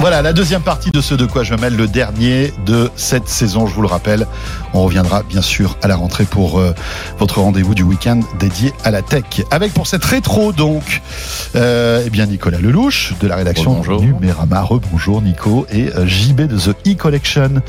Voilà, 0.00 0.22
la 0.22 0.32
deuxième 0.32 0.62
partie 0.62 0.92
de 0.92 1.00
ce 1.00 1.16
De 1.16 1.26
quoi 1.26 1.42
je 1.42 1.52
me 1.54 1.60
mêle, 1.60 1.74
le 1.74 1.88
dernier 1.88 2.52
de 2.64 2.88
cette 2.94 3.28
saison, 3.28 3.66
je 3.66 3.74
vous 3.74 3.82
le 3.82 3.88
rappelle. 3.88 4.28
On 4.72 4.84
reviendra 4.84 5.24
bien 5.24 5.42
sûr 5.42 5.76
à 5.82 5.88
la 5.88 5.96
rentrée 5.96 6.24
pour 6.24 6.60
euh, 6.60 6.72
votre 7.18 7.40
rendez-vous 7.40 7.74
du 7.74 7.82
week-end 7.82 8.20
dédié 8.38 8.72
à 8.84 8.92
la 8.92 9.02
tech. 9.02 9.24
Avec 9.50 9.74
pour 9.74 9.88
cette 9.88 10.04
rétro 10.04 10.52
donc, 10.52 11.02
euh, 11.56 12.04
eh 12.06 12.10
bien 12.10 12.26
Nicolas 12.26 12.58
Lelouch 12.58 13.14
de 13.20 13.26
la 13.26 13.34
rédaction 13.34 13.72
Bonjour. 13.72 14.00
Numérama. 14.00 14.62
Rebonjour 14.62 15.20
Nico 15.20 15.66
et 15.72 15.88
euh, 15.96 16.06
JB 16.06 16.42
de 16.42 16.56
The 16.56 16.76
E-Collection. 16.86 17.60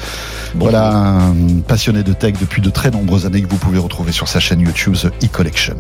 Voilà, 0.54 0.92
un 0.92 1.34
passionné 1.68 2.04
de 2.04 2.14
tech 2.14 2.36
depuis 2.40 2.62
de 2.62 2.70
très 2.70 2.92
nombreuses 2.92 3.26
années 3.26 3.42
que 3.42 3.50
vous 3.50 3.58
pouvez 3.58 3.80
retrouver 3.80 4.12
sur 4.12 4.28
sa 4.28 4.40
chaîne 4.40 4.62
YouTube 4.62 4.96
The 4.96 5.08
E-Collection. 5.24 5.78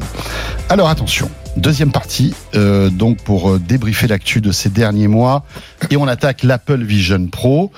Alors 0.68 0.90
attention, 0.90 1.30
deuxième 1.58 1.92
partie, 1.92 2.34
euh, 2.56 2.90
donc 2.90 3.18
pour 3.24 3.52
euh, 3.52 3.60
débriefer 3.60 4.08
l'actu 4.08 4.42
de 4.42 4.52
ces 4.52 4.70
derniers 4.70 5.08
mois, 5.08 5.44
et 5.90 5.98
on 5.98 6.08
attaque 6.08 6.44
l'Apple 6.44 6.84
Vision 6.84 7.28
Pro. 7.28 7.72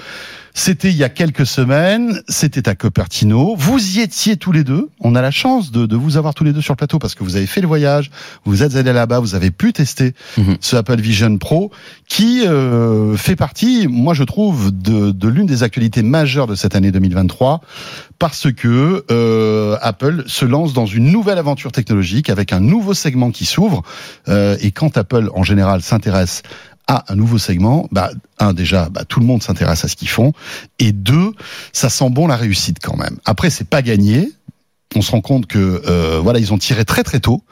C'était 0.53 0.89
il 0.89 0.97
y 0.97 1.03
a 1.03 1.09
quelques 1.09 1.45
semaines, 1.45 2.21
c'était 2.27 2.67
à 2.67 2.75
Cupertino. 2.75 3.55
Vous 3.57 3.97
y 3.97 4.01
étiez 4.01 4.37
tous 4.37 4.51
les 4.51 4.63
deux. 4.63 4.89
On 4.99 5.15
a 5.15 5.21
la 5.21 5.31
chance 5.31 5.71
de, 5.71 5.85
de 5.85 5.95
vous 5.95 6.17
avoir 6.17 6.33
tous 6.33 6.43
les 6.43 6.53
deux 6.53 6.61
sur 6.61 6.73
le 6.73 6.77
plateau 6.77 6.99
parce 6.99 7.15
que 7.15 7.23
vous 7.23 7.35
avez 7.37 7.47
fait 7.47 7.61
le 7.61 7.67
voyage, 7.67 8.11
vous 8.45 8.63
êtes 8.63 8.75
allés 8.75 8.93
là-bas, 8.93 9.19
vous 9.19 9.35
avez 9.35 9.51
pu 9.51 9.73
tester 9.73 10.13
Mhm. 10.37 10.57
ce 10.59 10.75
Apple 10.75 10.99
Vision 10.99 11.37
Pro 11.37 11.71
qui 12.07 12.45
euh, 12.45 13.15
fait 13.15 13.35
partie, 13.35 13.87
moi 13.89 14.13
je 14.13 14.23
trouve, 14.23 14.71
de, 14.71 15.11
de 15.11 15.27
l'une 15.27 15.45
des 15.45 15.63
actualités 15.63 16.03
majeures 16.03 16.47
de 16.47 16.55
cette 16.55 16.75
année 16.75 16.91
2023 16.91 17.61
parce 18.19 18.51
que 18.51 19.03
euh, 19.09 19.77
Apple 19.81 20.23
se 20.27 20.45
lance 20.45 20.73
dans 20.73 20.85
une 20.85 21.11
nouvelle 21.11 21.37
aventure 21.37 21.71
technologique 21.71 22.29
avec 22.29 22.53
un 22.53 22.59
nouveau 22.59 22.93
segment 22.93 23.31
qui 23.31 23.45
s'ouvre. 23.45 23.81
Euh, 24.27 24.57
et 24.61 24.71
quand 24.71 24.97
Apple 24.97 25.29
en 25.33 25.43
général 25.43 25.81
s'intéresse 25.81 26.43
à 26.87 27.11
un 27.11 27.15
nouveau 27.15 27.37
segment, 27.37 27.87
bah, 27.91 28.11
un 28.39 28.53
déjà, 28.53 28.89
bah, 28.89 29.05
tout 29.05 29.19
le 29.19 29.25
monde 29.25 29.43
s'intéresse 29.43 29.85
à 29.85 29.87
ce 29.87 29.95
qu'ils 29.95 30.09
font, 30.09 30.33
et 30.79 30.91
deux, 30.91 31.33
ça 31.73 31.89
sent 31.89 32.09
bon 32.09 32.27
la 32.27 32.35
réussite 32.35 32.77
quand 32.81 32.97
même. 32.97 33.17
Après, 33.25 33.49
c'est 33.49 33.67
pas 33.67 33.81
gagné. 33.81 34.31
On 34.93 35.01
se 35.01 35.11
rend 35.11 35.21
compte 35.21 35.45
que 35.45 35.81
euh, 35.87 36.19
voilà, 36.21 36.39
ils 36.39 36.51
ont 36.51 36.57
tiré 36.57 36.83
très 36.83 37.03
très 37.03 37.21
tôt 37.21 37.43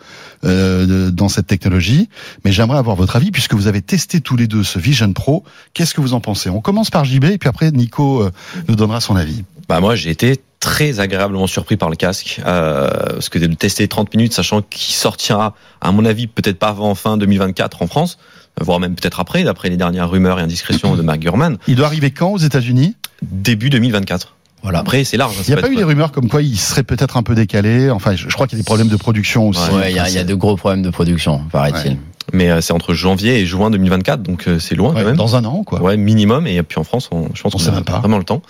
euh, 0.44 1.10
dans 1.10 1.30
cette 1.30 1.48
technologie. 1.48 2.10
Mais 2.44 2.52
j'aimerais 2.52 2.78
avoir 2.78 2.98
votre 2.98 3.16
avis 3.16 3.32
puisque 3.32 3.54
vous 3.54 3.68
avez 3.68 3.82
testé 3.82 4.20
tous 4.20 4.36
les 4.36 4.48
deux 4.48 4.64
ce 4.64 4.78
Vision 4.78 5.14
Pro. 5.14 5.46
Qu'est-ce 5.74 5.94
que 5.94 6.02
vous 6.02 6.14
en 6.14 6.20
pensez? 6.20 6.50
On 6.50 6.60
commence 6.60 6.90
par 6.90 7.06
JB 7.06 7.26
et 7.26 7.38
puis 7.38 7.48
après 7.48 7.72
Nico 7.72 8.24
euh, 8.24 8.32
nous 8.68 8.76
donnera 8.76 9.00
son 9.00 9.16
avis. 9.16 9.46
Bah 9.70 9.80
moi 9.80 9.96
j'ai 9.96 10.10
été 10.10 10.42
très 10.60 11.00
agréablement 11.00 11.48
surpris 11.48 11.78
par 11.78 11.90
le 11.90 11.96
casque 11.96 12.42
euh, 12.46 12.90
parce 12.90 13.30
que 13.30 13.40
de 13.40 13.48
le 13.48 13.56
tester 13.56 13.88
30 13.88 14.14
minutes 14.14 14.34
sachant 14.34 14.62
qu'il 14.62 14.94
sortira 14.94 15.56
à 15.82 15.92
mon 15.92 16.04
avis 16.06 16.28
peut-être 16.28 16.60
pas 16.60 16.70
avant 16.70 16.96
fin 16.96 17.18
2024 17.18 17.82
en 17.82 17.88
France 17.88 18.18
voire 18.62 18.80
même 18.80 18.96
peut-être 18.96 19.20
après 19.20 19.44
d'après 19.44 19.70
les 19.70 19.78
dernières 19.78 20.10
rumeurs 20.10 20.40
et 20.40 20.44
indiscrétions 20.44 20.96
de 20.96 21.02
Mark 21.02 21.20
Gurman. 21.20 21.58
Il 21.68 21.76
doit 21.76 21.86
arriver 21.86 22.12
quand 22.12 22.32
aux 22.32 22.38
États-Unis? 22.38 22.96
Début 23.22 23.70
2024 23.70 24.36
Voilà. 24.64 24.80
après 24.80 25.04
c'est 25.04 25.18
large 25.18 25.36
hein, 25.40 25.44
Il 25.48 25.54
n'y 25.54 25.58
a 25.60 25.62
pas 25.62 25.70
eu 25.70 25.76
des 25.76 25.84
rumeurs 25.84 26.12
comme 26.12 26.28
quoi 26.30 26.42
il 26.42 26.58
serait 26.58 26.84
peut-être 26.84 27.18
un 27.18 27.24
peu 27.24 27.36
décalé. 27.36 27.90
Enfin, 27.90 28.16
je, 28.16 28.28
je 28.30 28.34
crois 28.34 28.48
qu'il 28.48 28.58
y 28.58 28.62
a 28.62 28.64
des 28.64 28.66
problèmes 28.66 28.88
de 28.90 28.96
production 28.98 29.48
aussi. 29.50 29.70
Ouais, 29.72 29.92
il 29.92 29.94
y, 29.94 30.14
y 30.14 30.18
a 30.18 30.24
de 30.24 30.34
gros 30.36 30.56
problèmes 30.56 30.82
de 30.82 30.90
production, 30.90 31.42
paraît-il. 31.52 31.98
mais 32.34 32.50
euh, 32.50 32.62
c'est 32.62 32.74
entre 32.74 32.94
janvier 32.94 33.40
et 33.40 33.46
juin 33.46 33.70
2024 33.72 34.22
donc 34.22 34.48
euh, 34.48 34.60
c'est 34.60 34.76
loin 34.76 34.94
Ouais, 34.94 35.02
quand 35.02 35.08
même 35.08 35.16
dans 35.16 35.36
un 35.36 35.46
an, 35.46 35.64
quoi. 35.64 35.82
Ouais, 35.82 35.98
minimum. 35.98 36.46
Et 36.48 36.62
puis 36.64 36.78
en 36.80 36.84
France, 36.84 37.10
on, 37.12 37.30
je 37.34 37.42
pense 37.42 37.54
On 37.56 37.58
qu'on 37.58 37.64
sait 37.64 37.70
a 37.72 37.82
pas. 37.82 38.00
vraiment 38.00 38.18
le 38.18 38.24
temps. 38.26 38.42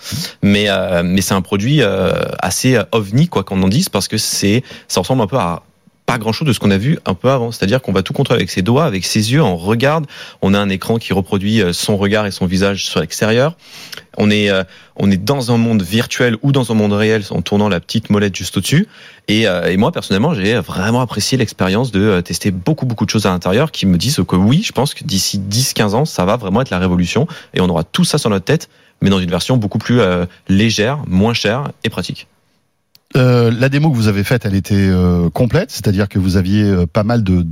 Mais 0.42 0.66
euh, 0.68 1.02
mais 1.04 1.20
c'est 1.22 1.34
un 1.34 1.42
produit 1.42 1.80
euh, 1.82 2.12
assez 2.40 2.78
ovni, 2.92 3.28
quoi 3.28 3.44
qu'on 3.44 3.62
en 3.62 3.68
dise, 3.68 3.88
parce 3.88 4.08
que 4.08 4.18
c'est 4.18 4.62
ça 4.88 5.00
ressemble 5.00 5.22
un 5.22 5.26
peu 5.26 5.38
à 5.38 5.62
pas 6.10 6.18
grand 6.18 6.32
chose 6.32 6.48
de 6.48 6.52
ce 6.52 6.58
qu'on 6.58 6.72
a 6.72 6.76
vu 6.76 6.98
un 7.06 7.14
peu 7.14 7.30
avant. 7.30 7.52
C'est-à-dire 7.52 7.80
qu'on 7.80 7.92
va 7.92 8.02
tout 8.02 8.12
contrôler 8.12 8.40
avec 8.40 8.50
ses 8.50 8.62
doigts, 8.62 8.84
avec 8.84 9.04
ses 9.04 9.32
yeux. 9.32 9.42
On 9.42 9.56
regarde. 9.56 10.06
On 10.42 10.54
a 10.54 10.58
un 10.58 10.68
écran 10.68 10.98
qui 10.98 11.12
reproduit 11.12 11.62
euh, 11.62 11.72
son 11.72 11.96
regard 11.96 12.26
et 12.26 12.32
son 12.32 12.46
visage 12.46 12.84
sur 12.84 12.98
l'extérieur. 12.98 13.54
On 14.16 14.28
est 14.28 14.50
euh, 14.50 14.64
on 14.96 15.08
est 15.08 15.16
dans 15.16 15.52
un 15.52 15.56
monde 15.56 15.82
virtuel 15.82 16.36
ou 16.42 16.50
dans 16.50 16.72
un 16.72 16.74
monde 16.74 16.92
réel 16.92 17.22
en 17.30 17.42
tournant 17.42 17.68
la 17.68 17.78
petite 17.78 18.10
molette 18.10 18.34
juste 18.34 18.56
au-dessus. 18.56 18.88
Et, 19.28 19.46
euh, 19.46 19.72
moi 19.78 19.92
personnellement, 19.92 20.34
j'ai 20.34 20.58
vraiment 20.58 21.00
apprécié 21.00 21.38
l'expérience 21.38 21.92
de 21.92 22.20
tester 22.22 22.50
beaucoup 22.50 22.86
beaucoup 22.86 23.04
de 23.04 23.10
choses 23.10 23.26
à 23.26 23.30
l'intérieur 23.30 23.70
qui 23.70 23.86
me 23.86 23.96
disent 23.96 24.20
que 24.26 24.36
oui, 24.36 24.62
je 24.64 24.72
pense 24.72 24.94
que 24.94 25.04
d'ici 25.04 25.38
10-15 25.38 25.94
ans, 25.94 26.04
ça 26.04 26.24
va 26.24 26.36
vraiment 26.36 26.60
être 26.60 26.70
la 26.70 26.80
révolution 26.80 27.28
et 27.54 27.60
on 27.60 27.68
aura 27.68 27.84
tout 27.84 28.04
ça 28.04 28.18
sur 28.18 28.30
notre 28.30 28.44
tête, 28.44 28.68
mais 29.00 29.10
dans 29.10 29.20
une 29.20 29.30
version 29.30 29.56
beaucoup 29.56 29.78
plus 29.78 30.00
légère, 30.48 30.98
moins 31.06 31.34
chère 31.34 31.70
et 31.84 31.88
pratique. 31.88 32.26
Euh, 33.16 33.50
la 33.50 33.68
démo 33.68 33.90
que 33.90 33.96
vous 33.96 34.08
avez 34.08 34.22
faite, 34.24 34.44
elle 34.44 34.54
était 34.54 34.74
euh, 34.76 35.30
complète, 35.30 35.70
c'est-à-dire 35.70 36.08
que 36.08 36.18
vous 36.18 36.36
aviez 36.36 36.62
euh, 36.62 36.86
pas 36.86 37.02
mal 37.02 37.24
de, 37.24 37.44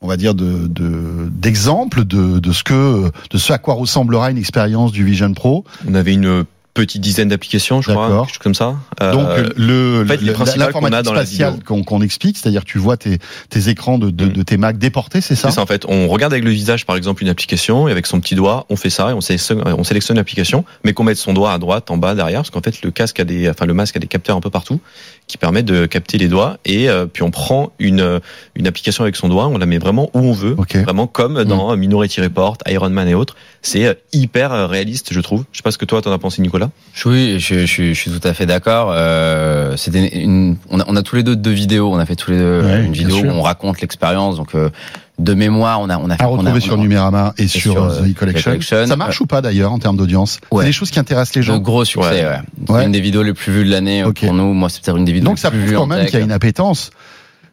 on 0.00 0.08
va 0.08 0.16
dire 0.16 0.34
de 0.34 0.66
de- 0.68 1.28
d'exemples 1.30 2.04
de, 2.04 2.38
de, 2.38 2.52
ce 2.52 2.64
que 2.64 3.10
de 3.30 3.38
ce 3.38 3.52
à 3.52 3.58
quoi 3.58 3.74
ressemblera 3.74 4.30
une 4.30 4.38
expérience 4.38 4.90
du 4.92 5.04
Vision 5.04 5.32
Pro. 5.34 5.64
On 5.86 5.94
avait 5.94 6.14
une 6.14 6.44
petite 6.74 7.02
dizaine 7.02 7.28
d'applications, 7.28 7.82
je 7.82 7.90
crois, 7.90 8.08
quelque 8.08 8.28
chose 8.30 8.38
comme 8.38 8.54
ça. 8.54 8.76
Euh, 9.02 9.12
Donc 9.12 9.28
le, 9.56 10.02
en 10.04 10.06
fait, 10.08 10.22
le- 10.22 10.32
qu'on 10.32 10.44
l'informatique 10.44 11.12
la 11.14 11.24
spatiale 11.26 11.62
qu'on 11.64 11.82
qu'on 11.84 12.00
explique, 12.00 12.38
c'est-à-dire 12.38 12.64
tu 12.64 12.78
vois 12.78 12.96
tes, 12.96 13.18
tes 13.50 13.68
écrans 13.68 13.98
de, 13.98 14.08
de, 14.10 14.24
Mm. 14.24 14.32
de 14.32 14.42
tes 14.42 14.56
Mac 14.56 14.78
déportés, 14.78 15.20
c'est 15.20 15.34
ça 15.34 15.50
C'est 15.50 15.56
ça 15.56 15.60
en 15.62 15.66
fait. 15.66 15.84
On 15.86 16.08
regarde 16.08 16.32
avec 16.32 16.44
le 16.44 16.50
visage 16.50 16.86
par 16.86 16.96
exemple 16.96 17.22
une 17.22 17.28
application 17.28 17.88
et 17.88 17.90
avec 17.92 18.06
son 18.06 18.20
petit 18.20 18.34
doigt, 18.34 18.64
on 18.70 18.76
fait 18.76 18.88
ça 18.88 19.10
et 19.10 19.12
on 19.12 19.20
sélectionne, 19.20 19.62
on 19.66 19.84
sélectionne 19.84 20.16
l'application, 20.16 20.64
mais 20.84 20.94
qu'on 20.94 21.04
mette 21.04 21.18
son 21.18 21.34
doigt 21.34 21.52
à 21.52 21.58
droite, 21.58 21.90
en 21.90 21.98
bas, 21.98 22.14
derrière, 22.14 22.40
parce 22.40 22.50
qu'en 22.50 22.62
fait 22.62 22.80
le 22.82 22.90
casque 22.90 23.20
a 23.20 23.24
des, 23.24 23.50
enfin 23.50 23.66
le 23.66 23.74
masque 23.74 23.96
a 23.96 24.00
des 24.00 24.06
capteurs 24.06 24.36
un 24.36 24.40
peu 24.40 24.50
partout 24.50 24.80
qui 25.26 25.36
permettent 25.38 25.66
de 25.66 25.84
capter 25.86 26.16
les 26.18 26.28
doigts 26.28 26.56
et 26.64 26.88
euh, 26.88 27.04
puis 27.06 27.22
on 27.22 27.30
prend 27.30 27.72
une 27.78 28.20
une 28.54 28.66
application 28.66 29.02
avec 29.04 29.16
son 29.16 29.28
doigt, 29.28 29.46
on 29.48 29.58
la 29.58 29.66
met 29.66 29.78
vraiment 29.78 30.08
où 30.14 30.20
on 30.20 30.32
veut, 30.32 30.54
Ok. 30.56 30.76
vraiment 30.76 31.06
comme 31.06 31.44
dans 31.44 31.76
Minority 31.76 32.22
Report, 32.22 32.56
Iron 32.66 32.90
Man 32.90 33.08
et 33.08 33.14
autres. 33.14 33.36
C'est 33.60 33.86
euh, 33.86 33.94
hyper 34.12 34.52
euh, 34.52 34.66
réaliste, 34.66 35.12
je 35.12 35.20
trouve. 35.20 35.44
Je 35.52 35.58
sais 35.58 35.62
pas 35.62 35.70
ce 35.70 35.78
que 35.78 35.84
toi 35.84 36.00
t'en 36.02 36.12
as 36.12 36.18
pensé, 36.18 36.40
Nicolas. 36.42 36.61
Oui, 37.06 37.36
je, 37.38 37.66
je, 37.66 37.82
je 37.88 37.92
suis 37.94 38.10
tout 38.10 38.26
à 38.26 38.34
fait 38.34 38.46
d'accord. 38.46 38.92
Euh, 38.92 39.76
c'était 39.76 40.08
une, 40.08 40.56
on 40.70 40.80
a, 40.80 40.84
on 40.88 40.96
a 40.96 41.02
tous 41.02 41.16
les 41.16 41.22
deux 41.22 41.36
deux 41.36 41.50
vidéos. 41.50 41.90
On 41.92 41.98
a 41.98 42.06
fait 42.06 42.16
tous 42.16 42.30
les 42.30 42.38
deux 42.38 42.62
Ouais, 42.62 42.84
une 42.84 42.92
vidéo 42.92 43.16
où 43.18 43.26
on 43.28 43.42
raconte 43.42 43.80
l'expérience. 43.80 44.36
Donc 44.36 44.54
euh, 44.54 44.68
de 45.18 45.34
mémoire, 45.34 45.80
on 45.80 45.88
a 45.90 45.98
on 45.98 46.10
a 46.10 46.16
fait 46.16 46.22
À 46.22 46.28
on 46.28 46.34
a- 46.34 46.36
retrouver 46.38 46.52
on 46.52 46.56
a- 46.56 46.60
sur 46.60 46.76
Numérama 46.78 47.34
et 47.38 47.46
sur, 47.48 47.60
sur, 47.72 47.82
euh, 47.82 47.88
euh, 47.90 48.00
The 48.06 48.10
E-Collection. 48.10 48.50
E-Collection. 48.52 48.86
Ça 48.86 48.96
marche 48.96 49.20
ou 49.20 49.26
pas 49.26 49.40
d'ailleurs 49.40 49.72
en 49.72 49.78
termes 49.78 49.96
d'audience? 49.96 50.38
Ouais. 50.50 50.62
C'est 50.64 50.68
des 50.68 50.72
choses 50.72 50.90
qui 50.90 50.98
intéressent 50.98 51.34
les 51.34 51.40
de 51.42 51.46
gens. 51.46 51.58
gros 51.58 51.84
succès. 51.84 52.26
Ouais. 52.26 52.38
Ouais. 52.74 52.84
Une 52.84 52.92
des 52.92 53.00
vidéos 53.00 53.22
les 53.22 53.32
plus 53.34 53.52
vues 53.52 53.64
de 53.64 53.70
l'année 53.70 54.02
euh, 54.02 54.12
pour 54.12 54.32
nous. 54.34 54.52
Moi, 54.52 54.68
c'est 54.68 54.82
peut-être 54.82 54.96
une 54.98 55.04
des 55.04 55.12
vidéos 55.12 55.28
Donc 55.28 55.36
les 55.38 55.42
ça 55.42 55.50
plus 55.50 55.60
prouve 55.60 55.74
quand 55.74 55.86
même 55.86 56.04
qu'il 56.06 56.18
y 56.18 56.22
a 56.22 56.24
une 56.24 56.32
appétence. 56.32 56.90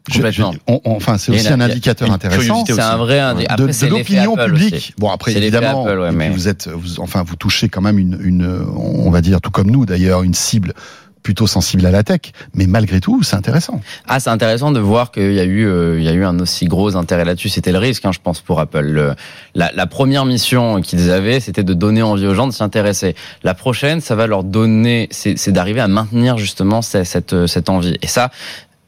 Je- 0.10 0.18
Complètement. 0.18 0.52
je- 0.52 0.58
on- 0.68 0.82
on- 0.86 0.96
enfin, 0.96 1.18
c'est 1.18 1.32
a 1.32 1.36
aussi 1.36 1.48
un 1.48 1.62
indicateur 1.62 2.12
intéressant. 2.12 2.64
C'est 2.66 2.80
un 2.80 2.98
vrai. 2.98 3.20
indi- 3.20 3.46
de, 3.58 3.88
l'opinion 3.88 4.36
Apple 4.36 4.52
publique. 4.54 4.76
aussi. 4.76 4.94
Bon 4.98 5.10
après 5.10 5.36
évidemment, 5.36 5.86
Apple, 5.86 6.00
ouais, 6.00 6.06
et 6.08 6.10
puis 6.10 6.18
mais- 6.18 6.30
vous 6.30 6.48
êtes, 6.48 6.68
vous- 6.68 7.00
enfin 7.00 7.24
vous 7.24 7.36
touchez 7.36 7.70
quand 7.70 7.82
même 7.82 8.00
une, 8.00 8.20
une, 8.24 8.60
on 8.76 9.10
va 9.10 9.22
dire 9.22 9.42
tout 9.42 9.52
comme 9.52 9.70
nous 9.72 9.86
d'ailleurs, 9.86 10.24
une 10.24 10.34
cible 10.34 10.74
plutôt 11.22 11.48
sensible 11.48 11.86
à 11.86 11.92
la 11.92 12.02
tech, 12.02 12.22
mais 12.54 12.66
malgré 12.66 13.02
tout 13.02 13.24
c'est 13.24 13.36
intéressant. 13.36 13.82
Ah, 14.08 14.22
c'est 14.22 14.30
intéressant 14.30 14.72
de 14.72 14.80
voir 14.80 15.12
qu'il 15.12 15.34
y 15.34 15.40
a 15.42 15.44
eu, 15.44 15.68
euh, 15.68 16.00
il 16.00 16.06
y 16.06 16.08
a 16.08 16.14
eu 16.14 16.24
un 16.24 16.40
aussi 16.40 16.66
gros 16.66 16.96
intérêt 16.96 17.26
là-dessus. 17.26 17.50
C'était 17.50 17.74
le 17.74 17.78
risque, 17.78 18.06
hein, 18.06 18.12
je 18.14 18.20
pense, 18.24 18.40
pour 18.40 18.60
Apple. 18.62 18.80
Le- 18.86 19.16
la, 19.54 19.70
la 19.76 19.86
première 19.86 20.24
mission 20.26 20.82
qu'ils 20.82 21.12
avaient, 21.12 21.42
c'était 21.42 21.64
de 21.66 21.74
donner 21.74 22.02
envie 22.02 22.26
aux 22.26 22.34
gens 22.34 22.48
de 22.48 22.54
s'y 22.54 22.64
intéresser. 22.64 23.16
La 23.44 23.54
prochaine, 23.54 24.00
ça 24.00 24.16
va 24.16 24.28
leur 24.28 24.46
donner, 24.46 25.08
c'est 25.12 25.38
c'est 25.38 25.52
d'arriver 25.52 25.82
à 25.82 25.90
maintenir 25.90 26.38
justement 26.38 26.82
cette, 26.82 27.06
cette, 27.06 27.48
cette 27.48 27.70
envie. 27.70 27.98
Et 28.02 28.08
ça. 28.08 28.32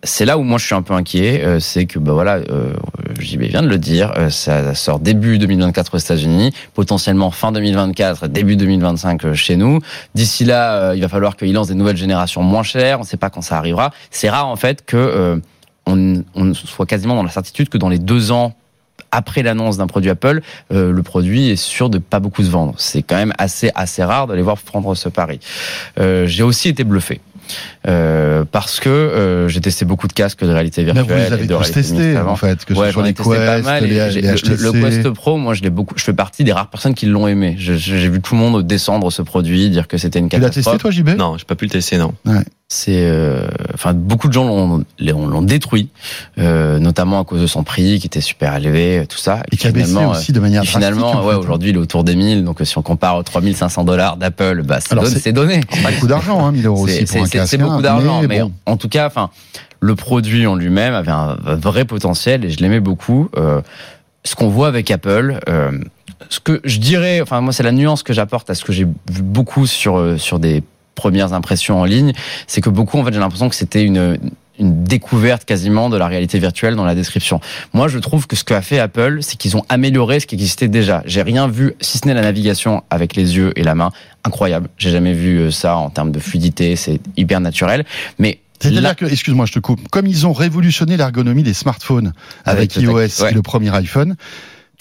C'est 0.03 0.25
là 0.25 0.37
où 0.39 0.43
moi 0.43 0.57
je 0.57 0.65
suis 0.65 0.73
un 0.73 0.81
peu 0.81 0.93
inquiet, 0.93 1.43
euh, 1.43 1.59
c'est 1.59 1.85
que 1.85 1.99
bah 1.99 2.13
voilà, 2.13 2.37
euh, 2.49 2.73
JB 3.19 3.43
vient 3.43 3.61
de 3.61 3.67
le 3.67 3.77
dire, 3.77 4.11
euh, 4.17 4.31
ça 4.31 4.73
sort 4.73 4.99
début 4.99 5.37
2024 5.37 5.93
aux 5.93 5.97
États-Unis, 5.99 6.53
potentiellement 6.73 7.29
fin 7.29 7.51
2024, 7.51 8.27
début 8.27 8.55
2025 8.55 9.25
euh, 9.25 9.33
chez 9.35 9.57
nous. 9.57 9.79
D'ici 10.15 10.43
là, 10.43 10.73
euh, 10.73 10.95
il 10.95 11.01
va 11.01 11.07
falloir 11.07 11.35
qu'ils 11.37 11.53
lancent 11.53 11.67
des 11.67 11.75
nouvelles 11.75 11.97
générations 11.97 12.41
moins 12.41 12.63
chères. 12.63 12.97
On 12.97 13.03
ne 13.03 13.07
sait 13.07 13.17
pas 13.17 13.29
quand 13.29 13.41
ça 13.41 13.57
arrivera. 13.57 13.91
C'est 14.09 14.29
rare 14.29 14.47
en 14.47 14.55
fait 14.55 14.83
que 14.85 14.97
euh, 14.97 15.37
on, 15.85 16.23
on 16.33 16.53
soit 16.55 16.87
quasiment 16.87 17.13
dans 17.15 17.23
la 17.23 17.29
certitude 17.29 17.69
que 17.69 17.77
dans 17.77 17.89
les 17.89 17.99
deux 17.99 18.31
ans 18.31 18.55
après 19.11 19.43
l'annonce 19.43 19.77
d'un 19.77 19.87
produit 19.87 20.09
Apple, 20.09 20.41
euh, 20.71 20.91
le 20.91 21.03
produit 21.03 21.49
est 21.49 21.55
sûr 21.55 21.89
de 21.89 21.97
pas 21.97 22.19
beaucoup 22.19 22.43
se 22.43 22.49
vendre. 22.49 22.73
C'est 22.77 23.03
quand 23.03 23.17
même 23.17 23.33
assez 23.37 23.69
assez 23.75 24.03
rare 24.03 24.27
de 24.27 24.33
les 24.33 24.41
voir 24.41 24.57
prendre 24.57 24.95
ce 24.95 25.09
pari. 25.09 25.39
Euh, 25.99 26.25
J'ai 26.27 26.43
aussi 26.43 26.69
été 26.69 26.83
bluffé. 26.83 27.19
Euh, 27.87 28.43
parce 28.51 28.79
que 28.79 28.89
euh, 28.89 29.47
j'ai 29.47 29.61
testé 29.61 29.85
beaucoup 29.85 30.07
de 30.07 30.13
casques 30.13 30.43
de 30.43 30.51
réalité 30.51 30.83
Là, 30.83 30.93
virtuelle 30.93 31.17
vous 31.17 31.23
les 31.23 31.29
et 31.29 31.33
avez 31.33 31.43
de 31.47 31.53
tous 31.53 31.57
réalité 31.59 31.81
testés 31.81 32.17
en 32.17 32.21
avant. 32.21 32.35
fait, 32.35 32.63
que 32.65 32.73
ce 32.73 32.79
Ouais, 32.79 32.91
soit 32.91 33.01
j'en 33.01 33.05
ai 33.05 33.09
les 33.09 33.13
testé 33.13 33.35
pas 33.35 33.55
Quest, 33.55 33.65
mal. 33.65 33.83
les, 33.85 33.95
le, 34.21 34.35
HTC. 34.35 34.63
le 34.63 34.71
Quest 34.71 35.09
Pro, 35.11 35.37
moi, 35.37 35.53
je 35.53 35.61
l'ai 35.63 35.69
beaucoup. 35.69 35.95
Je 35.97 36.03
fais 36.03 36.13
partie 36.13 36.43
des 36.43 36.53
rares 36.53 36.69
personnes 36.69 36.93
qui 36.93 37.05
l'ont 37.05 37.27
aimé. 37.27 37.55
J'ai 37.57 38.09
vu 38.09 38.21
tout 38.21 38.35
le 38.35 38.39
monde 38.41 38.65
descendre 38.65 39.11
ce 39.11 39.21
produit, 39.21 39.69
dire 39.69 39.87
que 39.87 39.97
c'était 39.97 40.19
une 40.19 40.29
Tu 40.29 40.37
l'as 40.39 40.49
catastrophe. 40.49 40.77
testé 40.77 40.81
toi 40.81 40.91
JB 41.13 41.17
Non, 41.17 41.37
j'ai 41.37 41.45
pas 41.45 41.55
pu 41.55 41.65
le 41.65 41.71
tester, 41.71 41.97
non. 41.97 42.13
C'est, 42.73 43.03
euh, 43.03 43.47
enfin, 43.73 43.93
beaucoup 43.93 44.29
de 44.29 44.33
gens 44.33 44.45
l'ont, 44.45 44.85
l'ont 45.27 45.41
détruit, 45.41 45.89
euh, 46.39 46.79
notamment 46.79 47.19
à 47.19 47.25
cause 47.25 47.41
de 47.41 47.47
son 47.47 47.63
prix 47.65 47.99
qui 47.99 48.07
était 48.07 48.21
super 48.21 48.55
élevé, 48.55 49.03
tout 49.09 49.17
ça. 49.17 49.43
Et 49.51 49.57
qui 49.57 49.67
a 49.67 49.71
baissé 49.71 49.97
aussi 50.05 50.31
de 50.31 50.39
manière 50.39 50.63
Et 50.63 50.65
finalement, 50.65 51.25
ouais, 51.25 51.33
fait. 51.33 51.37
aujourd'hui, 51.39 51.71
il 51.71 51.75
est 51.75 51.79
autour 51.79 52.05
des 52.05 52.15
1000. 52.15 52.45
Donc, 52.45 52.59
si 52.63 52.77
on 52.77 52.81
compare 52.81 53.17
aux 53.17 53.23
3500 53.23 53.83
dollars 53.83 54.15
d'Apple, 54.15 54.63
bah, 54.63 54.79
c'est 54.79 55.33
donné. 55.33 55.59
Pas 55.83 55.91
beaucoup 55.91 56.07
d'argent, 56.07 56.45
hein, 56.45 56.53
1000 56.53 56.65
euros 56.65 56.83
aussi 56.85 57.05
C'est- 57.05 57.17
pour 57.17 57.23
un 57.41 57.45
C'est 57.45 57.57
beaucoup 57.57 57.73
hein, 57.73 57.81
d'argent, 57.81 58.21
mais, 58.25 58.39
bon. 58.39 58.53
en 58.65 58.77
tout 58.77 58.87
cas, 58.87 59.05
enfin, 59.05 59.31
le 59.81 59.95
produit 59.95 60.47
en 60.47 60.55
lui-même 60.55 60.93
avait 60.93 61.11
un 61.11 61.35
vrai 61.43 61.83
potentiel 61.83 62.45
et 62.45 62.51
je 62.51 62.59
l'aimais 62.59 62.79
beaucoup. 62.79 63.27
Euh, 63.35 63.59
ce 64.23 64.33
qu'on 64.35 64.47
voit 64.47 64.69
avec 64.69 64.89
Apple, 64.91 65.41
euh, 65.49 65.71
ce 66.29 66.39
que 66.39 66.61
je 66.63 66.77
dirais, 66.77 67.19
enfin 67.19 67.41
moi 67.41 67.51
c'est 67.51 67.63
la 67.63 67.71
nuance 67.73 68.01
que 68.03 68.13
j'apporte 68.13 68.49
à 68.49 68.55
ce 68.55 68.63
que 68.63 68.71
j'ai 68.71 68.85
vu 68.85 69.23
beaucoup 69.23 69.65
sur 69.65 69.97
euh, 69.97 70.17
sur 70.17 70.37
des 70.39 70.63
premières 70.95 71.33
impressions 71.33 71.79
en 71.79 71.85
ligne, 71.85 72.13
c'est 72.47 72.61
que 72.61 72.69
beaucoup 72.69 72.99
en 72.99 73.05
fait 73.05 73.13
j'ai 73.13 73.19
l'impression 73.19 73.49
que 73.49 73.55
c'était 73.55 73.83
une 73.83 74.17
une 74.61 74.83
découverte 74.83 75.43
quasiment 75.43 75.89
de 75.89 75.97
la 75.97 76.07
réalité 76.07 76.39
virtuelle 76.39 76.75
dans 76.75 76.85
la 76.85 76.95
description. 76.95 77.41
Moi, 77.73 77.87
je 77.87 77.97
trouve 77.97 78.27
que 78.27 78.35
ce 78.35 78.43
qu'a 78.43 78.61
fait 78.61 78.79
Apple, 78.79 79.19
c'est 79.21 79.35
qu'ils 79.35 79.57
ont 79.57 79.63
amélioré 79.69 80.19
ce 80.19 80.27
qui 80.27 80.35
existait 80.35 80.67
déjà. 80.67 81.01
J'ai 81.05 81.23
rien 81.23 81.47
vu, 81.47 81.73
si 81.81 81.97
ce 81.97 82.07
n'est 82.07 82.13
la 82.13 82.21
navigation 82.21 82.83
avec 82.89 83.15
les 83.15 83.35
yeux 83.35 83.51
et 83.55 83.63
la 83.63 83.75
main, 83.75 83.91
incroyable. 84.23 84.69
J'ai 84.77 84.91
jamais 84.91 85.13
vu 85.13 85.39
euh, 85.39 85.51
ça 85.51 85.75
en 85.75 85.89
termes 85.89 86.11
de 86.11 86.19
fluidité, 86.19 86.75
c'est 86.75 86.99
hyper 87.17 87.41
naturel. 87.41 87.85
Mais 88.19 88.39
C'est-à-dire 88.59 88.95
que, 88.95 89.05
excuse-moi, 89.05 89.47
je 89.47 89.53
te 89.53 89.59
coupe, 89.59 89.87
comme 89.89 90.05
ils 90.05 90.27
ont 90.27 90.33
révolutionné 90.33 90.95
l'ergonomie 90.95 91.43
des 91.43 91.55
smartphones 91.55 92.13
avec, 92.45 92.75
iOS 92.75 92.93
ouais. 92.93 93.31
et 93.31 93.33
le 93.33 93.41
premier 93.41 93.75
iPhone, 93.75 94.15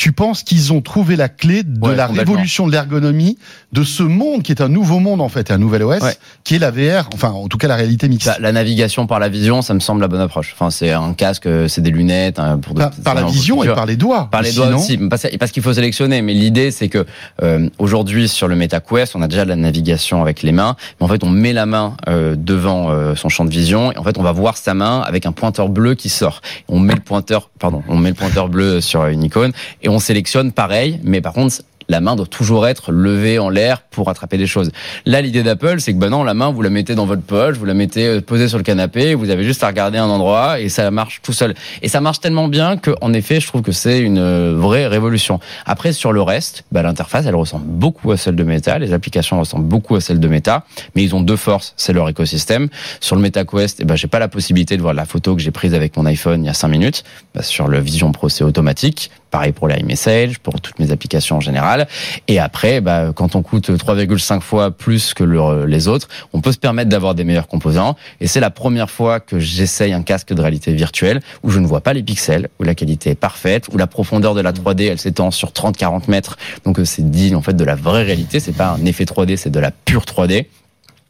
tu 0.01 0.13
penses 0.13 0.43
qu'ils 0.45 0.73
ont 0.73 0.81
trouvé 0.81 1.15
la 1.15 1.29
clé 1.29 1.63
de 1.63 1.79
Ouais, 1.87 1.95
la 1.95 2.07
révolution 2.07 2.67
de 2.67 2.73
l'ergonomie 2.73 3.37
de 3.73 3.85
ce 3.85 4.03
monde 4.03 4.43
qui 4.43 4.51
est 4.51 4.63
un 4.63 4.69
nouveau 4.71 4.99
monde 4.99 5.21
en 5.21 5.29
fait, 5.29 5.51
et 5.51 5.53
un 5.53 5.59
nouvel 5.59 5.83
OS, 5.83 6.01
Ouais. 6.03 6.15
qui 6.43 6.55
est 6.55 6.59
la 6.59 6.71
VR, 6.71 7.11
enfin 7.13 7.29
en 7.33 7.49
tout 7.49 7.59
cas 7.59 7.69
la 7.69 7.77
réalité 7.77 8.09
mixte. 8.09 8.27
Bah, 8.27 8.37
la 8.41 8.51
navigation 8.51 9.07
par 9.07 9.19
la 9.19 9.29
vision, 9.29 9.61
ça 9.61 9.75
me 9.75 9.81
semble 9.81 10.01
la 10.01 10.09
bonne 10.09 10.23
approche. 10.23 10.55
Enfin, 10.55 10.71
c'est 10.71 10.91
un 10.93 11.13
casque, 11.13 11.45
euh, 11.45 11.69
c'est 11.69 11.83
des 11.83 11.91
lunettes 11.91 12.39
hein, 12.39 12.57
pour 12.59 12.73
de- 12.73 12.81
par, 12.81 12.91
par 12.93 13.15
la 13.15 13.25
vision 13.25 13.63
et 13.63 13.69
par 13.69 13.85
les 13.85 13.97
doigts. 13.97 14.29
Par 14.31 14.41
les 14.41 14.53
doigts 14.53 14.71
non 14.71 14.79
aussi, 14.79 14.97
parce 14.97 15.27
parce 15.39 15.53
qu'il 15.53 15.63
faut 15.63 15.75
sélectionner. 15.75 16.23
Mais 16.23 16.33
l'idée, 16.33 16.71
c'est 16.71 16.89
que 16.89 17.05
euh, 17.43 17.69
aujourd'hui 17.79 18.27
sur 18.27 18.49
le 18.49 18.57
MetaQuest, 18.57 19.15
on 19.17 19.21
a 19.21 19.29
déjà 19.29 19.45
de 19.45 19.51
la 19.51 19.57
navigation 19.57 20.23
avec 20.23 20.43
les 20.43 20.53
mains. 20.53 20.77
Mais 20.99 21.05
en 21.05 21.09
fait, 21.11 21.23
on 21.25 21.29
met 21.31 21.53
la 21.53 21.67
main 21.67 21.95
euh, 22.09 22.37
devant 22.39 22.91
euh, 22.91 23.15
son 23.17 23.29
champ 23.29 23.45
de 23.45 23.51
vision 23.51 23.93
et 23.93 23.99
en 23.99 24.03
fait, 24.03 24.17
on 24.17 24.23
va 24.23 24.33
voir 24.33 24.57
sa 24.57 24.73
main 24.73 25.01
avec 25.03 25.27
un 25.27 25.33
pointeur 25.33 25.69
bleu 25.69 25.95
qui 25.95 26.09
sort. 26.09 26.41
On 26.69 26.81
met 26.81 26.95
le 26.95 27.01
pointeur, 27.01 27.50
pardon, 27.61 27.85
on 27.87 27.97
met 27.97 28.09
le 28.09 28.15
pointeur 28.17 28.49
bleu 28.49 28.81
sur 28.81 29.05
une 29.07 29.23
icône 29.23 29.53
et 29.83 29.89
on 29.89 30.01
sélectionne 30.01 30.51
pareil. 30.51 30.99
Mais 31.05 31.21
par 31.21 31.33
contre, 31.33 31.63
la 31.91 32.01
main 32.01 32.15
doit 32.15 32.27
toujours 32.27 32.69
être 32.69 32.93
levée 32.93 33.41
en 33.41 33.51
l'air 33.51 33.83
pour 33.83 34.09
attraper 34.09 34.39
des 34.39 34.47
choses. 34.47 34.71
Là, 35.07 35.21
l'idée 35.21 35.43
d'Apple, 35.43 35.81
c'est 35.81 35.93
que 35.93 35.99
ben 35.99 36.09
non, 36.09 36.23
la 36.23 36.35
main, 36.35 36.51
vous 36.53 36.63
la 36.63 36.71
mettez 36.71 36.95
dans 36.95 37.05
votre 37.05 37.23
poche, 37.23 37.57
vous 37.57 37.65
la 37.65 37.75
mettez 37.75 38.07
euh, 38.07 38.21
posée 38.21 38.49
sur 38.49 38.59
le 38.59 38.65
canapé, 38.65 39.15
vous 39.15 39.29
avez 39.29 39.43
juste 39.43 39.65
à 39.65 39.67
regarder 39.67 39.99
un 39.99 40.09
endroit 40.09 40.61
et 40.61 40.69
ça 40.69 40.89
marche 40.93 41.21
tout 41.23 41.33
seul. 41.33 41.55
Et 41.83 41.89
ça 41.89 42.01
marche 42.01 42.21
tellement 42.21 42.47
bien 42.47 42.77
que, 42.77 42.93
en 43.01 43.13
effet, 43.13 43.41
je 43.41 43.49
trouve 43.49 43.63
que 43.63 43.73
c'est 43.73 43.99
une 43.99 44.19
euh, 44.19 44.55
vraie 44.57 44.87
révolution. 44.87 45.41
Après, 45.67 45.93
sur 45.93 46.13
le 46.13 46.23
reste, 46.23 46.65
bah, 46.71 46.83
l'interface, 46.83 47.27
elle 47.27 47.35
ressemble 47.35 47.67
beaucoup 47.67 48.13
à 48.13 48.17
celle 48.17 48.37
de 48.37 48.45
Meta, 48.45 48.79
les 48.79 48.93
applications 48.93 49.41
ressemblent 49.41 49.67
beaucoup 49.67 49.97
à 49.97 50.01
celle 50.01 50.21
de 50.21 50.29
Meta, 50.29 50.65
mais 50.95 51.03
ils 51.03 51.17
ont 51.17 51.21
deux 51.21 51.37
forces, 51.37 51.75
c'est 51.77 51.93
leur 51.93 52.09
écosystème. 52.09 52.69
Sur 53.01 53.17
le 53.17 53.23
MetaQuest, 53.23 53.81
eh 53.81 53.85
ben, 53.85 53.97
j'ai 53.97 54.07
pas 54.07 54.21
la 54.21 54.29
possibilité 54.29 54.77
de 54.77 54.83
voir 54.83 54.95
la 54.95 55.07
photo 55.07 55.35
que 55.35 55.43
j'ai 55.43 55.51
prise 55.51 55.75
avec 55.75 55.97
mon 55.97 56.07
iPhone 56.07 56.45
il 56.45 56.47
y 56.47 56.51
a 56.51 56.55
cinq 56.55 56.69
minutes. 56.69 57.03
Bah, 57.35 57.43
sur 57.43 57.67
le 57.67 57.81
Vision 57.81 58.13
Pro, 58.13 58.29
c'est 58.29 58.45
automatique. 58.45 59.11
Pareil 59.31 59.53
pour 59.53 59.69
l'iMessage, 59.69 60.39
pour 60.41 60.61
toutes 60.61 60.79
mes 60.79 60.91
applications 60.91 61.37
en 61.37 61.41
général. 61.41 61.87
Et 62.29 62.39
après, 62.41 62.81
bah, 62.81 63.13
quand 63.15 63.37
on 63.37 63.43
coûte 63.43 63.71
3,5 63.77 64.41
fois 64.41 64.71
plus 64.73 65.15
que 65.15 65.23
le- 65.25 65.67
les 65.67 65.87
autres, 65.89 66.09
on 66.33 66.41
peut 66.41 66.53
se 66.53 66.59
permettre 66.59 66.91
d'avoir 66.91 67.15
des 67.15 67.25
meilleurs 67.25 67.47
composants. 67.47 67.97
Et 68.21 68.27
c'est 68.27 68.41
la 68.41 68.51
première 68.51 68.91
fois 68.91 69.21
que 69.21 69.39
j'essaye 69.39 69.93
un 69.93 70.03
casque 70.03 70.33
de 70.35 70.41
réalité 70.43 70.73
virtuelle 70.73 71.21
où 71.43 71.51
je 71.51 71.61
ne 71.61 71.67
vois 71.67 71.81
pas 71.81 71.93
les 71.93 72.03
pixels, 72.03 72.49
où 72.59 72.65
la 72.65 72.75
qualité 72.75 73.11
est 73.11 73.15
parfaite, 73.15 73.69
où 73.73 73.79
la 73.79 73.87
profondeur 73.87 74.35
de 74.35 74.41
la 74.41 74.53
3D, 74.53 74.87
elle 74.87 74.99
s'étend 74.99 75.31
sur 75.31 75.53
30-40 75.53 76.09
mètres. 76.09 76.37
Donc 76.65 76.79
euh, 76.81 76.85
c'est 76.85 77.09
digne 77.09 77.37
en 77.37 77.43
fait 77.43 77.55
de 77.55 77.65
la 77.65 77.77
vraie 77.77 78.03
réalité. 78.03 78.41
C'est 78.41 78.53
pas 78.57 78.71
un 78.81 78.85
effet 78.85 79.05
3D, 79.05 79.37
c'est 79.37 79.51
de 79.51 79.61
la 79.61 79.71
pure 79.71 80.05
3D. 80.05 80.47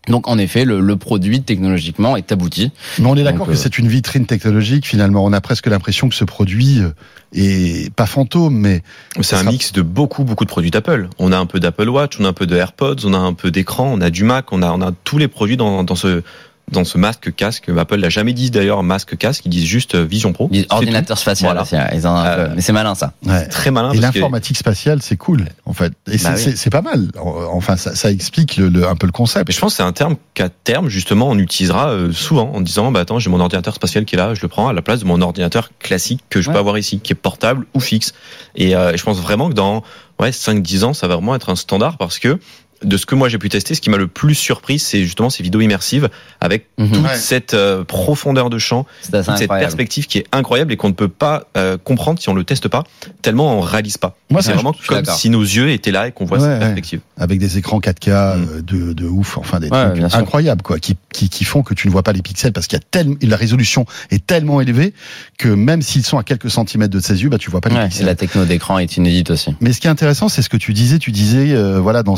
Donc 0.09 0.29
en 0.29 0.39
effet, 0.39 0.65
le, 0.65 0.81
le 0.81 0.97
produit 0.97 1.43
technologiquement 1.43 2.17
est 2.17 2.33
abouti. 2.33 2.73
Mais 2.99 3.07
on 3.07 3.17
est 3.17 3.23
d'accord 3.23 3.47
que 3.47 3.53
euh, 3.53 3.57
c'est 3.57 3.79
une 3.79 3.87
vitrine 3.87 4.25
technologique 4.27 4.87
finalement. 4.87 5.25
On 5.25 5.33
a 5.33 5.41
presque 5.43 5.67
l'impression 5.67 6.09
que 6.09 6.15
ce 6.15 6.25
produit 6.25 6.81
euh, 6.81 6.91
est 7.35 7.93
pas 7.95 8.07
fantôme, 8.07 8.55
mais 8.57 8.83
C'est 9.21 9.37
un 9.37 9.41
sera- 9.41 9.51
mix 9.53 9.73
de 9.73 9.83
beaucoup, 9.83 10.25
beaucoup 10.25 10.45
de 10.47 10.51
produits 10.51 10.71
d'Apple. 10.71 11.09
On 11.19 11.33
a 11.33 11.39
un 11.39 11.47
peu 11.47 11.61
d'Apple 11.61 11.89
Watch, 11.89 12.19
on 12.19 12.25
a 12.25 12.29
un 12.29 12.33
peu 12.33 12.47
de 12.47 12.57
AirPods, 12.57 13.05
on 13.05 13.13
a 13.13 13.19
un 13.19 13.35
peu 13.35 13.51
d'écran, 13.51 13.91
on 13.93 14.01
a 14.01 14.09
du 14.11 14.25
Mac, 14.25 14.53
on 14.53 14.63
a, 14.63 14.73
on 14.73 14.81
a 14.81 14.91
tous 15.05 15.19
les 15.19 15.29
produits 15.29 15.59
dans, 15.59 15.85
dans 15.85 15.97
ce 15.97 16.23
dans 16.71 16.85
ce 16.85 16.99
masque 16.99 17.35
casque. 17.35 17.69
Apple 17.77 17.97
l'a 17.97 18.09
jamais 18.11 18.33
dit 18.33 18.51
d'ailleurs 18.51 18.83
masque 18.83 19.17
casque, 19.17 19.45
ils 19.47 19.51
disent 19.51 19.65
juste 19.67 19.95
euh, 19.95 20.05
Vision 20.05 20.33
Pro. 20.33 20.49
Ils 20.53 20.67
ordinateur 20.71 21.19
spatial. 21.19 21.53
Voilà. 21.57 21.85
hein. 21.85 21.91
Ils 21.95 22.07
en 22.07 22.17
Euh, 22.25 22.49
mais 22.55 22.61
c'est 22.63 22.73
malin 22.73 22.95
ça. 22.95 23.13
ouais. 23.27 23.47
Très 23.49 23.71
malin. 23.71 23.93
Et 23.93 23.97
que- 23.97 24.03
l'informatique 24.03 24.57
spatiale, 24.57 25.03
c'est 25.03 25.17
cool, 25.17 25.47
en 25.67 25.73
fait. 25.73 25.93
Et 26.11 26.19
c'est 26.19 26.25
Bah 26.31 26.37
c'est- 26.37 26.71
pas 26.71 26.83
mal. 26.83 27.09
Enfin, 27.53 27.77
ça, 27.77 27.95
ça 27.95 28.11
explique 28.11 28.57
le, 28.57 28.69
le- 28.69 28.87
un 28.89 28.95
peu 28.97 29.07
le 29.07 29.13
concept. 29.13 29.49
Mais 29.49 29.55
je 29.55 29.61
pense 29.61 29.73
que 29.73 29.77
c'est 29.79 29.83
un 29.83 29.93
terme 29.93 30.17
qu'à 30.35 30.49
terme, 30.49 30.89
justement, 30.89 31.29
on 31.29 31.39
utilisera 31.39 31.91
euh, 31.91 32.13
souvent 32.13 32.51
en 32.55 32.61
disant, 32.61 32.91
bah 32.93 33.01
attends, 33.01 33.19
j'ai 33.19 33.31
mon 33.31 33.41
ordinateur 33.41 33.75
spatial 33.75 34.05
qui 34.05 34.15
est 34.15 34.19
là, 34.19 34.35
je 34.35 34.43
le 34.43 34.49
prends 34.49 34.69
à 34.69 34.73
la 34.73 34.83
place 34.83 35.01
de 35.01 35.05
mon 35.07 35.21
ordinateur 35.21 35.71
classique 35.79 36.21
que 36.31 36.41
je 36.41 36.49
Ouais. 36.49 36.55
peux 36.55 36.59
avoir 36.61 36.79
ici, 36.79 37.01
qui 37.01 37.13
est 37.13 37.17
portable 37.17 37.67
ou 37.75 37.81
fixe. 37.81 38.13
Et 38.55 38.77
euh, 38.77 38.97
je 38.97 39.03
pense 39.03 39.19
vraiment 39.19 39.49
que 39.49 39.55
dans 39.55 39.83
ouais, 40.21 40.31
5-10 40.33 40.85
ans, 40.85 40.93
ça 40.93 41.09
va 41.09 41.15
vraiment 41.15 41.35
être 41.35 41.49
un 41.49 41.57
standard 41.57 41.97
parce 41.97 42.19
que 42.19 42.39
de 42.83 42.97
ce 42.97 43.07
que 43.07 43.15
moi 43.15 43.29
j'ai 43.29 43.39
pu 43.39 43.49
tester, 43.49 43.75
ce 43.75 43.81
qui 43.81 43.91
m'a 43.91 43.97
le 43.99 44.07
plus 44.09 44.35
surpris, 44.35 44.79
c'est 44.79 45.03
justement 45.03 45.31
ces 45.31 45.43
vidéos 45.43 45.61
immersives 45.61 46.09
avec 46.41 46.67
Mhm. 46.79 46.91
toute 46.93 47.03
Ouais. 47.05 47.17
cette 47.17 47.55
euh, 47.55 47.85
profondeur 47.85 48.49
de 48.51 48.59
champ, 48.59 48.87
cette 49.03 49.49
perspective 49.49 50.07
qui 50.07 50.19
est 50.19 50.27
incroyable 50.33 50.73
et 50.73 50.77
qu'on 50.77 50.89
ne 50.89 50.95
peut 50.95 51.09
pas 51.09 51.45
euh, 51.57 51.77
comprendre 51.77 52.21
si 52.21 52.29
on 52.29 52.35
le 52.35 52.45
teste 52.45 52.69
pas, 52.69 52.85
tellement 53.23 53.55
on 53.57 53.61
réalise 53.61 53.99
pas. 53.99 54.17
Moi, 54.31 54.43
c'est 54.43 54.53
vraiment 54.53 54.75
comme 54.87 55.05
si 55.05 55.29
nos 55.31 55.43
yeux 55.43 55.71
étaient 55.71 55.91
là 55.91 56.07
et 56.09 56.13
qu'on 56.13 56.25
voit 56.25 56.39
Ouais, 56.39 56.45
cette 56.45 56.53
ouais. 56.55 56.59
perspective. 56.61 57.01
avec 57.19 57.39
des 57.39 57.59
écrans 57.59 57.81
4K 57.81 58.09
euh, 58.09 58.63
de, 58.63 58.93
de 58.93 59.07
ouf, 59.07 59.37
enfin 59.39 59.61
des 59.61 59.69
Ouais, 59.69 59.91
trucs 59.93 60.15
incroyables 60.15 60.63
quoi, 60.63 60.79
qui, 60.79 60.97
qui, 61.13 61.29
qui 61.29 61.45
font 61.45 61.63
que 61.63 61.75
tu 61.75 61.87
ne 61.89 61.93
vois 61.93 62.03
pas 62.03 62.13
les 62.13 62.23
pixels 62.23 62.53
parce 62.53 62.67
qu'il 62.67 62.79
y 62.79 62.81
a 62.81 62.85
tellement 62.91 63.17
la 63.23 63.37
résolution 63.37 63.85
est 64.11 64.27
tellement 64.27 64.61
élevée 64.61 64.95
que 65.39 65.49
même 65.49 65.83
s'ils 65.83 66.05
sont 66.05 66.19
à 66.19 66.23
quelques 66.25 66.51
centimètres 66.51 66.93
de 66.95 67.01
ses 67.01 67.23
yeux, 67.23 67.29
bah 67.29 67.39
tu 67.39 67.51
vois 67.51 67.61
pas 67.61 67.69
les 67.69 67.77
Ouais, 67.77 67.85
et 67.87 67.89
pixels. 67.89 68.07
la 68.07 68.15
techno 68.15 68.45
d'écran 68.45 68.79
est 68.79 68.97
inédite 68.97 69.31
aussi. 69.31 69.55
Mais 69.61 69.73
ce 69.73 69.81
qui 69.81 69.87
est 69.87 69.91
intéressant, 69.91 70.29
c'est 70.29 70.43
ce 70.43 70.49
que 70.49 70.57
tu 70.57 70.73
disais. 70.73 70.99
Tu 70.99 71.11
disais, 71.13 71.53
euh, 71.53 71.79
voilà, 71.81 72.03
dans 72.03 72.17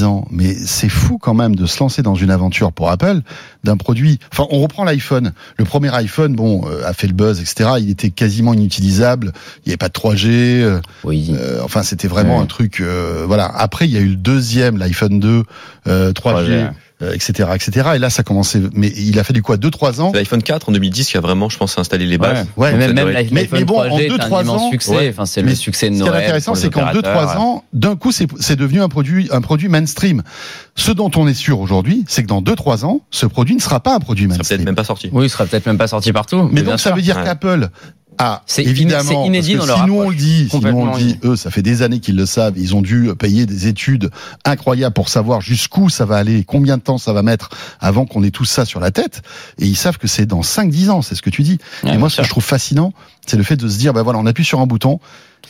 5-10 0.00 0.04
ans. 0.04 0.24
Mais 0.30 0.54
c'est 0.54 0.88
fou 0.88 1.18
quand 1.18 1.34
même 1.34 1.54
de 1.56 1.66
se 1.66 1.78
lancer 1.80 2.02
dans 2.02 2.14
une 2.14 2.30
aventure 2.30 2.72
pour 2.72 2.90
Apple 2.90 3.20
d'un 3.64 3.76
produit. 3.76 4.18
Enfin, 4.32 4.46
on 4.50 4.60
reprend 4.60 4.84
l'iPhone. 4.84 5.32
Le 5.56 5.64
premier 5.64 5.94
iPhone, 5.94 6.34
bon, 6.34 6.62
euh, 6.68 6.82
a 6.86 6.92
fait 6.92 7.06
le 7.06 7.12
buzz, 7.12 7.40
etc. 7.40 7.70
Il 7.78 7.90
était 7.90 8.10
quasiment 8.10 8.54
inutilisable. 8.54 9.32
Il 9.64 9.68
n'y 9.68 9.72
avait 9.72 9.76
pas 9.76 9.88
de 9.88 9.92
3G. 9.92 10.28
euh, 10.62 10.80
Oui. 11.04 11.32
euh, 11.34 11.60
enfin, 11.62 11.82
c'était 11.82 12.08
vraiment 12.08 12.36
Ouais. 12.38 12.42
un 12.42 12.46
truc. 12.46 12.80
euh, 12.80 13.24
voilà. 13.26 13.46
Après, 13.46 13.86
il 13.86 13.92
y 13.92 13.96
a 13.96 14.00
eu 14.00 14.08
le 14.08 14.16
deuxième, 14.16 14.76
l'iPhone 14.78 15.20
2, 15.20 15.42
euh, 15.88 16.12
3G, 16.12 16.46
3G, 16.46 16.70
euh, 17.02 17.12
etc., 17.14 17.48
etc. 17.54 17.90
Et 17.94 17.98
là, 17.98 18.10
ça 18.10 18.22
commençait. 18.22 18.60
Mais 18.74 18.88
il 18.96 19.18
a 19.18 19.24
fallu 19.24 19.42
quoi, 19.42 19.56
2-3 19.56 20.00
ans? 20.00 20.10
C'est 20.12 20.18
L'iPhone 20.20 20.42
4 20.42 20.68
en 20.68 20.72
2010 20.72 21.08
qui 21.10 21.16
a 21.16 21.20
vraiment, 21.20 21.48
je 21.48 21.56
pense, 21.58 21.78
installé 21.78 22.06
les 22.06 22.18
bases. 22.18 22.46
Ouais, 22.56 22.72
Mais 22.72 22.78
même, 22.88 22.92
même 22.94 23.08
l'iPhone 23.08 23.34
Mais- 23.34 23.48
mais 23.52 23.64
bon, 23.64 23.80
en 23.80 23.86
3G 23.88 24.04
est 24.04 24.08
deux, 24.08 24.14
un 24.16 24.18
trois 24.18 24.42
immense 24.42 24.60
ans, 24.62 24.70
succès. 24.70 24.96
ouais. 24.96 25.08
Enfin, 25.10 25.26
c'est 25.26 25.42
Mais 25.42 25.50
le 25.50 25.56
succès 25.56 25.88
de 25.90 25.94
Ce 25.94 26.00
qui 26.00 26.06
est 26.06 26.10
Noël. 26.10 26.22
intéressant, 26.24 26.54
c'est 26.54 26.70
qu'en 26.70 26.80
opérateurs. 26.88 27.02
2-3 27.34 27.36
ans, 27.38 27.64
d'un 27.72 27.96
coup, 27.96 28.12
c'est 28.12 28.26
c'est 28.40 28.56
devenu 28.56 28.80
un 28.82 28.88
produit, 28.88 29.28
un 29.32 29.40
produit 29.40 29.68
mainstream. 29.68 30.22
Ce 30.76 30.92
dont 30.92 31.10
on 31.16 31.26
est 31.26 31.34
sûr 31.34 31.60
aujourd'hui, 31.60 32.04
c'est 32.08 32.22
que 32.22 32.28
dans 32.28 32.42
2-3 32.42 32.84
ans, 32.84 33.00
ce 33.10 33.26
produit 33.26 33.54
ne 33.56 33.60
sera 33.60 33.80
pas 33.80 33.94
un 33.94 34.00
produit 34.00 34.24
Ça 34.24 34.28
sera 34.28 34.36
mainstream. 34.38 34.56
peut-être 34.58 34.66
même 34.66 34.74
pas 34.76 34.84
sorti. 34.84 35.10
Oui, 35.12 35.26
il 35.26 35.30
sera 35.30 35.46
peut-être 35.46 35.66
même 35.66 35.78
pas 35.78 35.88
sorti 35.88 36.12
partout. 36.12 36.48
Mais 36.52 36.62
donc, 36.62 36.72
ça 36.80 36.90
sûr. 36.90 36.96
veut 36.96 37.02
dire 37.02 37.16
Ouais. 37.16 37.24
qu'Apple 37.24 37.68
a 38.20 38.42
C'est 38.46 38.64
évidemment, 38.64 39.08
c'est 39.08 39.26
inédit 39.26 39.56
parce 39.56 39.66
que 39.66 39.72
dans 39.72 39.76
leur 39.76 39.84
si 39.84 39.90
nous 39.90 40.00
on 40.00 40.10
le 40.10 40.16
dit, 40.16 40.48
si 40.48 40.60
nous 40.60 40.68
on 40.68 40.92
le 40.92 40.98
dit, 40.98 41.18
eux, 41.24 41.36
ça 41.36 41.50
fait 41.50 41.62
des 41.62 41.82
années 41.82 42.00
qu'ils 42.00 42.16
le 42.16 42.26
savent, 42.26 42.54
ils 42.56 42.74
ont 42.74 42.82
dû 42.82 43.10
payer 43.18 43.46
des 43.46 43.66
études 43.66 44.10
incroyables 44.44 44.94
pour 44.94 45.08
savoir 45.08 45.40
jusqu'où 45.40 45.88
ça 45.88 46.04
va 46.04 46.16
aller, 46.16 46.44
combien 46.44 46.76
de 46.76 46.82
temps 46.82 46.98
ça 46.98 47.12
va 47.12 47.22
mettre 47.22 47.50
avant 47.80 48.06
qu'on 48.06 48.22
ait 48.22 48.30
tout 48.30 48.44
ça 48.44 48.64
sur 48.64 48.80
la 48.80 48.90
tête, 48.90 49.22
et 49.58 49.66
ils 49.66 49.76
savent 49.76 49.98
que 49.98 50.06
c'est 50.08 50.26
dans 50.26 50.42
5-10 50.42 50.90
ans, 50.90 51.02
c'est 51.02 51.14
ce 51.14 51.22
que 51.22 51.30
tu 51.30 51.42
dis. 51.42 51.58
Ouais, 51.82 51.94
et 51.94 51.98
moi, 51.98 52.10
ce 52.10 52.18
que 52.18 52.24
je 52.24 52.30
trouve 52.30 52.44
fascinant, 52.44 52.92
c'est 53.26 53.36
le 53.36 53.42
fait 53.42 53.56
de 53.56 53.68
se 53.68 53.78
dire, 53.78 53.92
bah 53.92 54.02
voilà, 54.02 54.18
on 54.18 54.26
appuie 54.26 54.44
sur 54.44 54.60
un 54.60 54.66
bouton, 54.66 55.00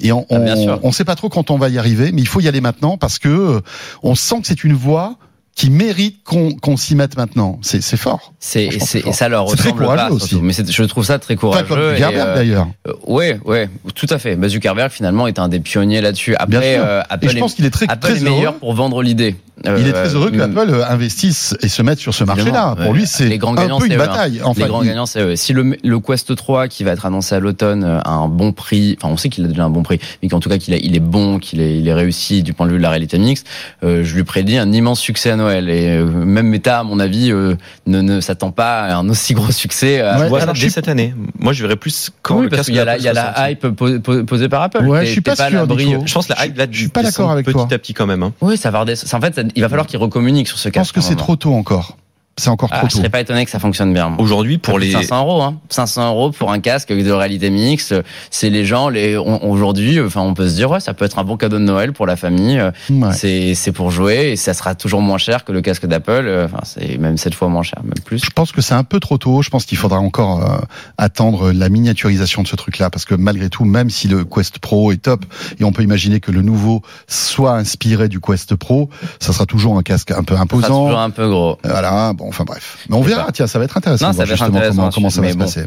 et 0.00 0.12
on, 0.12 0.26
Ah, 0.30 0.36
on, 0.38 0.80
on 0.84 0.92
sait 0.92 1.04
pas 1.04 1.16
trop 1.16 1.28
quand 1.28 1.50
on 1.50 1.58
va 1.58 1.68
y 1.68 1.78
arriver, 1.78 2.12
mais 2.12 2.22
il 2.22 2.28
faut 2.28 2.40
y 2.40 2.48
aller 2.48 2.60
maintenant 2.60 2.96
parce 2.96 3.18
que 3.18 3.28
euh, 3.28 3.60
on 4.02 4.14
sent 4.14 4.40
que 4.42 4.46
c'est 4.46 4.64
une 4.64 4.72
voie 4.72 5.16
qui 5.60 5.68
mérite 5.68 6.24
qu'on 6.24 6.52
qu'on 6.52 6.78
s'y 6.78 6.94
mette 6.96 7.18
maintenant. 7.18 7.58
C'est 7.60 7.82
c'est 7.82 7.98
fort. 7.98 8.32
C'est, 8.38 8.70
ça 9.12 9.28
leur 9.28 9.50
C'est 9.50 9.56
très 9.56 9.68
ressemble 9.70 9.82
courageux 9.84 10.08
pas, 10.08 10.14
aussi. 10.14 10.40
Mais 10.40 10.54
je 10.54 10.82
trouve 10.84 11.04
ça 11.04 11.18
très 11.18 11.34
Pas 11.34 11.40
courageux. 11.40 11.66
comme 11.66 11.96
Zuckerberg 11.96 12.28
euh, 12.28 12.34
d'ailleurs. 12.34 12.68
euh, 12.88 12.92
ouais, 13.06 13.38
ouais, 13.44 13.68
tout 13.94 14.06
à 14.08 14.18
fait. 14.18 14.36
Bah, 14.36 14.48
Zuckerberg 14.48 14.90
finalement 14.90 15.26
est 15.26 15.38
un 15.38 15.48
des 15.48 15.60
pionniers 15.60 16.00
là-dessus. 16.00 16.34
Après, 16.36 16.78
euh, 16.78 17.02
Et 17.02 17.04
Apple, 17.10 17.28
je 17.28 17.36
pense 17.38 17.52
qu'il 17.52 17.66
est 17.66 17.70
très 17.70 17.84
Apple 17.90 18.00
très 18.00 18.16
est 18.16 18.24
meilleur 18.24 18.52
heureux. 18.52 18.58
pour 18.58 18.72
vendre 18.72 19.02
l'idée. 19.02 19.36
Il 19.64 19.86
est 19.86 19.92
très 19.92 20.14
heureux 20.14 20.30
que 20.30 20.38
euh, 20.38 20.44
Apple 20.44 20.84
investisse 20.88 21.54
et 21.60 21.68
se 21.68 21.82
mette 21.82 21.98
sur 21.98 22.14
ce 22.14 22.24
marché-là. 22.24 22.76
Pour 22.82 22.94
lui, 22.94 23.06
c'est 23.06 23.24
un 23.24 23.38
peu 23.78 23.86
une 23.86 23.92
hein. 23.92 23.96
bataille. 23.98 24.40
Enfin, 24.44 24.62
les 24.62 24.68
grands 24.68 24.82
il- 24.82 24.88
gagnants, 24.88 25.06
c'est 25.06 25.20
eux. 25.20 25.36
Si 25.36 25.52
le, 25.52 25.76
le 25.82 26.00
Quest 26.00 26.34
3 26.34 26.68
qui 26.68 26.82
va 26.84 26.92
être 26.92 27.04
annoncé 27.06 27.34
à 27.34 27.40
l'automne 27.40 27.84
euh, 27.84 28.00
a 28.00 28.10
un 28.12 28.28
bon 28.28 28.52
prix, 28.52 28.96
enfin 29.00 29.12
on 29.12 29.16
sait 29.16 29.28
qu'il 29.28 29.44
a 29.44 29.48
déjà 29.48 29.64
un 29.64 29.70
bon 29.70 29.82
prix, 29.82 29.98
mais 30.22 30.28
qu'en 30.28 30.40
tout 30.40 30.48
cas 30.48 30.58
qu'il 30.58 30.74
il 30.74 30.96
est 30.96 31.00
bon, 31.00 31.38
qu'il 31.38 31.60
est, 31.60 31.78
il 31.78 31.86
est 31.88 31.92
réussi 31.94 32.42
du 32.42 32.52
point 32.54 32.66
de 32.66 32.72
vue 32.72 32.78
de 32.78 32.82
la 32.82 32.90
réalité 32.90 33.18
mixte, 33.18 33.46
euh, 33.84 34.02
je 34.04 34.14
lui 34.14 34.24
prédis 34.24 34.56
un 34.56 34.72
immense 34.72 35.00
succès 35.00 35.30
à 35.30 35.36
Noël. 35.36 35.68
Et 35.68 35.88
euh, 35.88 36.06
même 36.06 36.46
Meta, 36.48 36.78
à 36.80 36.82
mon 36.82 36.98
avis, 36.98 37.30
euh, 37.32 37.54
ne, 37.86 38.00
ne 38.00 38.20
s'attend 38.20 38.52
pas 38.52 38.80
à 38.82 38.96
un 38.96 39.08
aussi 39.08 39.34
gros 39.34 39.50
succès. 39.52 40.00
à- 40.00 40.16
Ouais, 40.16 40.24
Je 40.24 40.28
vois 40.28 40.42
alors, 40.42 40.54
ça 40.56 40.60
je 40.60 40.66
dès 40.66 40.70
cette 40.72 40.88
année. 40.88 41.14
Moi, 41.38 41.52
je 41.52 41.62
verrais 41.62 41.76
plus 41.76 42.10
quand 42.22 42.36
oui, 42.38 42.44
le 42.44 42.48
parce 42.48 42.60
casque 42.60 42.68
qu'il 42.70 42.76
y 42.76 42.80
a 42.80 42.84
la, 42.84 42.92
d'Apple 42.92 43.02
il 43.02 43.04
y 43.04 43.08
a 43.08 43.12
soit 43.14 43.22
la 43.22 43.34
sorti. 43.36 43.52
hype 43.52 43.60
po- 43.76 44.00
po- 44.00 44.24
posée 44.24 44.48
par 44.48 44.62
Apple. 44.62 44.84
Ouais, 44.86 45.04
je 45.06 45.12
suis 45.12 45.20
pas 45.20 45.36
sûr. 45.36 45.66
Je 46.06 46.12
pense 46.14 46.26
que 46.26 46.32
la 46.34 46.46
hype 46.46 46.56
là, 46.56 46.66
je 46.70 46.78
suis 46.78 46.88
pas 46.88 47.02
d'accord 47.02 47.30
avec 47.30 47.44
petit 47.46 47.52
toi. 47.52 47.68
à 47.70 47.78
petit 47.78 47.94
quand 47.94 48.06
même. 48.06 48.22
hein. 48.22 48.32
Oui, 48.40 48.56
ça 48.56 48.70
va 48.70 48.80
redescendre. 48.80 49.22
En 49.24 49.26
fait, 49.26 49.40
il 49.56 49.62
va 49.62 49.68
falloir 49.68 49.86
qu'ils 49.86 49.98
recommuniquent 49.98 50.48
sur 50.48 50.58
ce 50.58 50.68
Je 50.68 50.72
cas. 50.72 50.80
pense 50.80 50.92
que 50.92 51.00
c'est 51.00 51.16
trop 51.16 51.36
tôt 51.36 51.54
encore. 51.54 51.96
C'est 52.40 52.50
encore 52.50 52.70
Ah, 52.72 52.78
trop 52.78 52.88
je 52.88 52.96
serais 52.96 53.08
pas 53.10 53.20
étonné 53.20 53.44
que 53.44 53.50
ça 53.50 53.58
fonctionne 53.58 53.92
bien. 53.92 54.14
Aujourd'hui, 54.18 54.58
pour 54.58 54.78
les 54.78 54.90
500 54.92 55.20
euros, 55.20 55.42
hein. 55.42 55.56
500 55.68 56.08
euros 56.08 56.30
pour 56.30 56.50
un 56.52 56.58
casque 56.60 56.92
de 56.92 57.10
réalité 57.12 57.50
mixte. 57.50 57.94
C'est 58.30 58.50
les 58.50 58.64
gens, 58.64 58.88
les, 58.88 59.16
aujourd'hui, 59.16 60.00
enfin, 60.00 60.22
on 60.22 60.34
peut 60.34 60.48
se 60.48 60.54
dire, 60.54 60.70
ouais, 60.70 60.80
ça 60.80 60.94
peut 60.94 61.04
être 61.04 61.18
un 61.18 61.24
bon 61.24 61.36
cadeau 61.36 61.58
de 61.58 61.64
Noël 61.64 61.92
pour 61.92 62.06
la 62.06 62.16
famille. 62.16 62.58
Euh, 62.58 62.70
Ouais. 62.90 63.12
C'est, 63.12 63.54
c'est 63.54 63.72
pour 63.72 63.90
jouer 63.90 64.30
et 64.32 64.36
ça 64.36 64.52
sera 64.54 64.74
toujours 64.74 65.00
moins 65.00 65.18
cher 65.18 65.44
que 65.44 65.52
le 65.52 65.60
casque 65.60 65.86
d'Apple. 65.86 66.10
Euh, 66.26 66.46
Enfin, 66.46 66.60
c'est 66.64 66.96
même 66.98 67.16
sept 67.18 67.34
fois 67.34 67.48
moins 67.48 67.62
cher, 67.62 67.80
même 67.84 67.92
plus. 68.04 68.24
Je 68.24 68.30
pense 68.30 68.50
que 68.52 68.60
c'est 68.60 68.74
un 68.74 68.82
peu 68.84 68.98
trop 69.00 69.18
tôt. 69.18 69.42
Je 69.42 69.50
pense 69.50 69.64
qu'il 69.66 69.76
faudra 69.78 69.98
encore 69.98 70.42
euh, 70.42 70.58
attendre 70.98 71.52
la 71.52 71.68
miniaturisation 71.68 72.42
de 72.42 72.48
ce 72.48 72.56
truc-là, 72.56 72.90
parce 72.90 73.04
que 73.04 73.14
malgré 73.14 73.48
tout, 73.50 73.64
même 73.64 73.90
si 73.90 74.08
le 74.08 74.24
Quest 74.24 74.58
Pro 74.58 74.92
est 74.92 74.96
top, 75.02 75.24
et 75.58 75.64
on 75.64 75.72
peut 75.72 75.82
imaginer 75.82 76.20
que 76.20 76.32
le 76.32 76.42
nouveau 76.42 76.82
soit 77.06 77.52
inspiré 77.52 78.08
du 78.08 78.20
Quest 78.20 78.54
Pro, 78.56 78.88
ça 79.20 79.32
sera 79.32 79.46
toujours 79.46 79.76
un 79.78 79.82
casque 79.82 80.10
un 80.10 80.22
peu 80.24 80.34
Ça 80.34 80.40
sera 80.40 80.42
imposant. 80.42 80.84
toujours 80.86 80.98
un 81.00 81.10
peu 81.10 81.28
gros. 81.28 81.58
Voilà, 81.64 82.12
bon, 82.14 82.29
enfin 82.30 82.44
bref. 82.44 82.78
Mais 82.88 82.96
on 82.96 83.02
verra, 83.02 83.30
tiens, 83.32 83.46
ça 83.46 83.58
va 83.58 83.66
être 83.66 83.76
intéressant. 83.76 84.06
Non, 84.06 84.12
ça 84.12 84.24
va 84.24 84.32
être 84.32 84.42
intéressant, 84.42 84.76
comment, 84.76 84.90
comment 84.90 85.10
ça 85.10 85.20
va 85.20 85.28
se 85.30 85.34
bon. 85.36 85.44
passer. 85.44 85.64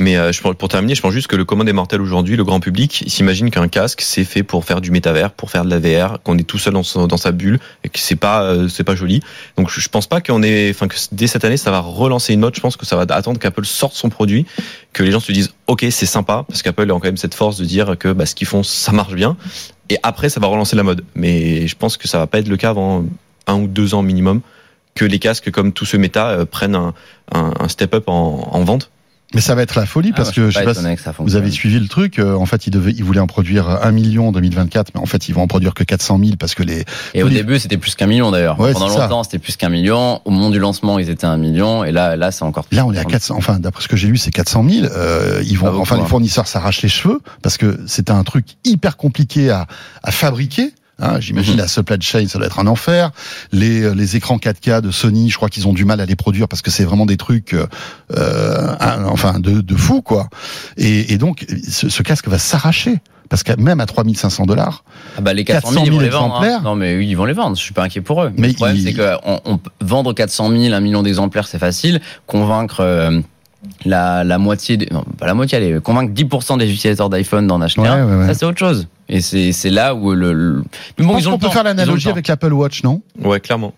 Mais 0.00 0.16
euh, 0.16 0.32
je, 0.32 0.42
pour, 0.42 0.68
terminer, 0.68 0.96
je 0.96 1.00
pense 1.00 1.12
juste 1.12 1.28
que 1.28 1.36
le 1.36 1.44
commun 1.44 1.62
des 1.62 1.72
mortels 1.72 2.00
aujourd'hui, 2.00 2.34
le 2.36 2.42
grand 2.42 2.58
public, 2.58 3.04
s'imagine 3.06 3.48
qu'un 3.52 3.68
casque 3.68 4.00
c'est 4.00 4.24
fait 4.24 4.42
pour 4.42 4.64
faire 4.64 4.80
du 4.80 4.90
métavers, 4.90 5.30
pour 5.30 5.52
faire 5.52 5.64
de 5.64 5.70
la 5.70 5.78
VR, 5.78 6.20
qu'on 6.24 6.36
est 6.36 6.42
tout 6.42 6.58
seul 6.58 6.72
dans, 6.74 6.82
son- 6.82 7.06
dans 7.06 7.16
sa 7.16 7.30
bulle 7.30 7.60
et 7.84 7.88
que 7.88 8.00
c'est 8.00 8.16
pas 8.16 8.42
euh, 8.42 8.66
c'est 8.68 8.82
pas 8.82 8.96
joli. 8.96 9.20
Donc 9.56 9.70
je, 9.70 9.80
je 9.80 9.88
pense 9.88 10.08
pas 10.08 10.20
qu'on 10.20 10.42
est, 10.42 10.70
enfin 10.70 10.88
que 10.88 10.96
dès 11.12 11.28
cette 11.28 11.44
année 11.44 11.56
ça 11.56 11.70
va 11.70 11.78
relancer 11.78 12.34
une 12.34 12.40
mode. 12.40 12.56
Je 12.56 12.60
pense 12.60 12.76
que 12.76 12.84
ça 12.84 12.96
va 12.96 13.02
attendre 13.14 13.38
qu'Apple 13.38 13.64
sorte 13.64 13.94
son 13.94 14.08
produit, 14.08 14.46
que 14.92 15.04
les 15.04 15.12
gens 15.12 15.20
se 15.20 15.30
disent 15.30 15.50
ok 15.68 15.86
c'est 15.90 16.06
sympa 16.06 16.44
parce 16.48 16.62
qu'Apple 16.62 16.82
a 16.82 16.86
quand 16.94 17.04
même 17.04 17.16
cette 17.16 17.34
force 17.34 17.56
de 17.56 17.64
dire 17.64 17.94
que 17.96 18.12
bah, 18.12 18.26
ce 18.26 18.34
qu'ils 18.34 18.48
font 18.48 18.64
ça 18.64 18.90
marche 18.90 19.14
bien. 19.14 19.36
Et 19.90 19.98
après 20.02 20.28
ça 20.28 20.40
va 20.40 20.48
relancer 20.48 20.74
la 20.74 20.82
mode. 20.82 21.04
Mais 21.14 21.68
je 21.68 21.76
pense 21.76 21.96
que 21.96 22.08
ça 22.08 22.18
va 22.18 22.26
pas 22.26 22.40
être 22.40 22.48
le 22.48 22.56
cas 22.56 22.70
avant 22.70 23.04
un 23.46 23.54
ou 23.54 23.68
deux 23.68 23.94
ans 23.94 24.02
minimum 24.02 24.40
que 24.94 25.04
les 25.04 25.18
casques 25.18 25.50
comme 25.50 25.72
tous 25.72 25.84
ceux 25.86 25.98
méta 25.98 26.28
euh, 26.28 26.44
prennent 26.44 26.74
un, 26.76 26.94
un, 27.32 27.52
un 27.58 27.68
step 27.68 27.94
up 27.94 28.04
en, 28.08 28.48
en 28.52 28.64
vente. 28.64 28.90
Mais 29.34 29.40
ça 29.40 29.54
va 29.54 29.62
être 29.62 29.76
la 29.76 29.86
folie, 29.86 30.12
parce 30.12 30.28
Ah, 30.28 30.32
que 30.34 30.40
moi, 30.42 30.50
je 30.50 30.58
sais 30.58 30.60
pas 30.62 30.74
pas 30.74 30.74
si 30.74 31.16
que 31.16 31.22
vous 31.22 31.36
avez 31.36 31.50
suivi 31.50 31.80
le 31.80 31.88
truc. 31.88 32.18
euh, 32.18 32.34
en 32.34 32.44
fait, 32.44 32.66
ils, 32.66 32.70
devaient, 32.70 32.92
ils 32.92 33.02
voulaient 33.02 33.18
en 33.18 33.26
produire 33.26 33.66
un 33.66 33.90
million 33.90 34.28
en 34.28 34.32
2024, 34.32 34.90
mais 34.94 35.00
en 35.00 35.06
fait, 35.06 35.26
ils 35.26 35.34
vont 35.34 35.40
en 35.40 35.46
produire 35.46 35.72
que 35.72 35.84
400 35.84 36.18
000 36.22 36.32
parce 36.38 36.54
que 36.54 36.62
les. 36.62 36.84
Et 37.14 37.22
au 37.22 37.30
début, 37.30 37.58
c'était 37.58 37.78
plus 37.78 37.94
qu'un 37.94 38.06
million 38.06 38.30
d'ailleurs. 38.30 38.60
Ouais, 38.60 38.74
Pendant 38.74 38.88
longtemps, 38.88 39.24
c'était 39.24 39.38
plus 39.38 39.56
qu'un 39.56 39.70
million. 39.70 40.20
Au 40.26 40.30
moment 40.30 40.50
du 40.50 40.58
lancement, 40.58 40.98
ils 40.98 41.08
étaient 41.08 41.24
un 41.24 41.38
million. 41.38 41.82
Et 41.82 41.92
là, 41.92 42.14
là, 42.16 42.30
c'est 42.30 42.42
encore 42.42 42.66
plus. 42.66 42.76
Là, 42.76 42.84
on 42.84 42.92
est 42.92 42.98
à 42.98 43.06
400. 43.06 43.34
Enfin, 43.38 43.58
d'après 43.58 43.82
ce 43.82 43.88
que 43.88 43.96
j'ai 43.96 44.08
lu, 44.08 44.18
c'est 44.18 44.32
400 44.32 44.66
000. 44.68 44.84
Euh, 44.94 45.42
ils 45.46 45.56
vont, 45.56 45.68
beaucoup, 45.70 45.80
enfin, 45.80 45.96
les 45.96 46.04
fournisseurs 46.04 46.46
s'arrachent 46.46 46.82
les 46.82 46.90
cheveux 46.90 47.22
parce 47.40 47.56
que 47.56 47.80
c'est 47.86 48.10
un 48.10 48.22
truc 48.24 48.44
hyper 48.66 48.98
compliqué 48.98 49.48
à, 49.48 49.66
à 50.02 50.10
fabriquer. 50.10 50.74
Hein, 50.98 51.18
J'imagine 51.20 51.54
Mhm. 51.54 51.58
la 51.60 51.68
supply 51.68 51.96
chain, 52.00 52.28
ça 52.28 52.38
doit 52.38 52.46
être 52.46 52.58
un 52.60 52.66
enfer. 52.66 53.10
Les, 53.50 53.82
euh, 53.82 53.94
les 53.94 54.16
écrans 54.16 54.38
4K 54.38 54.80
de 54.82 54.90
Sony, 54.90 55.30
je 55.30 55.36
crois 55.36 55.48
qu'ils 55.48 55.66
ont 55.66 55.72
du 55.72 55.84
mal 55.84 56.00
à 56.00 56.06
les 56.06 56.16
produire 56.16 56.48
parce 56.48 56.62
que 56.62 56.70
c'est 56.70 56.84
vraiment 56.84 57.06
des 57.06 57.16
trucs, 57.16 57.54
euh, 57.54 57.66
euh, 58.16 58.74
un- 58.78 59.04
enfin, 59.06 59.40
de, 59.40 59.60
de 59.60 59.74
fou, 59.74 60.02
quoi. 60.02 60.28
Et, 60.76 61.12
et 61.12 61.18
donc, 61.18 61.46
ce, 61.68 61.88
ce 61.88 62.02
casque 62.02 62.28
va 62.28 62.38
s'arracher 62.38 63.00
parce 63.28 63.42
que 63.42 63.58
même 63.58 63.80
à 63.80 63.86
3500 63.86 64.44
dollars, 64.44 64.84
Ah 65.16 65.22
bah 65.22 65.32
les 65.32 65.44
400 65.44 65.70
000, 65.70 65.84
400 65.84 65.84
ils 65.84 65.86
000 65.86 65.96
vont 65.96 66.02
les 66.02 66.08
vendre. 66.10 66.34
hein. 66.34 66.38
exemplaires. 66.40 66.62
Non 66.62 66.74
mais 66.76 66.96
oui, 66.96 67.08
ils 67.08 67.14
vont 67.16 67.24
les 67.24 67.32
vendre. 67.32 67.56
Je 67.56 67.62
suis 67.62 67.72
pas 67.72 67.84
inquiet 67.84 68.02
pour 68.02 68.22
eux. 68.22 68.32
Mais 68.36 68.48
le 68.48 68.54
problème, 68.54 68.76
c'est 68.78 68.92
que 68.92 69.14
on, 69.24 69.40
on 69.46 69.60
vendre 69.80 70.12
400 70.12 70.50
000, 70.50 70.74
un 70.74 70.80
million 70.80 71.02
d'exemplaires, 71.02 71.48
c'est 71.48 71.58
facile. 71.58 72.00
Convaincre 72.26 72.80
euh, 72.80 73.20
la, 73.84 74.24
la 74.24 74.38
moitié, 74.38 74.76
des, 74.76 74.88
non 74.90 75.04
pas 75.18 75.26
la 75.26 75.34
moitié, 75.34 75.58
allez, 75.58 75.80
convaincre 75.80 76.12
10% 76.12 76.58
des 76.58 76.64
utilisateurs 76.72 77.08
d'iPhone 77.10 77.46
d'en 77.46 77.60
acheter 77.60 77.80
Ouais, 77.80 77.88
un, 77.88 78.06
ouais, 78.06 78.16
ouais. 78.22 78.26
ça 78.26 78.34
c'est 78.34 78.44
autre 78.46 78.58
chose. 78.58 78.88
Et 79.08 79.20
c'est 79.20 79.70
là 79.70 79.94
où 79.94 80.12
le. 80.14 80.32
le... 80.32 80.64
Mais 80.98 81.04
je 81.04 81.08
pense 81.08 81.20
ils 81.22 81.28
ont 81.28 81.30
qu'on 81.32 81.36
le 81.36 81.40
peut 81.40 81.46
temps. 81.48 81.52
faire 81.52 81.64
l'analogie 81.64 82.08
avec 82.08 82.26
l'Apple 82.28 82.52
Watch, 82.52 82.82
non? 82.82 83.02
Ouais, 83.22 83.40
clairement. 83.40 83.74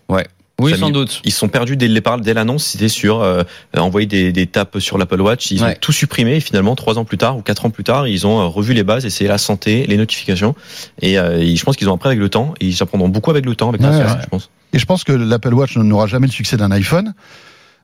Oui, 0.61 0.71
Ça 0.71 0.77
sans 0.77 0.85
mis- 0.87 0.93
doute. 0.93 1.19
Ils 1.25 1.33
se 1.33 1.39
sont 1.39 1.49
perdus 1.49 1.75
dès 1.75 1.89
le 1.89 1.93
départ, 1.93 2.17
dès 2.17 2.33
l'annonce, 2.33 2.63
c'était 2.63 2.87
sur 2.87 3.21
euh, 3.21 3.43
envoyer 3.77 4.07
des, 4.07 4.31
des 4.31 4.47
tapes 4.47 4.79
sur 4.79 4.97
l'Apple 4.97 5.19
Watch. 5.19 5.51
Ils 5.51 5.61
Ouais. 5.61 5.71
ont 5.71 5.75
tout 5.81 5.91
supprimé 5.91 6.37
et 6.37 6.39
finalement, 6.39 6.75
trois 6.77 6.97
ans 6.97 7.03
plus 7.03 7.17
tard 7.17 7.35
ou 7.37 7.41
quatre 7.41 7.65
ans 7.65 7.69
plus 7.69 7.83
tard, 7.83 8.07
ils 8.07 8.25
ont 8.25 8.39
euh, 8.39 8.45
revu 8.45 8.73
les 8.73 8.83
bases 8.83 9.05
et 9.05 9.09
c'est 9.09 9.27
la 9.27 9.37
santé, 9.37 9.85
les 9.85 9.97
notifications. 9.97 10.55
Et 11.01 11.19
euh, 11.19 11.39
et 11.41 11.57
je 11.57 11.63
pense 11.65 11.75
qu'ils 11.75 11.89
ont 11.89 11.95
appris 11.95 12.07
avec 12.07 12.19
le 12.19 12.29
temps 12.29 12.53
et 12.61 12.67
ils 12.67 12.81
apprendront 12.81 13.09
beaucoup 13.09 13.31
avec 13.31 13.45
le 13.45 13.53
temps, 13.55 13.67
avec 13.67 13.81
Ouais, 13.81 13.89
la 13.89 13.97
ouais. 13.97 14.11
je 14.23 14.27
pense. 14.27 14.49
Et 14.71 14.79
je 14.79 14.85
pense 14.85 15.03
que 15.03 15.11
l'Apple 15.11 15.53
Watch 15.53 15.75
n'aura 15.75 16.07
jamais 16.07 16.27
le 16.27 16.31
succès 16.31 16.55
d'un 16.55 16.71
iPhone. 16.71 17.13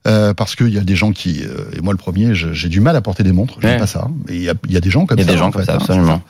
Euh, 0.07 0.33
parce 0.33 0.55
qu'il 0.55 0.69
y 0.69 0.77
a 0.77 0.81
des 0.81 0.95
gens 0.95 1.11
qui, 1.11 1.41
euh, 1.43 1.65
et 1.77 1.81
moi 1.81 1.93
le 1.93 1.97
premier, 1.97 2.33
j'ai 2.33 2.69
du 2.69 2.79
mal 2.79 2.95
à 2.95 3.01
porter 3.01 3.23
des 3.23 3.31
montres, 3.33 3.55
j'aime 3.61 3.71
Ouais. 3.73 3.77
pas 3.77 3.87
ça. 3.87 4.07
Et 4.29 4.35
il 4.35 4.41
y 4.41 4.45
y 4.73 4.77
a 4.77 4.79
des 4.81 4.89
gens 4.89 5.05
comme 5.05 5.17
Il 5.19 5.21
y 5.21 5.23
a 5.23 5.27
ça. 5.27 5.31
des 5.33 5.37
gens 5.37 5.47
en 5.47 5.51
comme 5.51 5.61
fait, 5.61 5.67
ça, 5.67 5.73
hein, 5.73 5.77
absolument. 5.79 6.21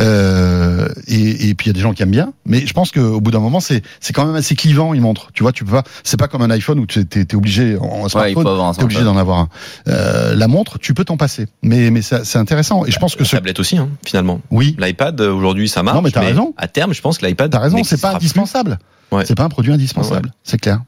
Euh, 0.00 0.88
et, 1.06 1.48
et 1.48 1.54
puis 1.54 1.66
il 1.66 1.68
y 1.68 1.70
a 1.70 1.72
des 1.72 1.80
gens 1.80 1.92
qui 1.92 2.02
aiment 2.02 2.10
bien, 2.10 2.32
mais 2.46 2.66
je 2.66 2.72
pense 2.72 2.90
qu'au 2.90 3.20
bout 3.20 3.30
d'un 3.30 3.38
moment, 3.40 3.60
c'est 3.60 3.82
c'est 4.00 4.12
quand 4.12 4.26
même 4.26 4.34
assez 4.36 4.54
clivant 4.56 4.94
une 4.94 5.00
montre. 5.00 5.30
Tu 5.32 5.42
vois, 5.42 5.52
tu 5.52 5.64
peux 5.64 5.72
pas. 5.72 5.84
C'est 6.02 6.16
pas 6.18 6.28
comme 6.28 6.42
un 6.42 6.50
iPhone 6.50 6.78
où 6.78 6.86
tu 6.86 7.00
es, 7.00 7.04
t'es 7.04 7.34
obligé 7.34 7.76
en 7.78 8.02
Ouais, 8.02 8.08
smartphone. 8.08 8.46
un 8.46 8.72
T'es 8.74 8.82
obligé 8.84 9.02
d'en 9.04 9.16
avoir 9.16 9.38
un. 9.38 9.48
Euh, 9.88 10.34
la 10.34 10.48
montre, 10.48 10.78
tu 10.78 10.94
peux 10.94 11.04
t'en 11.04 11.16
passer, 11.16 11.46
mais 11.62 11.90
mais 11.90 12.02
ça- 12.02 12.24
c'est 12.24 12.38
intéressant. 12.38 12.84
Et 12.84 12.90
je 12.90 12.98
pense 12.98 13.14
que 13.14 13.22
La 13.22 13.28
ce, 13.28 13.36
tablette 13.36 13.60
aussi, 13.60 13.76
hein, 13.78 13.88
finalement. 14.04 14.40
oui, 14.50 14.76
L'iPad 14.78 15.20
euh, 15.20 15.32
aujourd'hui, 15.32 15.68
ça 15.68 15.82
marche. 15.82 15.96
Non, 15.96 16.02
mais 16.02 16.10
t'as 16.10 16.20
raison. 16.20 16.54
À 16.56 16.68
terme, 16.68 16.92
je 16.92 17.00
pense 17.00 17.18
que 17.18 17.26
l'iPad. 17.26 17.50
T'as 17.50 17.58
raison, 17.60 17.82
c'est 17.84 18.00
pas 18.00 18.14
indispensable. 18.14 18.78
Ouais. 19.14 19.24
C'est 19.26 19.34
pas 19.34 19.44
un 19.44 19.48
produit 19.48 19.72
indispensable, 19.72 20.32
c'est 20.42 20.58
clair. 20.58 20.80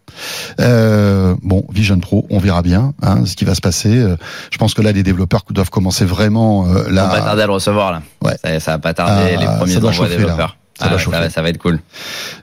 Euh, 0.60 1.34
bon, 1.42 1.64
Vision 1.72 1.98
Pro, 1.98 2.26
on 2.30 2.38
verra 2.38 2.62
bien 2.62 2.92
hein, 3.02 3.24
ce 3.26 3.36
qui 3.36 3.44
va 3.44 3.54
se 3.54 3.60
passer. 3.60 3.96
Euh, 3.96 4.16
Je 4.50 4.58
pense 4.58 4.74
que 4.74 4.82
là, 4.82 4.92
les 4.92 5.02
développeurs 5.02 5.42
doivent 5.50 5.70
commencer 5.70 6.04
vraiment 6.04 6.64
euh, 6.66 6.86
On 6.88 6.94
va 6.94 7.06
pas 7.08 7.18
là. 7.18 7.22
tarder 7.24 7.42
à 7.42 7.46
le 7.46 7.52
recevoir 7.52 7.92
là. 7.92 8.02
Ouais. 8.22 8.36
Ça, 8.42 8.58
ça 8.60 8.70
va 8.72 8.78
pas 8.78 8.94
tarder 8.94 9.34
Ah, 9.36 9.40
les 9.40 9.46
premiers 9.58 9.76
envois 9.76 9.92
chauffer, 9.92 10.10
là. 10.10 10.16
développeurs. 10.16 10.56
Ça 10.78 10.84
Ah 10.84 10.88
doit 10.88 10.98
ouais, 10.98 11.02
chauffer. 11.04 11.18
va, 11.18 11.30
ça 11.30 11.42
va 11.42 11.48
être 11.50 11.58
cool. 11.58 11.78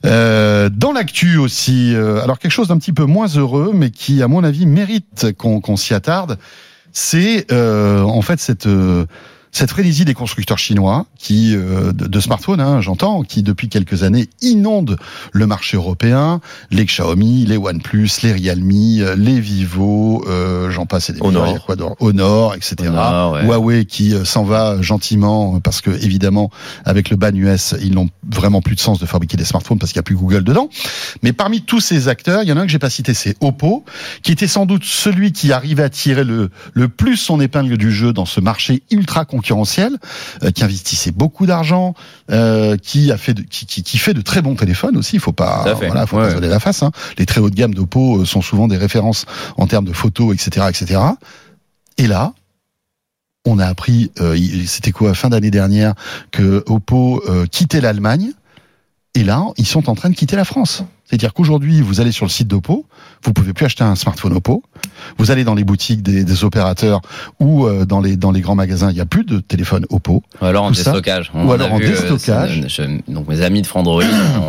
Euh, 0.05 0.69
dans 0.69 0.91
l'actu 0.91 1.37
aussi, 1.37 1.93
euh, 1.95 2.21
alors 2.23 2.39
quelque 2.39 2.51
chose 2.51 2.67
d'un 2.69 2.77
petit 2.77 2.93
peu 2.93 3.05
moins 3.05 3.27
heureux, 3.27 3.71
mais 3.73 3.91
qui, 3.91 4.23
à 4.23 4.27
mon 4.27 4.43
avis, 4.43 4.65
mérite 4.65 5.33
qu'on 5.37 5.61
qu'on 5.61 5.75
s'y 5.77 5.93
attarde, 5.93 6.37
c'est 6.91 7.45
euh, 7.51 8.01
en 8.01 8.21
fait 8.21 8.39
cette 8.39 8.65
euh, 8.67 9.05
cette 9.53 9.69
frénésie 9.69 10.03
des 10.03 10.15
constructeurs 10.15 10.57
chinois 10.57 11.05
qui 11.17 11.55
euh, 11.55 11.93
de, 11.93 12.07
de 12.07 12.19
smartphones, 12.19 12.59
hein, 12.59 12.81
j'entends, 12.81 13.21
qui 13.21 13.43
depuis 13.43 13.69
quelques 13.69 14.03
années 14.03 14.27
inondent 14.41 14.97
le 15.31 15.47
marché 15.47 15.77
européen, 15.77 16.41
les 16.71 16.85
Xiaomi, 16.85 17.45
les 17.45 17.57
OnePlus, 17.57 18.09
les 18.23 18.33
Realme, 18.33 18.71
euh, 18.73 19.15
les 19.15 19.39
Vivo, 19.39 20.25
euh, 20.27 20.71
j'en 20.71 20.87
passe 20.87 21.11
et 21.11 21.13
des 21.13 21.21
meilleurs, 21.21 21.65
Honor, 21.99 22.55
etc. 22.55 22.75
Honor, 22.87 23.33
ouais. 23.33 23.43
Huawei 23.45 23.85
qui 23.85 24.13
euh, 24.13 24.25
s'en 24.25 24.43
va 24.43 24.81
gentiment 24.81 25.59
parce 25.59 25.81
que 25.81 25.91
évidemment 25.91 26.49
avec 26.83 27.11
le 27.11 27.15
ban 27.15 27.33
US 27.33 27.75
ils 27.79 27.93
n'ont 27.93 28.09
vraiment 28.27 28.61
plus 28.61 28.75
de 28.75 28.79
sens 28.79 28.99
de 28.99 29.05
fabriquer 29.05 29.37
des 29.37 29.45
smartphones 29.45 29.77
parce 29.77 29.91
qu'il 29.91 29.99
n'y 29.99 30.03
a 30.03 30.09
plus 30.09 30.15
Google 30.15 30.43
dedans. 30.43 30.69
Mais 31.21 31.31
parmi 31.31 31.61
tous 31.61 31.79
ces 31.79 32.07
acteurs, 32.07 32.41
il 32.43 32.49
y 32.49 32.51
en 32.51 32.57
a 32.57 32.61
un 32.61 32.65
que 32.65 32.71
j'ai 32.71 32.79
pas 32.79 32.89
cité, 32.89 33.13
c'est 33.13 33.35
Oppo, 33.41 33.85
qui 34.23 34.31
était 34.31 34.47
sans 34.47 34.65
doute 34.65 34.83
celui 34.83 35.31
qui 35.31 35.51
arrivait 35.51 35.83
à 35.83 35.89
tirer 35.89 36.23
le 36.23 36.49
le 36.73 36.87
plus 36.87 37.17
son 37.17 37.39
épingle 37.39 37.77
du 37.77 37.91
jeu 37.91 38.13
dans 38.13 38.25
ce 38.25 38.39
marché 38.39 38.81
ultra 38.91 39.25
concurrentiel, 39.25 39.42
euh, 39.51 40.51
qui 40.51 40.63
investissait 40.63 41.11
beaucoup 41.11 41.45
d'argent, 41.45 41.93
euh, 42.31 42.77
qui 42.77 43.11
a 43.11 43.17
fait 43.17 43.33
de, 43.33 43.41
qui, 43.41 43.65
qui, 43.65 43.83
qui 43.83 43.97
fait 43.97 44.13
de 44.13 44.21
très 44.21 44.41
bons 44.41 44.55
téléphones 44.55 44.95
aussi. 44.97 45.15
Il 45.17 45.19
faut 45.19 45.31
pas 45.31 45.63
voilà, 45.75 46.05
faut 46.05 46.17
Ouais. 46.17 46.23
pas 46.23 46.29
se 46.29 46.35
donner 46.35 46.47
la 46.49 46.59
face. 46.59 46.83
Hein. 46.83 46.91
Les 47.17 47.25
très 47.25 47.41
haut 47.41 47.49
de 47.49 47.55
gamme 47.55 47.73
d'Oppo 47.73 48.19
euh, 48.21 48.25
sont 48.25 48.41
souvent 48.41 48.67
des 48.67 48.77
références 48.77 49.25
en 49.57 49.67
termes 49.67 49.85
de 49.85 49.93
photos, 49.93 50.33
etc., 50.33 50.67
etc. 50.69 51.01
Et 51.97 52.07
là, 52.07 52.33
on 53.45 53.59
a 53.59 53.65
appris, 53.65 54.11
euh, 54.21 54.37
c'était 54.65 54.91
quoi, 54.91 55.13
fin 55.13 55.29
d'année 55.29 55.51
dernière, 55.51 55.95
que 56.31 56.63
Oppo 56.67 57.21
euh, 57.29 57.45
quittait 57.45 57.81
l'Allemagne. 57.81 58.31
Et 59.15 59.23
là, 59.23 59.43
ils 59.57 59.67
sont 59.67 59.89
en 59.91 59.95
train 59.95 60.09
de 60.09 60.15
quitter 60.15 60.35
la 60.35 60.43
France. 60.45 60.83
C'est-à-dire 61.05 61.35
qu'aujourd'hui, 61.35 61.81
vous 61.81 62.01
allez 62.01 62.11
sur 62.11 62.25
le 62.25 62.31
site 62.31 62.47
d'Oppo, 62.47 62.87
vous 63.23 63.31
pouvez 63.33 63.53
plus 63.53 63.65
acheter 63.65 63.83
un 63.83 63.95
smartphone 63.95 64.33
Oppo. 64.33 64.63
Vous 65.19 65.29
allez 65.29 65.43
dans 65.43 65.53
les 65.53 65.63
boutiques 65.63 66.01
des, 66.01 66.23
des 66.23 66.43
opérateurs 66.43 67.01
ou 67.39 67.67
euh, 67.67 67.85
dans 67.85 68.01
les 68.01 68.17
dans 68.17 68.31
les 68.31 68.41
grands 68.41 68.55
magasins, 68.55 68.89
il 68.89 68.95
n'y 68.95 69.01
a 69.01 69.05
plus 69.05 69.23
de 69.23 69.39
téléphone 69.39 69.85
Oppo. 69.91 70.23
Ou 70.41 70.45
alors 70.45 70.63
en 70.63 70.69
Tout 70.69 70.75
ça. 70.75 70.85
déstockage. 70.85 71.31
Ou 71.35 71.51
alors 71.51 71.71
en 71.73 71.77
vu, 71.77 71.85
euh, 71.85 71.89
déstockage. 71.91 72.65
je- 72.67 73.11
donc 73.11 73.27
mes 73.27 73.41
amis 73.41 73.61
de 73.61 73.67
Frandroid 73.67 74.03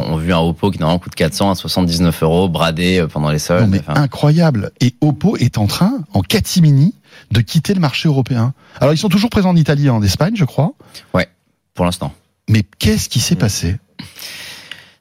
ont 0.08 0.16
vu 0.16 0.32
un 0.32 0.38
Oppo 0.38 0.70
qui 0.70 0.78
normalement 0.78 0.98
coûte 1.00 1.14
400 1.14 1.50
à 1.50 1.54
79 1.56 2.22
euros 2.22 2.48
bradé 2.48 3.00
euh, 3.00 3.06
pendant 3.06 3.28
les 3.28 3.38
soldes. 3.38 3.64
Non 3.64 3.68
mais 3.68 3.80
Enfin, 3.86 4.00
incroyable. 4.00 4.70
Et 4.80 4.94
Oppo 5.02 5.36
est 5.36 5.58
en 5.58 5.66
train, 5.66 5.92
en 6.14 6.22
catimini, 6.22 6.94
de 7.32 7.42
quitter 7.42 7.74
le 7.74 7.80
marché 7.80 8.08
européen. 8.08 8.54
Alors 8.80 8.94
ils 8.94 8.98
sont 8.98 9.10
toujours 9.10 9.28
présents 9.28 9.50
en 9.50 9.56
Italie 9.56 9.86
et 9.88 9.90
en 9.90 10.02
Espagne, 10.02 10.34
je 10.36 10.46
crois. 10.46 10.72
pour 11.74 11.84
l'instant. 11.84 12.14
Mais 12.48 12.62
qu'est-ce 12.78 13.10
qui 13.10 13.20
s'est 13.20 13.36
passé? 13.36 13.76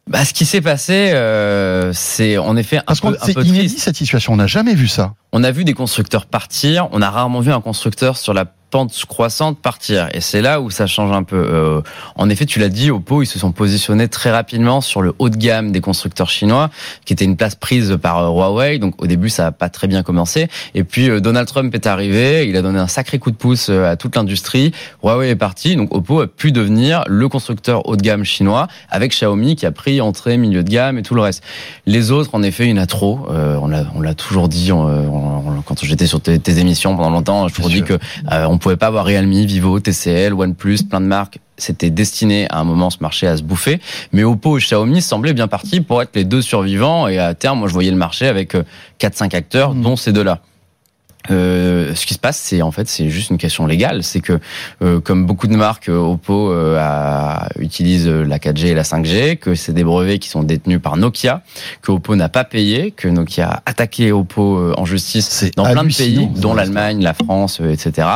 Bah, 0.10 0.26
ce 0.26 0.34
qui 0.34 0.46
s'est 0.46 0.62
passé, 0.62 1.12
euh, 1.14 1.94
c'est 1.94 2.38
en 2.38 2.58
effet 2.58 2.78
un 2.80 2.84
Parce 2.86 3.00
peu, 3.00 3.08
un 3.08 3.26
c'est 3.26 3.34
peu 3.34 3.44
inédit 3.44 3.68
triste. 3.68 3.86
cette 3.86 3.96
situation. 3.96 4.34
On 4.34 4.38
n'a 4.38 4.48
jamais 4.48 4.76
vu 4.76 4.88
ça. 4.88 5.14
On 5.32 5.44
a 5.44 5.52
vu 5.52 5.64
des 5.64 5.74
constructeurs 5.74 6.26
partir. 6.26 6.90
On 6.92 7.02
a 7.02 7.10
rarement 7.10 7.40
vu 7.40 7.52
un 7.54 7.62
constructeur 7.62 8.18
sur 8.18 8.34
la 8.34 8.46
pente 8.74 9.06
croissante 9.08 9.60
partir. 9.60 10.10
Et 10.16 10.20
c'est 10.22 10.42
là 10.42 10.60
où 10.60 10.72
ça 10.72 10.88
change 10.88 11.12
un 11.12 11.22
peu. 11.22 11.36
Euh, 11.38 11.82
en 12.16 12.28
effet, 12.32 12.48
tu 12.48 12.58
l'as 12.60 12.70
dit, 12.70 12.90
Oppo, 12.90 13.22
ils 13.22 13.28
se 13.28 13.38
sont 13.38 13.52
positionnés 13.52 14.08
très 14.08 14.32
rapidement 14.32 14.82
sur 14.82 15.04
le 15.04 15.14
haut 15.20 15.30
de 15.30 15.38
gamme 15.38 15.72
des 15.72 15.80
constructeurs 15.80 16.32
chinois, 16.32 16.72
qui 17.06 17.14
était 17.14 17.24
une 17.26 17.38
place 17.38 17.54
prise 17.54 18.00
par 18.02 18.18
euh, 18.18 18.30
Huawei. 18.30 18.80
Donc 18.80 19.00
au 19.00 19.06
début, 19.06 19.30
ça 19.30 19.44
n'a 19.44 19.52
pas 19.52 19.70
très 19.70 19.86
bien 19.88 20.02
commencé. 20.02 20.48
Et 20.74 20.84
puis 20.84 21.08
euh, 21.08 21.20
Donald 21.20 21.48
Trump 21.48 21.74
est 21.76 21.86
arrivé, 21.86 22.50
il 22.50 22.58
a 22.58 22.64
donné 22.64 22.80
un 22.80 22.88
sacré 22.88 23.20
coup 23.20 23.30
de 23.30 23.36
pouce 23.36 23.68
euh, 23.70 23.92
à 23.92 23.96
toute 23.96 24.16
l'industrie. 24.16 24.72
Huawei 25.04 25.30
est 25.30 25.36
parti, 25.36 25.76
donc 25.76 25.94
Oppo 25.94 26.22
a 26.22 26.28
pu 26.28 26.52
devenir 26.52 27.04
le 27.08 27.30
constructeur 27.30 27.88
haut 27.88 27.96
de 27.96 28.02
gamme 28.02 28.24
chinois, 28.24 28.68
avec 28.90 29.12
Xiaomi 29.12 29.56
qui 29.56 29.68
a 29.68 29.72
pris 29.72 30.02
entrée, 30.02 30.38
milieu 30.38 30.64
de 30.64 30.70
gamme 30.72 30.98
et 30.98 31.04
tout 31.04 31.14
le 31.14 31.22
reste. 31.22 31.44
Les 31.86 32.10
autres, 32.10 32.32
en 32.34 32.42
effet, 32.42 32.66
il 32.66 32.72
y 32.72 32.74
en 32.74 32.82
a 32.82 32.88
trop. 32.88 33.28
Euh, 33.30 33.56
on 33.62 34.02
l'a, 34.02 34.14
toujours 34.16 34.48
dit 34.50 34.72
on- 34.72 34.82
on- 34.82 35.62
quand 35.64 35.86
j'étais 35.86 36.08
sur 36.08 36.20
tes, 36.22 36.40
tes 36.40 36.58
émissions 36.58 36.96
pendant 36.98 37.12
longtemps. 37.12 37.48
Toujours 37.50 37.68
Bien 37.70 37.78
dit 37.78 37.84
que 37.84 37.94
euh, 38.32 38.46
on 38.48 38.58
pouvait 38.64 38.78
pas 38.78 38.88
avoir 38.88 39.06
Realme, 39.06 39.32
Vivo, 39.32 39.80
TCL, 39.80 40.34
OnePlus, 40.34 40.80
plein 40.90 41.02
de 41.02 41.06
marques. 41.06 41.40
C'était 41.58 41.90
destiné 41.90 42.48
à 42.50 42.60
un 42.60 42.64
moment 42.64 42.90
ce 42.90 42.98
marché 43.02 43.28
à 43.28 43.38
se 43.38 43.44
bouffer. 43.44 43.80
Mais 44.12 44.24
Oppo 44.24 44.58
et 44.58 44.62
Xiaomi 44.62 45.02
semblaient 45.02 45.34
bien 45.34 45.48
partis 45.48 45.82
pour 45.82 46.02
être 46.02 46.16
les 46.16 46.24
deux 46.24 46.42
survivants. 46.42 47.08
Et 47.08 47.20
à 47.20 47.34
terme, 47.36 47.60
moi, 47.60 47.68
je 47.68 47.74
voyais 47.74 47.92
le 47.92 47.98
marché 47.98 48.28
avec 48.28 48.56
4-5 49.00 49.36
acteurs, 49.36 49.74
Mhm. 49.76 49.82
dont 49.84 49.96
ces 49.96 50.12
deux-là. 50.14 50.40
Euh, 51.32 51.94
ce 51.96 52.06
qui 52.06 52.14
se 52.14 52.20
passe, 52.20 52.38
c'est 52.38 52.62
en 52.62 52.72
fait, 52.72 52.88
c'est 52.90 53.10
juste 53.10 53.30
une 53.30 53.38
question 53.38 53.66
légale. 53.66 54.04
C'est 54.04 54.20
que, 54.20 54.40
euh, 54.82 55.00
comme 55.00 55.26
beaucoup 55.26 55.48
de 55.48 55.56
marques, 55.56 55.90
euh, 55.90 55.98
Oppo 55.98 56.52
euh, 56.52 56.78
a, 56.80 57.48
utilise 57.60 58.08
euh, 58.08 58.24
la 58.24 58.40
4G 58.40 58.68
et 58.68 58.74
la 58.74 58.84
5G, 58.84 59.38
que 59.38 59.56
c'est 59.56 59.74
des 59.74 59.84
brevets 59.84 60.20
qui 60.20 60.30
sont 60.30 60.44
détenus 60.44 60.82
par 60.82 60.98
Nokia, 60.98 61.42
que 61.82 61.92
Oppo 61.92 62.16
n'a 62.16 62.30
pas 62.30 62.44
payé, 62.44 62.92
que 62.92 63.08
Nokia 63.08 63.50
a 63.50 63.62
attaqué 63.66 64.12
Oppo 64.12 64.74
en 64.78 64.86
justice 64.86 65.46
dans 65.56 65.64
plein 65.64 65.84
de 65.84 65.88
pays, 65.98 66.28
dont 66.42 66.54
l'Allemagne, 66.54 67.02
la 67.02 67.14
France, 67.14 67.62
etc. 67.62 68.08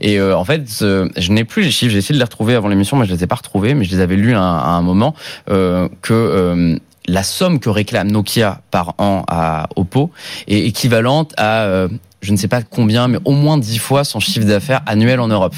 Et 0.00 0.18
euh, 0.18 0.36
en 0.36 0.44
fait, 0.44 0.62
je 0.80 1.32
n'ai 1.32 1.44
plus 1.44 1.62
les 1.62 1.70
chiffres. 1.70 1.92
J'ai 1.92 1.98
essayé 1.98 2.14
de 2.14 2.18
les 2.18 2.24
retrouver 2.24 2.54
avant 2.54 2.68
l'émission, 2.68 2.96
mais 2.96 3.06
je 3.06 3.12
les 3.14 3.24
ai 3.24 3.26
pas 3.26 3.36
retrouvés. 3.36 3.74
Mais 3.74 3.84
je 3.84 3.90
les 3.90 4.00
avais 4.00 4.16
lus 4.16 4.34
à, 4.34 4.40
un- 4.40 4.58
à 4.58 4.68
un 4.68 4.82
moment 4.82 5.14
euh, 5.50 5.88
que 6.02 6.12
euh, 6.14 6.76
la 7.08 7.22
somme 7.24 7.58
que 7.58 7.68
réclame 7.68 8.10
Nokia 8.10 8.60
par 8.70 8.94
an 8.98 9.24
à 9.26 9.68
Oppo 9.74 10.10
est 10.46 10.60
équivalente 10.60 11.32
à 11.36 11.64
je 12.22 12.32
ne 12.32 12.36
sais 12.36 12.48
pas 12.48 12.62
combien, 12.62 13.08
mais 13.08 13.18
au 13.24 13.32
moins 13.32 13.58
10 13.58 13.78
fois 13.78 14.04
son 14.04 14.20
chiffre 14.20 14.46
d'affaires 14.46 14.80
annuel 14.86 15.20
en 15.20 15.28
Europe. 15.28 15.54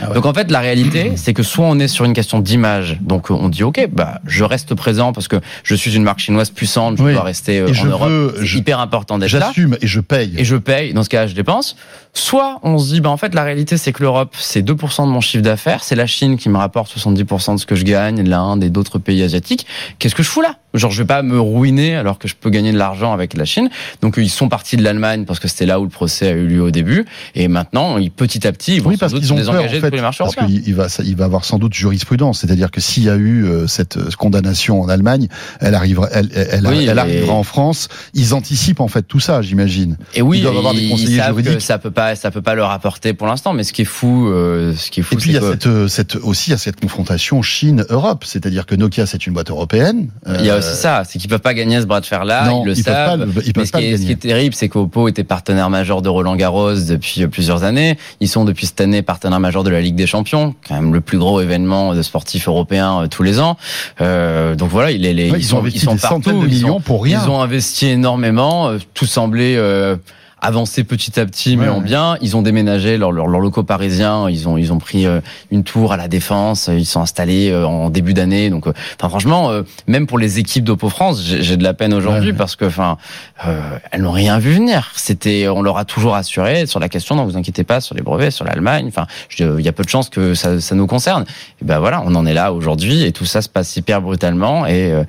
Ah 0.00 0.08
ouais. 0.08 0.14
Donc 0.14 0.26
en 0.26 0.32
fait, 0.32 0.50
la 0.52 0.60
réalité, 0.60 1.12
c'est 1.16 1.34
que 1.34 1.42
soit 1.42 1.64
on 1.66 1.78
est 1.80 1.88
sur 1.88 2.04
une 2.04 2.12
question 2.12 2.38
d'image, 2.38 2.98
donc 3.00 3.30
on 3.30 3.48
dit 3.48 3.64
ok, 3.64 3.88
bah 3.92 4.20
je 4.26 4.44
reste 4.44 4.74
présent 4.76 5.12
parce 5.12 5.26
que 5.26 5.36
je 5.64 5.74
suis 5.74 5.96
une 5.96 6.04
marque 6.04 6.20
chinoise 6.20 6.50
puissante, 6.50 6.98
je 6.98 7.02
Oui. 7.02 7.12
dois 7.14 7.22
rester 7.24 7.58
euh, 7.58 7.66
Et 7.66 7.70
en 7.70 7.74
je 7.74 7.86
Europe. 7.88 8.08
veux- 8.08 8.34
je- 8.42 8.58
hyper 8.58 8.78
important 8.78 9.18
d'être 9.18 9.32
là 9.32 9.46
J'assume 9.48 9.76
et 9.80 9.86
je 9.88 9.98
paye. 10.00 10.34
et 10.38 10.44
je 10.44 10.54
paye, 10.54 10.92
dans 10.94 11.02
ce 11.02 11.08
cas 11.08 11.26
je 11.26 11.34
dépense. 11.34 11.74
Soit 12.18 12.58
on 12.64 12.78
se 12.78 12.92
dit, 12.94 13.00
bah 13.00 13.10
en 13.10 13.16
fait 13.16 13.32
la 13.34 13.44
réalité 13.44 13.76
c'est 13.76 13.92
que 13.92 14.02
l'Europe 14.02 14.34
c'est 14.38 14.60
2% 14.60 15.04
de 15.06 15.10
mon 15.10 15.20
chiffre 15.20 15.42
d'affaires, 15.42 15.84
c'est 15.84 15.94
la 15.94 16.06
Chine 16.06 16.36
qui 16.36 16.48
me 16.48 16.56
rapporte 16.58 16.90
70% 16.96 17.54
de 17.54 17.60
ce 17.60 17.64
que 17.66 17.76
je 17.76 17.84
gagne, 17.84 18.22
l'Inde 18.28 18.64
et 18.64 18.70
d'autres 18.70 18.98
pays 18.98 19.22
asiatiques. 19.22 19.66
Qu'est-ce 20.00 20.16
que 20.16 20.22
je 20.24 20.28
fous 20.28 20.40
là? 20.42 20.56
Genre 20.74 20.90
je 20.90 21.02
vais 21.02 21.06
pas 21.06 21.22
me 21.22 21.40
ruiner 21.40 21.94
alors 21.94 22.18
que 22.18 22.26
je 22.28 22.34
peux 22.34 22.50
gagner 22.50 22.72
de 22.72 22.76
l'argent 22.78 23.12
avec 23.12 23.34
la 23.36 23.44
Chine. 23.44 23.70
Donc 24.02 24.16
ils 24.18 24.28
sont 24.30 24.48
partis 24.48 24.76
de 24.76 24.82
l'Allemagne 24.82 25.24
parce 25.26 25.38
que 25.38 25.46
c'était 25.48 25.64
là 25.64 25.78
où 25.80 25.84
le 25.84 25.88
procès 25.88 26.28
a 26.28 26.32
eu 26.32 26.46
lieu 26.46 26.62
au 26.62 26.70
début. 26.70 27.06
Et 27.36 27.46
maintenant, 27.48 27.96
ils, 27.98 28.10
petit 28.10 28.46
à 28.46 28.52
petit, 28.52 28.74
ils 28.76 28.82
vont 28.82 28.90
Oui, 28.90 28.96
parce 28.96 29.14
qu'ils 29.14 29.32
ont 29.32 29.36
peur, 29.36 29.48
en 29.60 29.62
de 29.62 29.68
fait, 29.68 29.88
tous 29.90 29.96
les 29.96 30.02
marchés 30.02 30.24
parce 30.24 30.34
qu'il 30.36 30.66
il 30.68 30.74
va, 30.74 30.86
il 31.04 31.16
va 31.16 31.24
avoir 31.24 31.44
sans 31.44 31.58
doute 31.58 31.72
jurisprudence. 31.72 32.40
C'est-à-dire 32.40 32.70
que 32.70 32.80
s'il 32.80 33.04
y 33.04 33.10
a 33.10 33.14
eu 33.16 33.44
euh, 33.44 33.66
cette 33.66 33.96
euh, 33.96 34.10
condamnation 34.18 34.80
en 34.82 34.88
Allemagne, 34.88 35.28
elle 35.60 35.74
arrivera, 35.74 36.08
elle, 36.12 36.28
elle, 36.34 36.66
Oui, 36.66 36.84
elle 36.86 36.94
mais- 36.96 37.00
arrivera 37.00 37.32
en 37.34 37.44
France. 37.44 37.88
Ils 38.12 38.34
anticipent 38.34 38.80
en 38.80 38.88
fait 38.88 39.02
tout 39.02 39.20
ça, 39.20 39.40
j'imagine. 39.40 39.96
Et 40.14 40.22
oui, 40.22 40.38
Ils 40.38 40.42
doivent 40.42 40.58
avoir 40.58 40.74
des 40.74 40.88
conseillers 40.88 41.22
juridiques. 41.22 41.62
ça 41.62 41.78
peut 41.78 41.90
pas, 41.90 42.07
ça 42.16 42.30
peut 42.30 42.42
pas 42.42 42.54
leur 42.54 42.70
apporter 42.70 43.12
pour 43.14 43.26
l'instant. 43.26 43.52
Mais 43.52 43.62
ce 43.64 43.72
qui 43.72 43.82
est 43.82 43.84
fou, 43.86 44.28
euh, 44.28 44.74
ce 44.76 44.90
qui 44.90 45.00
est 45.00 45.02
fou, 45.02 45.14
Et 45.14 45.18
puis 45.18 45.30
il 45.30 45.36
y 45.36 45.38
c'est 45.38 45.44
a 45.44 45.48
que 45.48 45.52
cette, 45.52 45.66
euh, 45.66 45.88
cette 45.88 46.16
aussi 46.16 46.50
il 46.50 46.52
y 46.52 46.54
a 46.54 46.58
cette 46.58 46.80
confrontation 46.80 47.42
Chine-Europe, 47.42 48.24
c'est-à-dire 48.24 48.66
que 48.66 48.74
Nokia 48.74 49.06
c'est 49.06 49.26
une 49.26 49.32
boîte 49.34 49.50
européenne. 49.50 50.10
Il 50.38 50.44
y 50.44 50.50
a 50.50 50.54
Euh, 50.54 50.58
aussi 50.58 50.74
ça, 50.76 51.02
c'est 51.06 51.18
qu'ils 51.18 51.28
peuvent 51.30 51.40
pas 51.40 51.54
gagner 51.54 51.80
ce 51.80 51.86
bras 51.86 52.00
de 52.00 52.06
fer 52.06 52.24
là, 52.24 52.46
non, 52.48 52.62
ils 52.64 52.68
le 52.68 52.72
ils 52.78 52.84
peuvent 52.84 52.94
savent. 52.94 53.18
pas 53.34 53.40
ils 53.40 53.46
Mais 53.48 53.52
peuvent 53.52 53.64
ce 53.66 53.72
pas 53.72 53.78
qui, 53.80 53.86
le 53.88 53.94
est, 53.94 53.96
ce 53.98 54.02
qui 54.06 54.12
est 54.12 54.16
terrible, 54.16 54.54
c'est 54.54 54.68
qu'Oppo 54.68 55.08
était 55.08 55.24
partenaire 55.24 55.70
majeur 55.70 56.02
de 56.02 56.08
Roland 56.08 56.36
Garros 56.36 56.74
depuis 56.74 57.22
euh, 57.22 57.28
plusieurs 57.28 57.64
années. 57.64 57.98
Ils 58.20 58.28
sont 58.28 58.44
depuis 58.44 58.66
cette 58.66 58.80
année 58.80 59.02
partenaire 59.02 59.40
majeur 59.40 59.64
de 59.64 59.70
la 59.70 59.80
Ligue 59.80 59.96
des 59.96 60.06
Champions, 60.06 60.54
quand 60.66 60.74
même 60.74 60.92
le 60.94 61.00
plus 61.00 61.18
gros 61.18 61.40
événement 61.40 61.94
de 61.94 62.02
sportifs 62.02 62.48
européens 62.48 63.02
euh, 63.02 63.06
tous 63.08 63.22
les 63.22 63.40
ans. 63.40 63.56
Euh, 64.00 64.54
donc 64.54 64.70
voilà, 64.70 64.90
il 64.90 65.04
est, 65.06 65.12
les, 65.14 65.30
Ouais, 65.30 65.38
ils, 65.38 65.42
ils 65.42 65.44
sont, 65.46 65.56
ont 65.56 65.60
investi 65.60 65.78
ils 65.78 65.82
sont 65.82 65.92
des 65.94 65.98
centaines 66.00 66.32
partout, 66.34 66.42
de 66.46 66.48
ils, 66.52 66.54
millions 66.62 66.76
ont, 66.76 66.80
pour 66.80 67.02
rien. 67.04 67.20
ils 67.24 67.30
ont 67.30 67.40
investi 67.40 67.86
énormément. 67.86 68.68
euh, 68.68 68.78
Tout 68.94 69.06
semblait 69.06 69.56
euh, 69.56 69.96
avancer 70.40 70.84
petit 70.84 71.18
à 71.18 71.26
petit, 71.26 71.56
mais 71.56 71.64
Ouais, 71.64 71.68
en 71.70 71.78
ouais. 71.78 71.84
bien. 71.84 72.16
Ils 72.22 72.36
ont 72.36 72.42
déménagé 72.42 72.96
leurs 72.96 73.12
leur, 73.12 73.26
leurs 73.26 73.40
locaux 73.40 73.62
parisiens. 73.64 74.28
Ils 74.30 74.48
ont 74.48 74.56
ils 74.56 74.72
ont 74.72 74.78
pris 74.78 75.06
euh, 75.06 75.20
une 75.50 75.64
tour 75.64 75.92
à 75.92 75.96
la 75.96 76.08
défense. 76.08 76.68
Ils 76.72 76.86
sont 76.86 77.00
installés 77.00 77.50
euh, 77.50 77.66
en 77.66 77.90
début 77.90 78.14
d'année. 78.14 78.50
Donc, 78.50 78.66
euh, 78.66 78.72
enfin 78.98 79.08
franchement, 79.08 79.50
euh, 79.50 79.62
même 79.86 80.06
pour 80.06 80.18
les 80.18 80.38
équipes 80.38 80.64
d'Oppo 80.64 80.88
France, 80.88 81.22
j'ai 81.24 81.42
j'ai 81.42 81.56
de 81.56 81.64
la 81.64 81.74
peine 81.74 81.92
aujourd'hui 81.94 82.30
Ouais, 82.30 82.36
parce 82.36 82.56
que, 82.56 82.64
enfin, 82.66 82.98
euh, 83.46 83.60
elles 83.90 84.02
n'ont 84.02 84.12
rien 84.12 84.38
vu 84.38 84.52
venir. 84.52 84.92
C'était, 84.94 85.48
on 85.48 85.62
leur 85.62 85.76
a 85.78 85.84
toujours 85.84 86.14
assuré 86.14 86.66
sur 86.66 86.80
la 86.80 86.88
question. 86.88 87.14
Non, 87.16 87.24
vous 87.24 87.36
inquiétez 87.36 87.64
pas 87.64 87.80
sur 87.80 87.94
les 87.94 88.02
brevets, 88.02 88.30
sur 88.30 88.44
l'Allemagne. 88.44 88.86
Enfin, 88.88 89.06
je- 89.28 89.58
il 89.58 89.64
y 89.64 89.68
a 89.68 89.72
peu 89.72 89.82
de 89.84 89.88
chances 89.88 90.08
que 90.08 90.34
ça, 90.34 90.60
ça 90.60 90.74
nous 90.74 90.86
concerne. 90.86 91.24
Et 91.60 91.64
ben 91.64 91.78
voilà, 91.78 92.02
on 92.06 92.14
en 92.14 92.26
est 92.26 92.34
là 92.34 92.52
aujourd'hui 92.52 93.02
et 93.04 93.12
tout 93.12 93.24
ça 93.24 93.42
se 93.42 93.48
passe 93.48 93.76
hyper 93.76 94.00
brutalement 94.02 94.66
et 94.66 94.92
euh, 94.92 95.04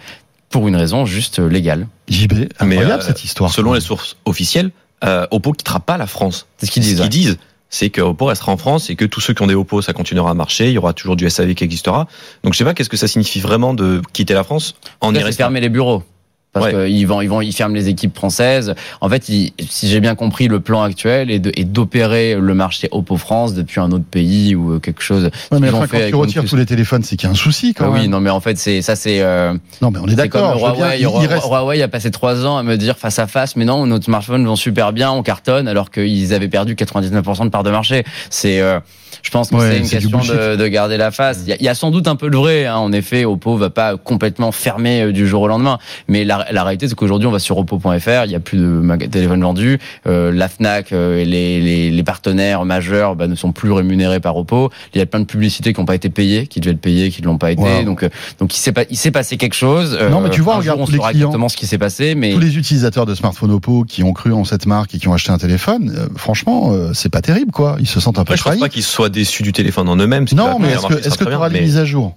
pour 0.50 0.68
une 0.68 0.76
raison 0.76 1.06
juste 1.06 1.39
légale. 1.39 1.88
JB, 2.08 2.34
Mais, 2.62 2.78
incroyable 2.78 3.02
euh, 3.04 3.06
cette 3.06 3.24
histoire. 3.24 3.52
Selon 3.52 3.74
les 3.74 3.82
sources 3.82 4.18
officielles, 4.26 4.72
euh, 5.04 5.28
Oppo 5.32 5.52
quittera 5.54 5.80
pas 5.80 5.98
la 5.98 6.08
France. 6.08 6.48
C'est 6.58 6.66
ce 6.68 6.72
qu'ils 6.72 6.84
Ce 6.84 6.88
disent. 6.90 6.96
qu'ils 6.98 7.04
ouais. 7.04 7.10
disent, 7.10 7.38
c'est 7.70 7.90
que 7.90 8.02
Oppo 8.02 8.26
restera 8.26 8.52
en 8.52 8.58
France 8.58 8.90
et 8.90 8.96
que 8.96 9.06
tous 9.06 9.22
ceux 9.22 9.34
qui 9.34 9.42
ont 9.44 9.48
des 9.48 9.56
Oppo, 9.56 9.82
ça 9.82 9.94
continuera 9.94 10.32
à 10.32 10.34
marcher. 10.34 10.68
Il 10.70 10.74
y 10.74 10.78
aura 10.78 10.94
toujours 10.94 11.16
du 11.16 11.30
SAV 11.30 11.54
qui 11.54 11.64
existera. 11.64 12.08
Donc 12.44 12.54
je 12.54 12.58
sais 12.58 12.64
pas 12.66 12.74
qu'est-ce 12.74 12.90
que 12.90 12.98
ça 12.98 13.08
signifie 13.08 13.40
vraiment 13.40 13.74
de 13.74 14.02
quitter 14.14 14.34
la 14.34 14.44
France 14.44 14.76
en 15.02 15.14
y 15.14 15.20
restant. 15.20 15.44
fermer 15.44 15.62
les 15.62 15.70
bureaux. 15.70 16.04
Parce 16.52 16.66
Ouais. 16.74 16.88
qu'ils 16.90 17.06
vont, 17.06 17.22
ils 17.22 17.28
vont, 17.28 17.42
ils 17.42 17.54
ferment 17.54 17.76
les 17.76 17.90
équipes 17.90 18.16
françaises. 18.16 18.74
En 19.02 19.10
fait, 19.10 19.30
ils- 19.30 19.54
si 19.70 19.88
j'ai 19.88 20.00
bien 20.00 20.16
compris, 20.16 20.48
le 20.48 20.60
plan 20.60 20.82
actuel 20.82 21.30
est 21.30 21.38
de- 21.38 21.52
est 21.56 21.64
d'opérer 21.64 22.36
le 22.40 22.54
marché 22.56 22.88
Oppo 22.92 23.18
France 23.18 23.54
depuis 23.54 23.80
un 23.80 23.92
autre 23.92 24.06
pays 24.10 24.56
ou 24.56 24.74
euh, 24.74 24.80
quelque 24.80 25.04
chose. 25.04 25.30
Ouais, 25.52 25.60
mais 25.60 25.70
enfin, 25.70 25.86
fait 25.86 26.00
quand 26.06 26.08
tu 26.10 26.16
retires 26.16 26.46
tous 26.46 26.56
les 26.56 26.66
téléphones, 26.66 27.04
c'est 27.04 27.18
qu'il 27.18 27.28
y 27.28 27.30
a 27.30 27.34
un 27.34 27.36
souci 27.36 27.76
quand 27.76 27.86
Ah 27.86 27.90
oui, 27.92 28.02
même. 28.02 28.10
non, 28.12 28.20
mais 28.20 28.32
en 28.32 28.40
fait, 28.40 28.58
c'est 28.58 28.82
ça, 28.82 28.96
c'est. 28.96 29.22
euh, 29.22 29.54
Non, 29.82 29.92
mais 29.92 30.00
on 30.00 30.08
est 30.08 30.16
c'est 30.16 30.28
comme 30.28 30.42
d'accord. 30.42 30.58
Huawei. 30.60 30.98
il- 31.00 31.02
il 31.22 31.28
reste- 31.28 31.46
Huawei 31.46 31.82
a 31.84 31.88
passé 31.88 32.10
trois 32.10 32.44
ans 32.48 32.58
à 32.58 32.64
me 32.64 32.78
dire 32.78 32.98
face 32.98 33.20
à 33.20 33.28
face, 33.28 33.56
mais 33.56 33.66
non, 33.66 33.86
nos 33.86 34.02
smartphones 34.02 34.46
vont 34.46 34.56
super 34.56 34.92
bien, 34.92 35.12
on 35.12 35.22
cartonne, 35.22 35.68
alors 35.68 35.92
qu'ils 35.92 36.34
avaient 36.34 36.48
perdu 36.50 36.74
99% 36.76 37.46
de 37.46 37.50
part 37.52 37.64
de 37.64 37.70
marché. 37.70 38.04
C'est, 38.32 38.60
euh, 38.60 38.80
je 39.22 39.30
pense 39.30 39.50
que 39.50 39.56
Ouais, 39.56 39.70
c'est 39.72 39.78
une 39.80 39.88
question 39.90 40.20
de, 40.20 40.68
garder 40.68 40.98
la 40.98 41.12
face. 41.12 41.42
Il 41.44 41.50
y, 41.50 41.54
a, 41.54 41.58
il 41.60 41.64
y 41.64 41.68
a 41.70 41.76
sans 41.76 41.92
doute 41.92 42.08
un 42.08 42.16
peu 42.16 42.30
de 42.30 42.38
vrai. 42.38 42.66
Hein, 42.66 42.76
en 42.78 42.92
effet, 42.92 43.26
Oppo 43.26 43.56
va 43.58 43.70
pas 43.70 43.98
complètement 43.98 44.52
fermer 44.52 45.02
euh, 45.02 45.12
du 45.12 45.28
jour 45.28 45.42
au 45.44 45.48
lendemain, 45.48 45.78
mais 46.08 46.24
la, 46.24 46.38
la 46.52 46.63
réalité 46.63 46.88
c'est 46.88 46.95
qu'aujourd'hui 46.95 47.28
on 47.28 47.32
va 47.32 47.39
sur 47.39 47.58
oppo.fr, 47.58 48.25
il 48.25 48.32
y 48.32 48.36
a 48.36 48.39
plus 48.39 48.58
de 48.58 49.06
téléphones 49.08 49.41
vendus, 49.41 49.80
euh, 50.08 50.32
la 50.32 50.47
Fnac 50.49 50.91
euh, 50.91 51.17
et 51.19 51.25
les, 51.25 51.60
les, 51.62 51.91
les 51.91 52.04
partenaires 52.04 52.65
majeurs 52.65 53.15
bah, 53.15 53.28
ne 53.28 53.36
sont 53.36 53.52
plus 53.52 53.71
rémunérés 53.71 54.19
par 54.19 54.36
Oppo. 54.38 54.69
Il 54.93 54.99
y 54.99 55.02
a 55.02 55.06
plein 55.06 55.19
de 55.19 55.25
publicités 55.25 55.73
qui 55.73 55.80
n'ont 55.80 55.86
pas 55.86 55.95
été 55.95 56.10
payées, 56.10 56.47
qui 56.47 56.60
devaient 56.60 56.71
le 56.73 56.78
payer, 56.78 57.10
qui 57.10 57.21
ne 57.21 57.28
l'ont 57.28 57.38
pas 57.38 57.52
été. 57.52 57.62
Wow. 57.62 57.84
Donc, 57.84 58.04
euh, 58.04 58.10
donc 58.39 58.56
il 58.56 58.60
s'est 58.60 58.71
pas, 58.71 58.86
passé 59.13 59.38
quelque 59.38 59.54
chose. 59.56 59.97
Euh, 59.99 60.10
Non, 60.10 60.21
mais 60.21 60.30
tu 60.30 60.41
vois, 60.41 60.56
un 60.56 60.60
regarde 60.60 60.78
jour, 60.80 60.84
on 60.84 60.86
tous 60.86 60.91
les 60.91 60.97
saura 60.97 61.12
clients. 61.12 61.28
exactement 61.28 61.49
ce 61.49 61.58
qui 61.58 61.67
s'est 61.67 61.78
passé, 61.78 62.15
mais 62.15 62.34
Tous 62.34 62.39
les 62.39 62.58
utilisateurs 62.58 63.06
de 63.06 63.15
smartphones 63.15 63.52
Oppo 63.52 63.84
qui 63.84 64.04
ont 64.04 64.13
cru 64.13 64.34
en 64.34 64.43
cette 64.45 64.65
marque 64.65 64.95
et 64.95 64.99
qui 64.99 65.08
ont 65.08 65.13
acheté 65.13 65.32
un 65.32 65.38
téléphone, 65.38 65.93
euh, 65.95 66.08
franchement, 66.15 66.71
euh, 66.71 66.91
c'est 66.93 67.10
pas 67.10 67.21
terrible, 67.21 67.52
quoi. 67.52 67.78
Ils 67.80 67.88
se 67.88 67.99
sentent 67.99 68.19
un 68.19 68.23
peu 68.23 68.34
Après, 68.34 68.38
je 68.38 68.43
pense 68.43 68.52
trahis. 68.52 68.60
pas 68.60 68.69
qu'ils 68.69 68.84
soient 68.84 69.10
déçus 69.10 69.43
du 69.43 69.52
téléphone 69.54 69.89
en 69.89 69.95
eux-mêmes. 69.97 70.25
Non, 70.36 70.60
mais 70.60 70.69
est-ce 70.71 70.88
que 70.88 71.23
tu 71.23 71.25
très 71.25 71.36
auras 71.36 71.49
des 71.49 71.62
mises 71.62 71.78
à 71.78 71.86
jour? 71.86 72.15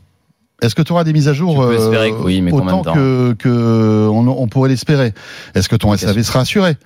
Est-ce 0.62 0.74
que 0.74 0.82
tu 0.82 0.92
auras 0.92 1.04
des 1.04 1.12
mises 1.12 1.28
à 1.28 1.32
jour 1.34 1.70
espérer 1.72 2.10
que 2.12 2.16
oui, 2.22 2.40
mais 2.40 2.52
autant 2.52 2.82
que, 2.82 3.34
que 3.38 4.08
on, 4.10 4.26
on 4.28 4.46
pourrait 4.48 4.68
l'espérer? 4.70 5.12
Est-ce 5.54 5.68
que 5.68 5.76
ton 5.76 5.94
SAV 5.96 6.22
sera 6.22 6.40
assuré? 6.40 6.76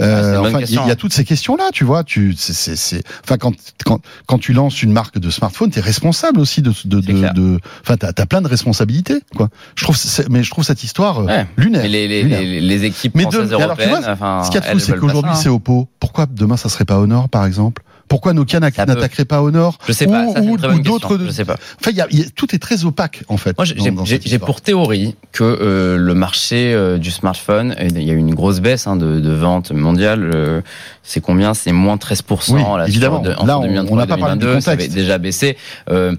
Euh, 0.00 0.38
bonne 0.40 0.46
enfin, 0.56 0.60
il 0.66 0.72
y, 0.72 0.90
a 0.90 0.96
toutes 0.96 1.12
ces 1.12 1.22
questions-là, 1.22 1.64
tu 1.70 1.84
vois. 1.84 2.02
Tu, 2.02 2.34
c'est, 2.34 2.54
c'est, 2.76 3.02
enfin, 3.24 3.36
quand, 3.36 3.52
quand, 3.84 4.00
quand 4.26 4.38
tu 4.38 4.54
lances 4.54 4.82
une 4.82 4.90
marque 4.90 5.18
de 5.18 5.28
smartphone, 5.28 5.70
t'es 5.70 5.82
responsable 5.82 6.40
aussi 6.40 6.62
de, 6.62 6.72
de, 6.86 7.00
de, 7.00 7.58
enfin, 7.82 7.98
t'as, 7.98 8.14
t'as 8.14 8.24
plein 8.24 8.40
de 8.40 8.48
responsabilités, 8.48 9.18
quoi. 9.36 9.50
Je 9.74 9.84
trouve, 9.84 9.94
c'est- 9.96 10.30
mais 10.30 10.42
je 10.42 10.50
trouve 10.50 10.64
cette 10.64 10.82
histoire 10.82 11.18
euh, 11.20 11.26
Ouais. 11.26 11.46
lunaire. 11.58 11.82
les, 11.86 12.08
les, 12.08 12.22
lunaire. 12.22 12.40
les, 12.40 12.60
les 12.62 12.84
équipes 12.84 13.14
Mais 13.16 13.24
françaises 13.24 13.50
de- 13.50 13.56
mais 13.56 13.62
alors, 13.64 13.76
tu 13.76 13.86
vois, 13.86 14.00
enfin, 14.08 14.40
Ce 14.44 14.50
qu'il 14.50 14.60
y 14.62 14.64
a 14.64 14.66
de 14.66 14.72
fou, 14.72 14.78
c'est 14.78 14.96
qu'aujourd'hui, 14.96 15.32
hein. 15.32 15.36
c'est 15.36 15.50
Oppo. 15.50 15.88
Pourquoi 16.00 16.24
demain, 16.24 16.56
ça 16.56 16.70
serait 16.70 16.86
pas 16.86 16.98
Honor, 16.98 17.28
par 17.28 17.44
exemple? 17.44 17.82
Pourquoi 18.12 18.34
Nokia 18.34 18.60
n'a- 18.60 18.70
Ça 18.70 18.84
peut. 18.84 18.92
n'attaquerait 18.92 19.24
pas 19.24 19.40
Honor 19.40 19.78
Je 19.88 19.92
sais 19.94 20.06
pas, 20.06 20.26
ou- 20.26 20.58
d'autres. 20.58 21.08
question. 21.08 21.18
Je 21.26 21.30
sais 21.30 21.46
pas. 21.46 21.56
Enfin, 21.80 21.92
y 21.92 22.00
a, 22.02 22.06
y 22.10 22.20
a- 22.20 22.24
tout 22.36 22.54
est 22.54 22.58
très 22.58 22.84
opaque, 22.84 23.24
en 23.28 23.38
fait. 23.38 23.56
Moi, 23.56 23.64
j'ai- 24.04 24.38
pour 24.38 24.60
théorie 24.60 25.16
que 25.32 25.42
euh, 25.44 25.96
le 25.96 26.12
marché 26.12 26.74
euh, 26.74 26.98
du 26.98 27.10
smartphone, 27.10 27.74
il 27.80 28.02
y 28.02 28.10
a 28.10 28.12
eu 28.12 28.18
une 28.18 28.34
grosse 28.34 28.60
baisse 28.60 28.86
hein, 28.86 28.96
de, 28.96 29.18
de 29.18 29.32
vente 29.32 29.72
mondiale. 29.72 30.30
euh, 30.34 30.60
c'est 31.02 31.22
combien? 31.22 31.54
C'est 31.54 31.72
moins 31.72 31.96
13% 31.96 32.52
Oui, 32.52 32.60
là, 32.76 32.86
évidemment. 32.86 33.20
de- 33.20 33.30
Là, 33.30 33.58
on- 33.58 33.62
2023 33.62 33.92
on 33.94 33.96
n'a 33.96 34.04
et 34.04 34.06
pas 34.06 34.16
parlé 34.18 34.34
du 34.34 34.40
2022, 34.40 34.60
ça 34.60 34.72
avait 34.72 34.88
déjà 34.88 35.16
baissé. 35.16 35.56
Euh, 35.90 36.14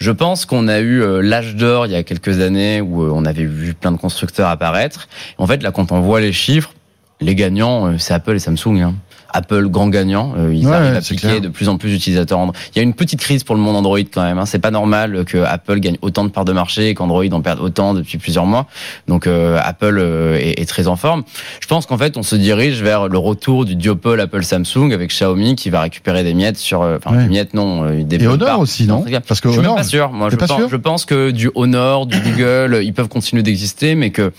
Je 0.00 0.10
pense 0.12 0.46
qu'on 0.46 0.66
a 0.66 0.80
eu 0.80 1.02
euh, 1.02 1.20
l'âge 1.20 1.56
d'or 1.56 1.86
il 1.86 1.92
y 1.92 1.94
a 1.94 2.02
quelques 2.02 2.40
années 2.40 2.80
où 2.80 3.02
euh, 3.02 3.10
on 3.14 3.24
avait 3.26 3.44
vu 3.44 3.74
plein 3.74 3.92
de 3.92 3.96
constructeurs 3.98 4.48
apparaître. 4.48 5.08
En 5.38 5.46
fait, 5.46 5.62
là, 5.62 5.70
quand 5.72 5.92
on 5.92 6.00
voit 6.00 6.20
les 6.22 6.32
chiffres, 6.32 6.72
les 7.20 7.34
gagnants, 7.34 7.96
c'est 7.98 8.12
Apple 8.14 8.34
et 8.34 8.38
Samsung. 8.40 8.80
Hein. 8.80 8.94
Apple 9.34 9.68
grand 9.68 9.88
gagnant, 9.88 10.32
euh, 10.38 10.54
ils 10.54 10.66
Ouais, 10.66 10.74
arrivent 10.74 10.96
à 10.96 11.00
piquer 11.00 11.16
clair. 11.28 11.40
de 11.40 11.48
plus 11.48 11.68
en 11.68 11.76
plus 11.76 11.90
d'utilisateurs. 11.90 12.38
Android. 12.38 12.54
Il 12.74 12.78
y 12.78 12.80
a 12.80 12.82
une 12.82 12.94
petite 12.94 13.20
crise 13.20 13.44
pour 13.44 13.54
le 13.56 13.60
monde 13.60 13.76
Android 13.76 13.98
quand 14.12 14.22
même. 14.22 14.38
Hein. 14.38 14.46
C'est 14.46 14.58
pas 14.60 14.70
normal 14.70 15.24
que 15.26 15.38
Apple 15.38 15.80
gagne 15.80 15.96
autant 16.02 16.24
de 16.24 16.30
parts 16.30 16.44
de 16.44 16.52
marché 16.52 16.88
et 16.88 16.94
qu'Android 16.94 17.24
en 17.32 17.40
perde 17.42 17.60
autant 17.60 17.92
depuis 17.94 18.16
plusieurs 18.18 18.46
mois. 18.46 18.66
Donc 19.08 19.26
euh, 19.26 19.58
Apple 19.62 19.98
euh, 19.98 20.38
est, 20.38 20.60
est 20.60 20.64
très 20.66 20.86
en 20.88 20.96
forme. 20.96 21.24
Je 21.60 21.66
pense 21.66 21.86
qu'en 21.86 21.98
fait 21.98 22.16
on 22.16 22.22
se 22.22 22.36
dirige 22.36 22.80
vers 22.82 23.08
le 23.08 23.18
retour 23.18 23.64
du 23.64 23.74
duopole 23.76 24.20
Apple 24.20 24.42
Samsung 24.44 24.92
avec 24.92 25.10
Xiaomi 25.10 25.56
qui 25.56 25.68
va 25.70 25.80
récupérer 25.80 26.22
des 26.24 26.32
miettes 26.34 26.56
sur, 26.56 26.82
euh, 26.82 26.96
enfin 27.04 27.16
Ouais. 27.16 27.24
des 27.24 27.28
miettes 27.28 27.54
non, 27.54 27.84
euh, 27.84 28.02
des 28.04 28.22
Et 28.22 28.26
Honor 28.26 28.46
parts. 28.48 28.60
aussi, 28.60 28.86
non 28.86 29.04
Parce 29.28 29.40
que 29.40 29.48
je 29.48 29.54
suis 29.54 29.62
même 29.62 29.74
pas 29.74 29.82
sûr. 29.82 30.10
Moi, 30.12 30.30
je 30.30 30.36
pas 30.36 30.46
pense, 30.46 30.56
sûr 30.56 30.68
je 30.68 30.76
pense 30.76 31.04
que 31.04 31.30
du 31.30 31.50
Honor, 31.54 32.06
du 32.06 32.18
Google, 32.20 32.80
ils 32.82 32.92
peuvent 32.94 33.08
continuer 33.08 33.42
d'exister, 33.42 33.94
mais 33.94 34.10
que 34.10 34.32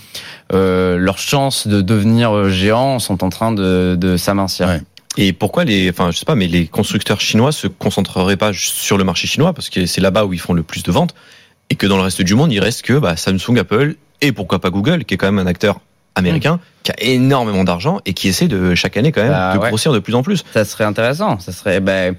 euh, 0.53 0.97
leurs 0.97 1.17
chances 1.17 1.67
de 1.67 1.81
devenir 1.81 2.31
euh, 2.35 2.49
géants 2.49 2.99
sont 2.99 3.23
en 3.23 3.29
train 3.29 3.51
de, 3.51 3.95
de 3.99 4.17
s'amincir. 4.17 4.67
Ouais. 4.67 4.81
Et 5.17 5.31
pourquoi 5.33 5.63
les, 5.63 5.89
enfin, 5.89 6.11
je 6.11 6.17
sais 6.17 6.25
pas, 6.25 6.35
mais 6.35 6.47
les 6.47 6.67
constructeurs 6.67 7.21
chinois 7.21 7.51
se 7.51 7.67
concentreraient 7.67 8.35
pas 8.37 8.51
sur 8.53 8.97
le 8.97 9.03
marché 9.03 9.27
chinois 9.27 9.53
parce 9.53 9.69
que 9.69 9.85
c'est 9.85 10.01
là-bas 10.01 10.25
où 10.25 10.33
ils 10.33 10.39
font 10.39 10.53
le 10.53 10.61
plus 10.63 10.83
de 10.83 10.91
ventes 10.91 11.15
et 11.69 11.75
que 11.75 11.87
dans 11.87 11.95
le 11.97 12.03
reste 12.03 12.21
du 12.21 12.35
monde, 12.35 12.51
il 12.51 12.59
reste 12.59 12.81
que 12.83 12.93
bah, 12.99 13.15
Samsung, 13.15 13.57
Apple 13.57 13.95
et 14.21 14.31
pourquoi 14.33 14.59
pas 14.59 14.69
Google, 14.69 15.05
qui 15.05 15.13
est 15.13 15.17
quand 15.17 15.31
même 15.31 15.39
un 15.39 15.47
acteur 15.49 15.79
américain 16.15 16.59
qui 16.83 16.91
a 16.91 16.95
énormément 16.99 17.63
d'argent 17.63 17.99
et 18.05 18.13
qui 18.13 18.27
essaie 18.27 18.47
de 18.47 18.75
chaque 18.75 18.97
année 18.97 19.11
quand 19.11 19.21
même 19.23 19.31
Bah, 19.31 19.53
de 19.55 19.59
ouais. 19.59 19.69
grossir 19.69 19.91
de 19.93 19.99
plus 19.99 20.15
en 20.15 20.21
plus. 20.23 20.43
Ça 20.53 20.63
serait 20.65 20.83
intéressant. 20.83 21.39
Ça 21.39 21.51
serait. 21.51 21.79
Ben, 21.79 22.15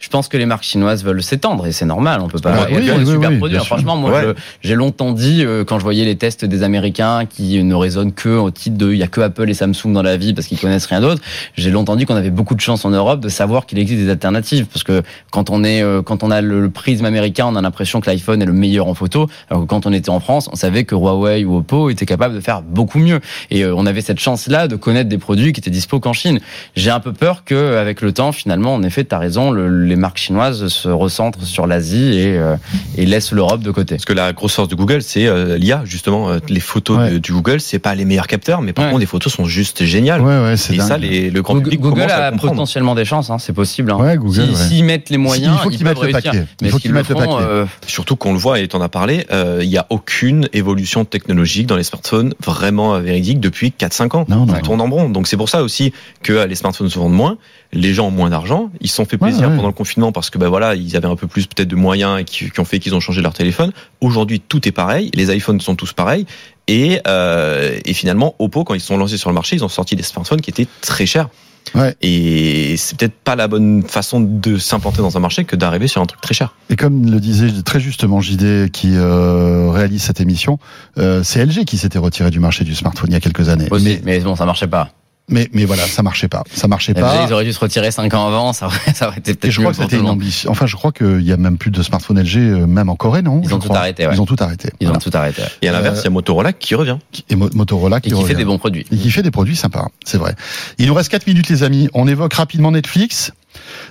je 0.00 0.08
pense 0.10 0.28
que 0.28 0.36
les 0.36 0.44
marques 0.44 0.64
chinoises 0.64 1.02
veulent 1.02 1.22
s'étendre 1.22 1.66
et 1.66 1.72
c'est 1.72 1.86
normal. 1.86 2.20
On 2.20 2.28
peut 2.28 2.38
pas. 2.38 2.52
Ouais, 2.64 2.66
il 2.72 2.84
y 2.84 2.90
a 2.90 2.94
oui, 2.96 3.04
oui, 3.06 3.12
super 3.12 3.30
oui, 3.40 3.50
sûr. 3.52 3.64
Franchement, 3.64 3.96
moi, 3.96 4.10
Ouais. 4.12 4.34
j'ai 4.60 4.74
longtemps 4.74 5.12
dit 5.12 5.42
euh, 5.44 5.64
quand 5.64 5.78
je 5.78 5.84
voyais 5.84 6.04
les 6.04 6.16
tests 6.16 6.44
des 6.44 6.62
Américains 6.62 7.24
qui 7.24 7.62
ne 7.64 7.74
résonnent 7.74 8.12
que 8.12 8.28
au 8.28 8.50
titre 8.50 8.76
de 8.76 8.92
il 8.92 8.98
y 8.98 9.02
a 9.02 9.06
que 9.06 9.22
Apple 9.22 9.48
et 9.48 9.54
Samsung 9.54 9.92
dans 9.94 10.02
la 10.02 10.18
vie 10.18 10.34
parce 10.34 10.46
qu'ils 10.46 10.58
connaissent 10.58 10.84
rien 10.86 11.00
d'autre. 11.00 11.22
J'ai 11.56 11.70
longtemps 11.70 11.96
dit 11.96 12.04
qu'on 12.04 12.16
avait 12.16 12.30
beaucoup 12.30 12.54
de 12.54 12.60
chance 12.60 12.84
en 12.84 12.90
Europe 12.90 13.20
de 13.20 13.30
savoir 13.30 13.64
qu'il 13.64 13.78
existe 13.78 14.02
des 14.02 14.10
alternatives 14.10 14.66
parce 14.66 14.82
que 14.82 15.02
quand 15.30 15.48
on 15.48 15.64
est 15.64 15.82
euh, 15.82 16.02
quand 16.02 16.22
on 16.22 16.30
a 16.30 16.42
le, 16.42 16.60
le 16.60 16.70
prisme 16.70 17.06
américain, 17.06 17.46
on 17.48 17.56
a 17.56 17.62
l'impression 17.62 18.00
que 18.02 18.10
l'iPhone 18.10 18.42
est 18.42 18.46
le 18.46 18.52
meilleur 18.52 18.88
en 18.88 18.94
photo. 18.94 19.28
Alors 19.48 19.62
que 19.62 19.68
quand 19.68 19.86
on 19.86 19.92
était 19.94 20.10
en 20.10 20.20
France, 20.20 20.50
on 20.52 20.56
savait 20.56 20.84
que 20.84 20.94
Huawei 20.94 21.44
ou 21.46 21.56
Oppo 21.58 21.88
étaient 21.88 22.04
capables 22.04 22.34
de 22.34 22.40
faire 22.40 22.60
beaucoup 22.60 22.98
mieux. 22.98 23.20
Et 23.50 23.62
euh, 23.64 23.74
on 23.74 23.86
avait 23.86 24.02
cette 24.02 24.20
chance-là 24.20 24.68
de 24.68 24.76
connaître 24.76 25.08
des 25.08 25.18
produits 25.18 25.52
qui 25.54 25.60
étaient 25.60 25.70
dispo 25.70 25.98
qu'en 25.98 26.12
Chine. 26.12 26.40
J'ai 26.76 26.90
un 26.90 27.00
peu 27.00 27.12
peur 27.14 27.44
que, 27.44 27.76
avec 27.76 28.02
le 28.02 28.12
temps, 28.12 28.32
finalement, 28.32 28.74
en 28.74 28.82
effet, 28.82 29.04
tu 29.04 29.14
as 29.14 29.18
raison, 29.18 29.50
le- 29.50 29.83
les 29.84 29.96
marques 29.96 30.18
chinoises 30.18 30.68
se 30.68 30.88
recentrent 30.88 31.42
sur 31.44 31.66
l'Asie 31.66 32.18
et, 32.18 32.36
euh, 32.38 32.56
et 32.96 33.06
laissent 33.06 33.32
l'Europe 33.32 33.62
de 33.62 33.70
côté. 33.70 33.94
Parce 33.96 34.04
que 34.04 34.12
la 34.12 34.32
grosse 34.32 34.54
force 34.54 34.68
de 34.68 34.74
Google, 34.74 35.02
c'est 35.02 35.26
euh, 35.26 35.56
l'IA 35.58 35.82
justement. 35.84 36.30
Euh, 36.30 36.38
Les 36.48 36.60
photos 36.60 36.98
Ouais. 36.98 37.10
de- 37.12 37.18
du 37.18 37.32
Google, 37.32 37.60
c'est 37.60 37.78
pas 37.78 37.94
les 37.94 38.04
meilleurs 38.04 38.26
capteurs, 38.26 38.60
mais 38.62 38.72
par 38.72 38.84
Ouais. 38.84 38.90
contre, 38.90 39.00
les 39.00 39.06
photos 39.06 39.32
sont 39.32 39.44
juste 39.44 39.84
géniales. 39.84 40.20
Ouais, 40.20 40.38
ouais, 40.40 40.56
c'est 40.56 40.74
et 40.74 40.78
dingue. 40.78 40.88
ça, 40.88 40.98
les, 40.98 41.30
le 41.30 41.42
grand 41.42 41.58
public 41.58 41.80
Google 41.80 42.02
à 42.02 42.26
a 42.26 42.32
potentiellement 42.32 42.94
des 42.94 43.04
chances, 43.04 43.30
hein, 43.30 43.38
c'est 43.38 43.52
possible. 43.52 43.90
Hein. 43.92 43.96
Ouais, 43.96 44.16
Google, 44.16 44.54
Si-. 44.56 44.68
S'ils 44.68 44.84
mettent 44.84 45.10
les 45.10 45.18
moyens, 45.18 45.54
il 45.58 45.62
faut 45.62 45.70
qu'ils 45.70 45.84
mettent 45.84 46.00
le 46.02 46.10
paquet. 46.12 46.30
Il 46.32 46.46
Mais 46.62 46.68
faut 46.68 46.76
est-ce 46.76 46.82
qu'ils 46.82 46.90
le 46.92 46.96
mettent 46.98 47.08
le 47.08 47.14
feront, 47.16 47.36
paquet. 47.36 47.46
euh, 47.48 47.64
Surtout 47.86 48.16
qu'on 48.16 48.32
le 48.32 48.38
voit 48.38 48.60
et 48.60 48.68
t'en 48.68 48.80
as 48.80 48.88
parlé, 48.88 49.26
euh, 49.32 49.60
il 49.62 49.68
y 49.68 49.78
a 49.78 49.86
aucune 49.90 50.48
évolution 50.52 51.04
technologique 51.04 51.66
dans 51.66 51.76
les 51.76 51.82
smartphones 51.84 52.34
vraiment 52.44 52.94
euh, 52.94 53.00
véridique 53.00 53.40
depuis 53.40 53.72
4-5 53.76 54.16
ans. 54.16 54.24
Non, 54.28 54.46
non, 54.46 54.54
On 54.56 54.60
tourne 54.62 54.80
en 54.80 54.88
rond. 54.88 55.08
Donc 55.08 55.26
c'est 55.26 55.36
pour 55.36 55.48
ça 55.48 55.62
aussi 55.62 55.92
que 56.22 56.32
euh, 56.32 56.46
les 56.46 56.54
smartphones 56.54 56.88
se 56.90 56.98
vendent 56.98 57.12
moins, 57.14 57.36
les 57.74 57.92
gens 57.94 58.06
ont 58.08 58.10
moins 58.10 58.30
d'argent, 58.30 58.70
ils 58.80 58.88
se 58.88 58.96
sont 58.96 59.04
fait 59.04 59.18
plaisir 59.18 59.42
Ouais, 59.42 59.46
ouais. 59.48 59.56
pendant 59.56 59.68
le 59.68 59.74
confinement 59.74 60.12
parce 60.12 60.30
que 60.30 60.38
ben 60.38 60.48
voilà, 60.48 60.74
ils 60.74 60.96
avaient 60.96 61.08
un 61.08 61.16
peu 61.16 61.26
plus 61.26 61.46
peut-être 61.46 61.68
de 61.68 61.76
moyens 61.76 62.20
et 62.20 62.24
qui, 62.24 62.50
qui 62.50 62.60
ont 62.60 62.64
fait 62.64 62.78
qu'ils 62.78 62.94
ont 62.94 63.00
changé 63.00 63.20
leur 63.20 63.34
téléphone. 63.34 63.72
Aujourd'hui, 64.00 64.40
tout 64.40 64.66
est 64.68 64.72
pareil, 64.72 65.10
les 65.14 65.34
iPhones 65.34 65.60
sont 65.60 65.74
tous 65.76 65.92
pareils 65.92 66.26
et, 66.68 67.00
euh, 67.06 67.78
et 67.84 67.92
finalement 67.94 68.34
Oppo 68.38 68.64
quand 68.64 68.74
ils 68.74 68.80
se 68.80 68.86
sont 68.86 68.96
lancés 68.96 69.18
sur 69.18 69.30
le 69.30 69.34
marché, 69.34 69.56
ils 69.56 69.64
ont 69.64 69.68
sorti 69.68 69.96
des 69.96 70.02
smartphones 70.02 70.40
qui 70.40 70.50
étaient 70.50 70.68
très 70.80 71.06
chers. 71.06 71.28
Ouais. 71.74 71.94
Et 72.02 72.76
c'est 72.76 72.96
peut-être 72.98 73.14
pas 73.24 73.36
la 73.36 73.48
bonne 73.48 73.82
façon 73.82 74.20
de 74.20 74.58
s'implanter 74.58 74.98
dans 74.98 75.16
un 75.16 75.20
marché 75.20 75.44
que 75.44 75.56
d'arriver 75.56 75.88
sur 75.88 76.02
un 76.02 76.06
truc 76.06 76.20
très 76.20 76.34
cher. 76.34 76.54
Et 76.68 76.76
comme 76.76 77.10
le 77.10 77.18
disait 77.20 77.50
très 77.64 77.80
justement 77.80 78.20
JD 78.20 78.70
qui 78.70 78.90
euh, 78.94 79.70
réalise 79.70 80.02
cette 80.02 80.20
émission, 80.20 80.58
euh, 80.98 81.22
c'est 81.24 81.44
LG 81.44 81.64
qui 81.64 81.78
s'était 81.78 81.98
retiré 81.98 82.30
du 82.30 82.38
marché 82.38 82.64
du 82.64 82.74
smartphone 82.74 83.08
il 83.10 83.14
y 83.14 83.16
a 83.16 83.20
quelques 83.20 83.48
années. 83.48 83.66
aussi. 83.70 83.84
Mais, 83.84 84.00
Mais, 84.04 84.20
bon, 84.20 84.36
ça 84.36 84.44
marchait 84.44 84.66
pas. 84.66 84.90
Mais, 85.28 85.48
mais 85.52 85.64
voilà, 85.64 85.82
ça 85.86 86.02
marchait 86.02 86.28
pas. 86.28 86.42
Ça 86.52 86.68
marchait 86.68 86.92
LG, 86.92 87.00
pas. 87.00 87.24
ils 87.26 87.32
auraient 87.32 87.44
dû 87.44 87.52
se 87.52 87.58
retirer 87.60 87.90
5 87.90 88.12
ans 88.14 88.26
avant, 88.26 88.52
ça 88.52 88.66
aurait, 88.66 88.78
ça 88.94 89.08
aurait 89.08 89.18
été 89.18 89.34
peut-être 89.34 89.52
je 89.52 89.60
crois 89.60 89.72
que 89.72 89.78
c'était 89.78 89.96
une 89.98 90.06
ambition. 90.08 90.50
Enfin, 90.50 90.66
je 90.66 90.76
crois 90.76 90.92
qu'il 90.92 91.22
y 91.22 91.32
a 91.32 91.36
même 91.36 91.56
plus 91.58 91.70
de 91.70 91.82
smartphones 91.82 92.20
LG, 92.20 92.36
euh, 92.36 92.66
même 92.66 92.88
en 92.90 92.96
Corée, 92.96 93.22
non? 93.22 93.40
Ils 93.42 93.54
ont 93.54 93.58
tout 93.58 93.72
arrêté, 93.72 94.06
ouais. 94.06 94.14
Ils 94.14 94.20
ont 94.20 94.26
tout 94.26 94.36
arrêté. 94.38 94.70
Ils 94.80 94.86
Voilà. 94.86 94.98
ont 94.98 95.00
tout 95.00 95.10
arrêté. 95.16 95.42
Et 95.62 95.68
à 95.68 95.72
l'inverse, 95.72 95.98
Euh, 95.98 96.02
il 96.02 96.04
y 96.04 96.08
a 96.08 96.10
Motorola 96.10 96.52
qui 96.52 96.74
revient. 96.74 96.98
Et 97.30 97.36
Mo- 97.36 97.48
Motorola 97.54 98.00
qui, 98.00 98.10
Et 98.10 98.12
qui 98.12 98.24
fait 98.24 98.34
des 98.34 98.44
bons 98.44 98.58
produits. 98.58 98.84
Et 98.92 98.96
qui 98.96 99.10
fait 99.10 99.22
des 99.22 99.30
produits 99.30 99.56
sympas, 99.56 99.88
c'est 100.04 100.18
vrai. 100.18 100.34
Il 100.78 100.86
nous 100.88 100.94
reste 100.94 101.08
4 101.10 101.26
minutes, 101.26 101.48
les 101.48 101.62
amis. 101.62 101.88
On 101.94 102.06
évoque 102.06 102.34
rapidement 102.34 102.70
Netflix. 102.72 103.32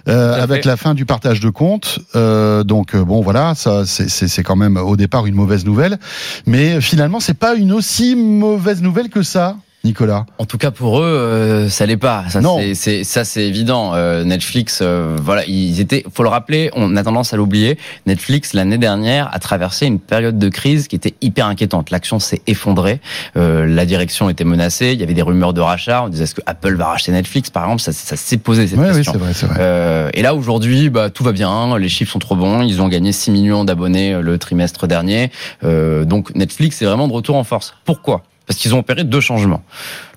euh, 0.09 0.43
avec 0.43 0.63
fait. 0.63 0.69
la 0.69 0.75
fin 0.75 0.93
du 0.93 1.05
partage 1.05 1.39
de 1.39 1.49
comptes, 1.49 1.99
Euh, 2.15 2.63
donc 2.65 2.93
euh, 2.95 3.03
bon 3.05 3.21
voilà, 3.21 3.55
ça 3.55 3.85
c'est- 3.85 4.09
c'est 4.09 4.27
c'est 4.27 4.43
quand 4.43 4.57
même 4.57 4.75
au 4.75 4.97
départ 4.97 5.25
une 5.25 5.35
mauvaise 5.35 5.63
nouvelle, 5.65 5.99
mais 6.45 6.81
finalement 6.81 7.21
c'est 7.21 7.33
pas 7.33 7.55
une 7.55 7.71
aussi 7.71 8.15
mauvaise 8.17 8.81
nouvelle 8.81 9.07
que 9.09 9.23
ça, 9.23 9.55
Nicolas. 9.83 10.25
En 10.37 10.45
tout 10.45 10.57
cas 10.57 10.71
pour 10.71 10.99
eux, 11.01 11.03
euh, 11.03 11.69
ça 11.69 11.85
l'est 11.85 11.97
pas. 11.97 12.23
Ça 12.29 12.39
Non. 12.39 12.57
c'est- 12.59 12.73
c'est 12.73 13.03
ça 13.03 13.25
c'est 13.25 13.45
évident. 13.45 13.91
Euh, 13.93 14.23
Netflix, 14.23 14.79
euh, 14.81 15.17
voilà, 15.21 15.43
ils 15.45 15.81
étaient. 15.81 16.03
Faut 16.13 16.23
le 16.23 16.29
rappeler, 16.29 16.69
on 16.73 16.95
a 16.95 17.03
tendance 17.03 17.33
à 17.33 17.37
l'oublier. 17.37 17.77
Netflix 18.05 18.53
l'année 18.53 18.77
dernière 18.77 19.29
a 19.33 19.39
traversé 19.39 19.85
une 19.85 19.99
période 19.99 20.37
de 20.39 20.47
crise 20.49 20.87
qui 20.87 20.95
était 20.95 21.15
hyper 21.21 21.47
inquiétante. 21.47 21.91
L'action 21.91 22.19
s'est 22.19 22.41
effondrée, 22.47 23.01
euh, 23.35 23.65
la 23.65 23.85
direction 23.85 24.29
était 24.29 24.45
menacée. 24.45 24.91
Il 24.93 24.99
y 24.99 25.03
avait 25.03 25.13
des 25.13 25.21
rumeurs 25.21 25.53
de 25.53 25.59
rachat. 25.59 26.03
On 26.03 26.07
disait 26.09 26.23
est-ce 26.23 26.35
que 26.35 26.41
Apple 26.45 26.75
va 26.75 26.85
racheter 26.85 27.11
Netflix 27.11 27.49
par 27.49 27.63
exemple? 27.63 27.81
Ça, 27.81 27.91
ça 27.91 28.15
s'est 28.15 28.37
posé 28.37 28.67
cette 28.67 28.79
Ouais, 28.79 28.89
oui, 28.89 28.95
question. 28.95 29.11
c'est 29.13 29.19
vrai, 29.19 29.33
c'est 29.33 29.45
vrai. 29.47 29.57
Euh, 29.59 30.09
et 30.13 30.21
là 30.21 30.33
aujourd'hui, 30.33 30.89
bah, 30.89 31.09
tout 31.09 31.25
va 31.25 31.33
bien, 31.33 31.77
les 31.77 31.89
chiffres 31.89 32.11
sont 32.13 32.19
trop 32.19 32.37
bons, 32.37 32.61
ils 32.61 32.81
ont 32.81 32.87
gagné 32.87 33.11
6 33.11 33.31
millions 33.31 33.65
d'abonnés 33.65 34.17
le 34.21 34.37
trimestre 34.37 34.87
dernier. 34.87 35.29
Euh, 35.65 36.05
donc 36.05 36.33
Netflix 36.35 36.81
est 36.81 36.85
vraiment 36.85 37.09
de 37.09 37.13
retour 37.13 37.35
en 37.35 37.43
force. 37.43 37.73
Pourquoi? 37.83 38.23
Parce 38.45 38.59
qu'ils 38.59 38.75
ont 38.75 38.79
opéré 38.79 39.03
deux 39.03 39.21
changements. 39.21 39.63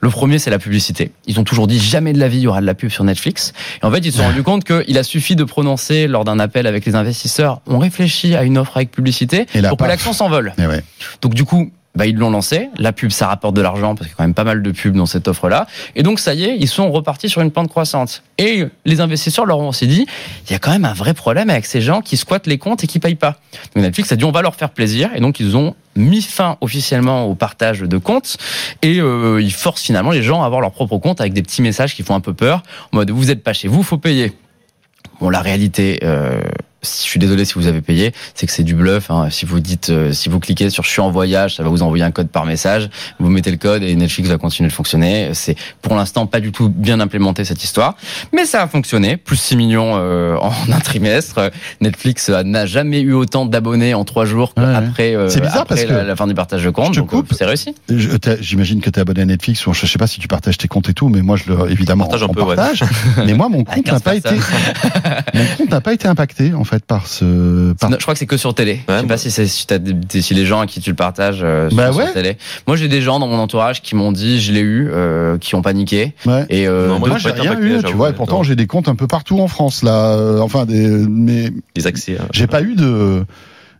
Le 0.00 0.10
premier, 0.10 0.38
c'est 0.38 0.50
la 0.50 0.58
publicité. 0.58 1.12
Ils 1.26 1.38
ont 1.38 1.44
toujours 1.44 1.66
dit 1.66 1.78
jamais 1.78 2.12
de 2.12 2.18
la 2.18 2.28
vie 2.28 2.38
il 2.38 2.42
y 2.42 2.46
aura 2.48 2.60
de 2.60 2.66
la 2.66 2.74
pub 2.74 2.90
sur 2.90 3.04
Netflix. 3.04 3.52
Et 3.82 3.86
en 3.86 3.90
fait, 3.90 3.98
ils 3.98 4.12
se 4.12 4.18
sont 4.18 4.24
rendus 4.28 4.42
compte 4.42 4.64
qu'il 4.64 4.98
a 4.98 5.02
suffi 5.04 5.36
de 5.36 5.44
prononcer 5.44 6.08
lors 6.08 6.24
d'un 6.24 6.38
appel 6.38 6.66
avec 6.66 6.84
les 6.86 6.94
investisseurs, 6.96 7.60
on 7.66 7.78
réfléchit 7.78 8.34
à 8.34 8.42
une 8.42 8.58
offre 8.58 8.76
avec 8.76 8.90
publicité 8.90 9.46
Et 9.54 9.62
pour 9.62 9.76
que 9.76 9.84
l'action 9.84 10.12
s'envole. 10.12 10.54
Eh 10.58 10.66
ouais. 10.66 10.82
Donc 11.22 11.34
du 11.34 11.44
coup, 11.44 11.70
bah, 11.96 12.06
ils 12.06 12.16
l'ont 12.16 12.30
lancé. 12.30 12.68
La 12.78 12.92
pub, 12.92 13.11
ça 13.11 13.26
rapporte 13.26 13.56
de 13.56 13.62
l'argent 13.62 13.94
parce 13.94 14.06
qu'il 14.06 14.11
y 14.11 14.12
a 14.12 14.16
quand 14.18 14.24
même 14.24 14.35
pas 14.35 14.44
mal 14.44 14.62
de 14.62 14.70
pubs 14.70 14.94
dans 14.94 15.06
cette 15.06 15.26
offre-là. 15.28 15.66
Et 15.94 16.02
donc 16.02 16.20
ça 16.20 16.35
y 16.35 16.44
est, 16.44 16.56
ils 16.56 16.68
sont 16.68 16.90
repartis 16.92 17.28
sur 17.28 17.40
une 17.40 17.50
pente 17.50 17.68
croissante. 17.68 18.22
Et 18.38 18.64
les 18.85 19.00
investisseurs 19.00 19.46
leur 19.46 19.59
ont 19.59 19.68
aussi 19.68 19.87
dit, 19.87 20.06
il 20.46 20.52
y 20.52 20.54
a 20.54 20.59
quand 20.59 20.70
même 20.70 20.85
un 20.85 20.92
vrai 20.92 21.14
problème 21.14 21.50
avec 21.50 21.66
ces 21.66 21.80
gens 21.80 22.02
qui 22.02 22.16
squattent 22.16 22.46
les 22.46 22.59
comptes 22.59 22.85
et 22.85 22.87
qui 22.87 23.00
payent 23.00 23.14
pas. 23.14 23.40
Donc 23.74 23.82
Netflix 23.82 24.12
a 24.12 24.16
dit, 24.16 24.24
on 24.24 24.30
va 24.30 24.42
leur 24.42 24.54
faire 24.54 24.70
plaisir. 24.70 25.11
Et 25.14 25.20
donc 25.20 25.40
ils 25.40 25.56
ont 25.56 25.74
mis 25.96 26.22
fin 26.22 26.59
officiellement 26.61 27.24
au 27.24 27.35
partage 27.35 27.80
de 27.80 27.98
comptes 27.98 28.37
et 28.82 29.00
euh, 29.00 29.40
ils 29.40 29.52
forcent 29.52 29.82
finalement 29.82 30.11
les 30.11 30.22
gens 30.22 30.42
à 30.42 30.46
avoir 30.46 30.61
leur 30.61 30.72
propre 30.72 30.98
compte 30.98 31.20
avec 31.20 31.32
des 31.32 31.42
petits 31.42 31.62
messages 31.62 31.94
qui 31.94 32.02
font 32.02 32.14
un 32.14 32.20
peu 32.20 32.35
peur 32.35 32.62
en 32.92 32.98
mode 32.98 33.11
vous 33.11 33.30
êtes 33.30 33.42
pas 33.42 33.54
chez 33.54 33.66
vous 33.66 33.82
faut 33.82 33.96
payer 33.96 34.35
bon 35.20 35.30
la 35.30 35.40
réalité 35.40 36.00
euh, 36.02 36.42
je 36.82 36.88
suis 36.88 37.18
désolé 37.18 37.44
si 37.44 37.54
vous 37.54 37.66
avez 37.66 37.80
payé, 37.80 38.12
c'est 38.34 38.46
que 38.46 38.52
c'est 38.52 38.62
du 38.62 38.74
bluff. 38.74 39.10
hein. 39.10 39.28
Si 39.30 39.44
vous 39.44 39.60
dites, 39.60 39.90
euh, 39.90 40.12
si 40.12 40.28
vous 40.28 40.38
cliquez 40.40 40.70
sur 40.70 40.84
"je 40.84 40.90
suis 40.90 41.00
en 41.00 41.10
voyage", 41.10 41.56
ça 41.56 41.62
va 41.62 41.68
vous 41.68 41.82
envoyer 41.82 42.04
un 42.04 42.10
code 42.10 42.28
par 42.28 42.44
message. 42.46 42.88
Vous 43.18 43.28
mettez 43.28 43.50
le 43.50 43.56
code 43.56 43.82
et 43.82 43.94
Netflix 43.96 44.28
va 44.28 44.38
continuer 44.38 44.68
de 44.68 44.74
fonctionner. 44.74 45.30
C'est 45.32 45.56
pour 45.82 45.96
l'instant 45.96 46.26
pas 46.26 46.38
du 46.40 46.52
tout 46.52 46.68
bien 46.68 47.00
implémenté 47.00 47.44
cette 47.44 47.64
histoire, 47.64 47.96
mais 48.32 48.44
ça 48.44 48.62
a 48.62 48.68
fonctionné. 48.68 49.16
Plus 49.16 49.36
6 49.36 49.56
millions 49.56 49.94
euh, 49.96 50.36
en 50.36 50.52
un 50.72 50.80
trimestre. 50.80 51.50
Netflix 51.80 52.28
euh, 52.28 52.42
n'a 52.42 52.66
jamais 52.66 53.00
eu 53.00 53.12
autant 53.14 53.46
d'abonnés 53.46 53.94
en 53.94 54.04
trois 54.04 54.24
jours 54.26 54.52
Ouais, 54.56 54.64
ouais. 54.64 54.72
qu'après 54.72 55.14
euh, 55.16 55.26
bizarre 55.26 55.62
après 55.62 55.64
parce 55.66 55.84
que- 55.84 55.92
la, 56.06 56.16
fin 56.16 56.26
du 56.26 56.34
partage 56.34 56.62
de 56.64 56.70
compte. 56.70 56.94
Je 56.94 57.00
te 57.00 57.04
euh, 57.04 57.08
coupe. 57.08 57.32
c'est 57.36 57.44
réussi. 57.46 57.74
Je- 57.88 58.08
J'imagine 58.40 58.80
que 58.80 58.90
tu 58.90 58.98
es 58.98 59.02
abonné 59.02 59.22
à 59.22 59.26
Netflix, 59.26 59.66
ou 59.66 59.72
je 59.74 59.86
sais 59.86 59.98
pas 59.98 60.06
si 60.06 60.20
tu 60.20 60.28
partages 60.28 60.58
tes 60.58 60.68
comptes 60.68 60.88
et 60.88 60.94
tout, 60.94 61.08
mais 61.08 61.22
moi 61.22 61.36
je 61.36 61.52
le 61.52 61.70
évidemment 61.70 62.04
Partage 62.04 62.22
un 62.22 62.26
on 62.30 62.34
peu, 62.34 62.42
ouais. 62.42 62.54
partage. 62.56 62.82
mais 63.24 63.34
moi 63.34 63.48
mon 63.48 63.64
compte 63.64 63.82
15 63.84 63.94
n'a 63.94 64.00
pas 64.00 64.14
été 64.14 64.28
personnes. 64.30 65.14
mon 65.34 65.44
compte 65.56 65.70
n'a 65.70 65.80
pas 65.80 65.92
été 65.92 66.06
impacté 66.08 66.52
en 66.54 66.64
fait 66.66 66.85
par 66.85 67.07
ce 67.07 67.72
par 67.72 67.88
Non, 67.90 67.96
je 67.98 68.02
crois 68.02 68.12
que 68.14 68.18
c'est 68.18 68.26
que 68.26 68.37
sur 68.37 68.55
télé. 68.55 68.81
je 68.88 69.00
sais 69.00 69.07
pas 69.07 69.16
si 69.16 69.31
c'est 69.31 69.46
si, 69.46 69.66
des- 69.66 70.35
les 70.35 70.44
gens 70.46 70.61
à 70.61 70.66
qui 70.66 70.81
tu 70.81 70.90
le 70.90 70.96
partages 70.96 71.40
euh, 71.42 71.70
Bah 71.72 71.92
sur 71.92 72.02
ouais. 72.02 72.12
télé. 72.12 72.37
Moi, 72.66 72.76
j'ai 72.76 72.88
des 72.88 73.00
gens 73.00 73.18
dans 73.18 73.29
mon 73.29 73.38
entourage 73.38 73.81
qui 73.81 73.94
m'ont 73.94 74.12
dit 74.12 74.40
je 74.40 74.52
l'ai 74.52 74.61
eu, 74.61 74.88
euh, 74.92 75.38
qui 75.38 75.55
ont 75.55 75.62
paniqué. 75.62 76.14
Ouais. 76.26 76.44
Et 76.50 76.68
euh, 76.68 76.88
Non, 76.88 76.98
moi, 76.98 77.09
Moi, 77.09 77.18
j'ai 77.18 77.31
rien 77.31 77.59
eu, 77.59 77.76
tu 77.76 77.81
j'avoue, 77.83 77.96
vois, 77.96 78.09
et 78.09 78.12
mais 78.12 78.16
pourtant 78.16 78.42
j'ai 78.42 78.57
des 78.57 78.66
comptes 78.66 78.88
un 78.88 78.94
peu 78.96 79.07
partout 79.07 79.40
en 79.40 79.48
France 79.48 79.83
là, 79.83 80.11
euh, 80.16 80.40
enfin 80.40 80.66
des, 80.66 80.88
mais 81.09 81.50
Les 81.76 81.87
accès. 81.87 82.18
hein. 82.20 82.26
j'ai 82.33 82.46
pas 82.46 82.61
eu 82.62 82.74
de, 82.74 83.24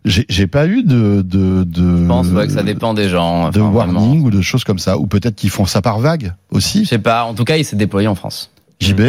j'ai 0.05 0.47
pas 0.47 0.67
eu 0.67 0.83
de 0.83 1.21
de 1.21 1.63
de. 1.65 1.97
je 2.03 2.07
pense 2.07 2.27
ouais, 2.27 2.47
que 2.47 2.53
ça 2.53 2.63
dépend 2.63 2.93
des 2.93 3.09
gens. 3.09 3.49
De 3.49 3.59
Enfin, 3.59 3.71
vraiment. 3.71 3.99
warning 3.99 4.23
ou 4.23 4.31
de 4.31 4.41
choses 4.41 4.63
comme 4.63 4.79
ça, 4.79 4.97
ou 4.97 5.05
peut-être 5.07 5.35
qu'ils 5.35 5.49
font 5.49 5.65
ça 5.65 5.81
par 5.81 5.99
vague 5.99 6.33
Je 6.51 6.57
aussi. 6.57 6.85
sais 6.85 6.97
pas. 6.99 7.23
En 7.25 7.33
tout 7.33 7.43
cas, 7.43 7.57
il 7.57 7.65
s'est 7.65 7.75
déployé 7.75 8.07
en 8.07 8.15
France. 8.15 8.51
JB 8.79 9.01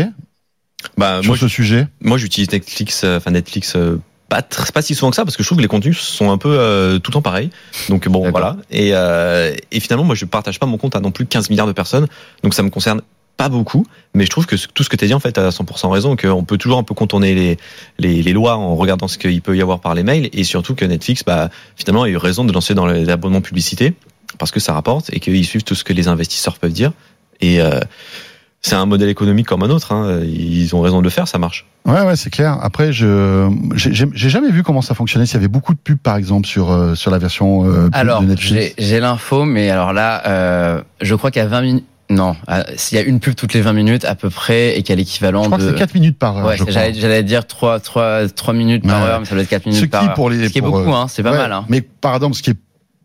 Bah, 0.97 1.21
sur 1.23 1.31
moi, 1.31 1.37
ce 1.37 1.49
sujet. 1.49 1.87
moi, 2.01 2.19
j'utilise 2.19 2.51
Netflix, 2.53 3.03
euh, 3.05 3.17
enfin 3.17 3.31
Netflix 3.31 3.75
euh, 3.77 3.97
pas 4.29 4.43
pas 4.43 4.83
si 4.83 4.95
souvent 4.95 5.11
que 5.11 5.17
ça 5.17 5.25
parce 5.25 5.37
que 5.37 5.43
je 5.43 5.49
trouve 5.49 5.59
que 5.59 5.63
les 5.63 5.69
contenus 5.69 5.99
sont 5.99 6.31
un 6.31 6.39
peu 6.39 6.51
euh, 6.59 6.99
tout 6.99 7.11
le 7.11 7.15
temps 7.15 7.23
pareils. 7.23 7.51
Donc 7.89 8.09
bon 8.09 8.31
voilà. 8.31 8.57
Et, 8.71 8.91
euh, 8.93 9.55
et 9.71 9.81
finalement 9.81 10.05
moi 10.05 10.15
je 10.15 10.27
partage 10.27 10.59
pas 10.59 10.67
mon 10.67 10.77
compte 10.77 10.97
à 10.97 11.01
non 11.01 11.11
plus 11.11 11.27
15 11.27 11.51
milliards 11.51 11.67
de 11.67 11.73
personnes. 11.73 12.07
Donc 12.43 12.55
ça 12.55 12.63
me 12.63 12.71
concerne 12.71 13.01
pas 13.39 13.49
beaucoup, 13.49 13.87
mais 14.15 14.25
je 14.25 14.31
trouve 14.31 14.47
que 14.47 14.57
tout 14.57 14.83
ce 14.83 14.91
que 14.91 14.97
tu 14.97 15.05
as 15.05 15.09
dit 15.09 15.15
en 15.15 15.21
fait 15.21 15.39
a 15.39 15.51
100% 15.51 15.89
raison, 15.91 16.17
qu'on 16.17 16.45
peut 16.45 16.59
toujours 16.59 16.79
un 16.79 16.83
peu 16.83 16.93
contourner 16.93 17.35
les, 17.35 17.57
les, 17.99 18.21
les 18.21 18.33
lois 18.33 18.57
en 18.57 18.75
regardant 18.75 19.07
ce 19.09 19.17
qu'il 19.17 19.41
peut 19.41 19.57
y 19.57 19.63
avoir 19.63 19.81
par 19.81 19.95
les 19.95 20.03
mails, 20.03 20.29
et 20.33 20.43
surtout 20.43 20.75
que 20.75 20.85
Netflix, 20.85 21.23
bah, 21.25 21.49
finalement, 21.77 22.03
a 22.03 22.09
eu 22.09 22.17
raison 22.17 22.45
de 22.45 22.53
lancer 22.53 22.75
dans 22.75 22.87
les 22.87 23.09
abonnements 23.09 23.41
publicité, 23.41 23.95
parce 24.39 24.51
que 24.51 24.59
ça 24.59 24.73
rapporte, 24.73 25.11
et 25.13 25.21
qu'ils 25.21 25.47
suivent 25.47 25.63
tout 25.63 25.77
ce 25.77 25.85
que 25.85 25.93
les 25.93 26.09
investisseurs 26.09 26.59
peuvent 26.59 26.73
dire. 26.73 26.91
Et 27.41 27.61
euh, 27.61 27.79
c'est 28.61 28.75
un 28.75 28.87
modèle 28.87 29.09
économique 29.09 29.47
comme 29.47 29.63
un 29.63 29.71
autre, 29.71 29.93
hein. 29.93 30.21
ils 30.25 30.75
ont 30.75 30.81
raison 30.81 30.99
de 30.99 31.05
le 31.05 31.11
faire, 31.11 31.29
ça 31.29 31.39
marche. 31.39 31.67
Ouais, 31.87 32.03
ouais, 32.03 32.17
c'est 32.17 32.31
clair. 32.31 32.59
Après, 32.61 32.93
je 32.93 33.49
j'ai 33.75 33.95
j'ai- 33.95 34.09
j'ai 34.13 34.29
jamais 34.31 34.51
vu 34.51 34.63
comment 34.63 34.83
ça 34.83 34.95
fonctionnait. 34.95 35.27
S'il 35.27 35.35
y 35.35 35.39
avait 35.39 35.49
beaucoup 35.49 35.73
de 35.75 35.79
pubs, 35.79 35.97
par 35.99 36.17
exemple, 36.17 36.47
sur 36.47 36.71
euh, 36.71 36.95
sur 36.95 37.11
la 37.11 37.19
version 37.19 37.65
euh, 37.67 37.85
pub 37.85 37.95
Alors, 37.95 38.21
de 38.21 38.27
Netflix. 38.27 38.75
j'ai 38.79 38.85
j'ai 38.85 39.01
l'info, 39.01 39.45
mais 39.45 39.71
alors 39.71 39.93
là, 39.93 40.23
euh, 40.27 40.83
je 41.01 41.15
crois 41.15 41.31
qu'il 41.31 41.41
y 41.41 41.45
a 41.45 41.49
20 41.49 41.61
minutes. 41.63 41.85
Non, 42.11 42.37
euh, 42.49 42.63
s'il 42.77 42.97
y 42.97 43.01
a 43.01 43.05
une 43.05 43.21
pub 43.21 43.35
toutes 43.35 43.53
les 43.53 43.61
20 43.61 43.75
minutes 43.75 44.05
à 44.07 44.15
peu 44.15 44.31
près 44.31 44.79
et 44.79 44.83
qu'il 44.83 44.91
y 44.91 44.93
a 44.95 44.97
l'équivalent 44.97 45.43
Je 45.43 45.49
crois 45.49 45.59
de. 45.59 45.65
que 45.65 45.71
c'est 45.73 45.79
4 45.79 45.95
minutes 45.95 46.19
par 46.19 46.39
heure. 46.39 46.47
Ouais, 46.47 46.57
j'allais 46.93 47.23
dire 47.23 47.47
3, 47.47 47.81
3, 47.81 48.29
3 48.29 48.55
minutes 48.55 48.87
par 48.87 49.03
heure, 49.05 49.21
mais 49.21 49.27
ça 49.27 49.35
doit 49.35 49.45
être 49.45 49.51
4 49.51 49.67
minutes 49.67 49.79
Ce 49.81 49.85
qui, 49.85 49.91
par 49.91 50.05
heure. 50.05 50.15
pour 50.15 50.31
les, 50.31 50.49
Ce 50.49 50.53
qui 50.53 50.59
est 50.59 50.63
beaucoup, 50.63 50.79
euh, 50.91 50.95
hein, 50.95 51.07
c'est 51.09 51.23
pas 51.23 51.33
ouais, 51.33 51.37
mal. 51.37 51.53
Hein. 51.53 51.65
Mais 51.69 51.83
par 51.83 52.15
exemple, 52.15 52.35
ce 52.35 52.43
qui 52.43 52.51
est 52.51 52.57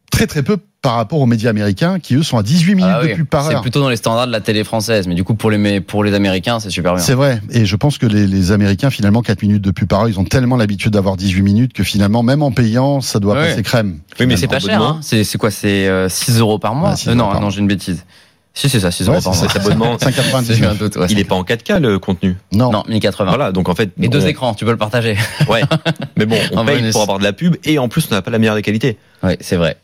très 0.10 0.26
très 0.26 0.42
peu 0.42 0.58
par 0.84 0.96
rapport 0.96 1.20
aux 1.20 1.26
médias 1.26 1.50
américains, 1.50 1.98
qui 1.98 2.14
eux 2.16 2.22
sont 2.24 2.38
à 2.38 2.44
18 2.44 2.76
minutes 2.76 2.92
Ah 2.96 3.02
de 3.02 3.08
oui, 3.08 3.16
pub 3.16 3.26
par 3.26 3.46
c'est 3.48 3.56
heure. 3.56 3.62
plutôt 3.62 3.80
dans 3.82 3.90
les 3.90 3.96
standards 3.96 4.28
de 4.28 4.32
la 4.34 4.42
télé 4.42 4.64
française, 4.64 5.08
mais 5.08 5.16
du 5.16 5.24
coup 5.24 5.34
pour 5.34 5.50
les 5.50 5.80
pour 5.82 6.04
les 6.04 6.14
Américains 6.14 6.60
c'est 6.60 6.70
super 6.70 6.94
bien. 6.94 7.02
C'est 7.02 7.14
vrai. 7.16 7.42
Et 7.52 7.66
je 7.66 7.76
pense 7.78 7.98
que 7.98 8.06
les, 8.06 8.28
les 8.28 8.52
Américains, 8.52 8.90
finalement, 8.92 9.22
4 9.22 9.42
minutes 9.42 9.62
de 9.64 9.72
pub 9.72 9.88
par 9.88 10.02
heure, 10.02 10.10
ils 10.10 10.20
ont 10.20 10.26
tellement 10.26 10.58
l'habitude 10.58 10.92
d'avoir 10.92 11.16
18 11.18 11.42
minutes 11.42 11.74
que 11.74 11.84
finalement, 11.84 12.22
même 12.22 12.44
en 12.44 12.52
payant, 12.52 13.00
ça 13.02 13.20
doit 13.20 13.34
Ouais. 13.36 13.50
passer 13.50 13.64
crème. 13.64 14.00
Oui, 14.20 14.28
mais 14.28 14.36
C'est 14.38 14.48
pas 14.48 14.60
cher, 14.60 14.80
hein. 14.82 15.00
c'est 15.02 15.24
c'est 15.24 15.38
quoi? 15.40 15.50
C'est 15.50 15.88
euh, 15.88 16.10
6 16.10 16.38
euros 16.40 16.60
par 16.60 16.76
mois? 16.76 16.90
Ouais, 16.92 16.96
6 16.98 17.10
Euh, 17.10 17.16
Non, 17.16 17.32
par 17.32 17.40
non, 17.40 17.50
j'ai 17.50 17.62
une 17.62 17.68
bêtise. 17.68 18.06
Si 18.54 18.70
c'est 18.70 18.82
ça, 18.82 18.92
6 18.92 19.08
Ouais, 19.08 19.16
euros 19.16 19.24
par 19.24 19.34
c'est 19.36 19.46
mois. 19.46 19.50
Cet 19.54 19.62
abonnement, 19.66 19.98
J'ai 20.00 20.60
eu 20.62 20.66
un 20.66 20.74
5,99. 20.74 20.78
doute, 20.78 20.96
ouais. 20.98 21.08
il 21.10 21.18
est 21.18 21.24
pas 21.24 21.34
en 21.36 21.44
4K 21.44 21.80
le 21.80 21.98
contenu? 21.98 22.36
Non. 22.52 22.72
Non, 22.72 22.84
1080. 22.90 23.30
Voilà, 23.30 23.52
donc 23.54 23.70
en 23.70 23.74
fait. 23.74 23.90
Et 24.02 24.10
deux 24.10 24.26
on- 24.26 24.28
écrans, 24.28 24.54
tu 24.54 24.66
peux 24.66 24.72
le 24.72 24.78
partager. 24.78 25.16
Ouais. 25.50 25.62
Mais 26.18 26.26
bon, 26.26 26.36
on 26.52 26.58
En 26.58 26.66
paye 26.66 26.80
bonus. 26.80 26.92
pour 26.92 27.02
avoir 27.04 27.18
de 27.20 27.24
la 27.24 27.32
pub 27.34 27.56
et 27.64 27.80
en 27.80 27.88
plus 27.88 28.06
on 28.12 28.14
n'a 28.16 28.22
pas 28.22 28.30
la 28.32 28.38
meilleure 28.38 28.56
des 28.56 28.62
qualités. 28.62 28.98
Oui, 29.24 29.34
c'est 29.40 29.56
vrai. 29.56 29.78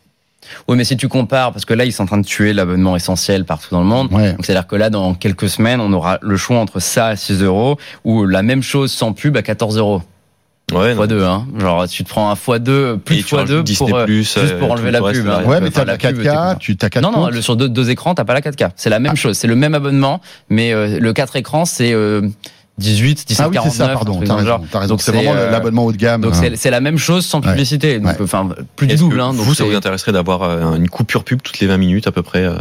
Oui, 0.68 0.78
mais 0.78 0.84
si 0.84 0.98
tu 0.98 1.08
compares, 1.08 1.52
parce 1.52 1.66
que 1.66 1.74
là, 1.74 1.86
ils 1.86 1.92
sont 1.92 2.04
en 2.04 2.08
train 2.08 2.18
de 2.18 2.26
tuer 2.26 2.54
l'abonnement 2.54 2.96
essentiel 2.96 3.46
partout 3.46 3.68
dans 3.72 3.82
le 3.82 3.86
monde. 3.86 4.12
Ouais. 4.12 4.32
Donc, 4.34 4.46
c'est-à-dire 4.46 4.68
que 4.68 4.76
là, 4.76 4.90
dans 4.90 5.14
quelques 5.14 5.50
semaines, 5.50 5.80
on 5.82 5.92
aura 5.94 6.18
le 6.22 6.38
choix 6.38 6.58
entre 6.60 6.80
ça 6.80 7.08
à 7.08 7.16
6 7.16 7.44
euros 7.44 7.78
ou 8.04 8.26
la 8.26 8.42
même 8.42 8.64
chose 8.64 8.92
sans 8.92 9.14
pub 9.14 9.36
à 9.38 9.42
14 9.42 9.78
euros. 9.78 10.02
Ouais, 10.72 10.90
non. 10.92 10.96
Fois 10.98 11.08
2, 11.08 11.24
hein. 11.24 11.48
Genre, 11.58 11.88
tu 11.88 12.04
te 12.04 12.10
prends 12.10 12.30
un 12.30 12.36
fois 12.36 12.60
2, 12.60 12.98
plus 12.98 13.16
Et 13.16 13.18
de 13.20 13.24
tu 13.24 13.30
fois 13.30 13.40
rajoutes 13.40 13.58
2 13.58 13.64
Disney+, 13.64 13.90
pour, 13.90 14.00
euh, 14.00 14.04
euh, 14.04 14.08
juste 14.08 14.60
pour 14.60 14.68
tout 14.68 14.74
enlever 14.74 14.92
le 14.92 15.00
la 15.00 15.02
reste 15.02 15.22
pub. 15.22 15.30
hein. 15.30 15.44
Ouais, 15.46 15.62
mais 15.62 15.72
t'as 15.72 15.84
la 15.84 15.98
pub, 15.98 16.22
t'es 16.22 16.30
4K, 16.30 16.36
content. 16.36 16.56
tu 16.60 16.78
t'as 16.78 16.90
4 16.90 17.02
Non, 17.04 17.12
non, 17.12 17.28
le, 17.30 17.42
sur 17.42 17.56
deux, 17.56 17.70
deux 17.70 17.90
écrans, 17.90 18.14
t'as 18.14 18.24
pas 18.24 18.36
la 18.36 18.42
4K. 18.42 18.70
C'est 18.76 18.92
la 18.92 19.00
même 19.00 19.16
chose. 19.16 19.36
C'est 19.36 19.48
le 19.48 19.56
même 19.56 19.74
abonnement, 19.74 20.22
mais 20.50 20.72
euh, 20.72 21.00
le 21.00 21.12
4 21.14 21.38
écrans, 21.38 21.66
c'est 21.66 21.92
euh, 21.92 22.22
18, 22.80 23.28
17, 23.28 23.46
Ah 23.46 23.50
oui, 23.50 23.58
c'est 23.64 23.70
ça, 23.78 23.88
49, 23.88 23.90
un 23.90 23.94
pardon. 23.94 24.20
le 24.22 24.34
raison. 24.72 24.88
Donc, 24.88 25.02
C'est 25.02 25.12
vraiment 25.12 25.34
euh, 25.36 25.52
l'abonnement 25.52 25.86
haut 25.86 25.92
de 25.92 25.98
gamme. 25.98 26.22
Donc 26.22 26.34
hein. 26.36 26.50
c'est 26.56 26.72
la 26.72 26.82
même 26.82 26.98
chose 26.98 27.26
sans 27.26 27.40
Ouais. 27.42 27.50
publicité. 27.52 28.00
Donc. 28.00 28.16
Enfin, 28.22 28.50
plus 28.76 28.88
du 28.88 28.96
double. 28.96 29.20
Hein, 29.20 29.34
donc 29.34 29.42
vous, 29.46 29.54
ça 29.54 29.64
vous 29.64 29.76
intéresserait 29.76 30.12
d'avoir 30.12 30.44
euh, 30.44 30.76
une 30.76 30.90
coupure 30.90 31.24
pub 31.24 31.42
toutes 31.42 31.60
les 31.60 31.68
20 31.68 31.78
minutes 31.78 32.08
à 32.08 32.12
peu 32.12 32.22
près 32.24 32.44
euh, 32.44 32.56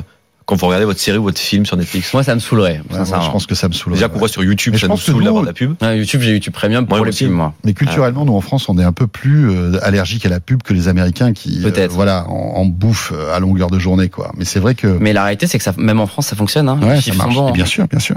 quand 0.46 0.56
vous 0.56 0.64
regardez 0.66 0.86
votre 0.86 0.98
série 0.98 1.18
ou 1.18 1.24
votre 1.24 1.38
film 1.38 1.66
sur 1.66 1.76
Netflix? 1.76 2.10
Moi, 2.14 2.22
ça 2.22 2.34
me 2.34 2.40
sauvrait. 2.40 2.72
Ouais, 2.72 2.80
moi, 2.88 2.98
sincèrement. 3.00 3.24
je 3.26 3.30
pense 3.32 3.46
que 3.46 3.54
ça 3.54 3.68
me 3.68 3.74
saoule. 3.74 3.92
Déjà 3.92 4.08
qu'on 4.08 4.18
voit 4.18 4.28
sur 4.28 4.42
YouTube, 4.42 4.72
Mais 4.72 4.78
je 4.78 4.82
ça 4.82 4.86
nous 4.88 4.94
pense 4.94 5.00
que 5.00 5.06
saoule 5.12 5.18
nous- 5.18 5.24
d'avoir 5.24 5.42
de 5.42 5.46
la 5.48 5.52
pub. 5.52 5.74
YouTube, 5.82 6.22
j'ai 6.22 6.32
YouTube 6.32 6.54
Premium 6.54 6.86
pour 6.86 6.96
Moi 6.96 7.06
les 7.06 7.12
pubs, 7.12 7.28
moi. 7.30 7.52
Mais 7.64 7.74
culturellement, 7.74 8.24
nous 8.24 8.34
en 8.34 8.40
France, 8.40 8.66
on 8.70 8.78
est 8.78 8.84
un 8.84 8.92
peu 8.92 9.06
plus 9.06 9.76
allergique 9.82 10.24
à 10.24 10.30
la 10.30 10.40
pub 10.40 10.62
que 10.62 10.72
les 10.72 10.88
Américains 10.88 11.34
qui, 11.34 11.62
euh, 11.66 11.88
voilà, 11.90 12.24
en, 12.28 12.32
en 12.60 12.64
bouffent 12.64 13.12
à 13.34 13.38
longueur 13.40 13.68
de 13.68 13.78
journée, 13.78 14.08
quoi. 14.08 14.32
Mais 14.38 14.46
c'est 14.46 14.58
vrai 14.60 14.74
que 14.74 14.86
Mais 14.86 15.12
la 15.12 15.22
réalité, 15.22 15.46
c'est 15.46 15.58
que 15.58 15.64
ça, 15.64 15.74
même 15.76 16.00
en 16.00 16.06
France, 16.06 16.28
ça 16.28 16.36
fonctionne. 16.36 16.68
Hein. 16.70 16.78
Ouais, 16.82 16.98
ça 17.00 17.12
marche. 17.14 17.52
Bien 17.52 17.66
sûr, 17.66 17.86
bien 17.86 18.00
sûr. 18.00 18.16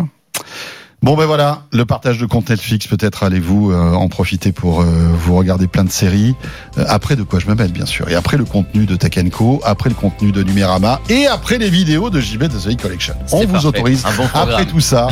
Bon 1.04 1.18
ben 1.18 1.26
voilà, 1.26 1.64
le 1.72 1.84
partage 1.84 2.20
de 2.20 2.28
compte 2.28 2.52
Netflix, 2.52 2.86
peut-être 2.86 3.24
allez-vous 3.24 3.72
euh, 3.72 3.94
en 3.94 4.08
profiter 4.08 4.52
pour 4.52 4.82
euh, 4.82 4.86
vous 5.16 5.36
regarder 5.36 5.66
plein 5.66 5.84
de 5.84 5.90
séries. 5.90 6.36
Euh, 6.78 6.86
après 6.88 7.16
de 7.16 7.24
quoi 7.24 7.40
je 7.40 7.48
me 7.48 7.56
mêle 7.56 7.72
bien 7.72 7.88
sûr. 7.88 8.08
Et 8.10 8.14
après 8.14 8.38
le 8.38 8.46
contenu 8.46 8.86
de 8.86 8.96
Tech 8.96 9.14
Co, 9.32 9.60
après 9.64 9.90
le 9.90 9.96
contenu 9.96 10.32
de 10.32 10.44
Numérama 10.44 11.02
et 11.10 11.26
après 11.26 11.58
les 11.58 11.72
vidéos 11.72 12.12
de 12.12 12.20
JB 12.22 12.44
de 12.44 12.60
The 12.76 12.80
Collection. 12.80 13.16
On 13.32 13.40
vous 13.48 13.48
parfait. 13.54 13.68
autorise 13.68 14.04
bon 14.16 14.28
après 14.32 14.68
tout 14.68 14.80
ça 14.80 15.08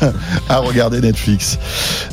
à 0.48 0.58
regarder 0.58 1.00
Netflix. 1.00 1.58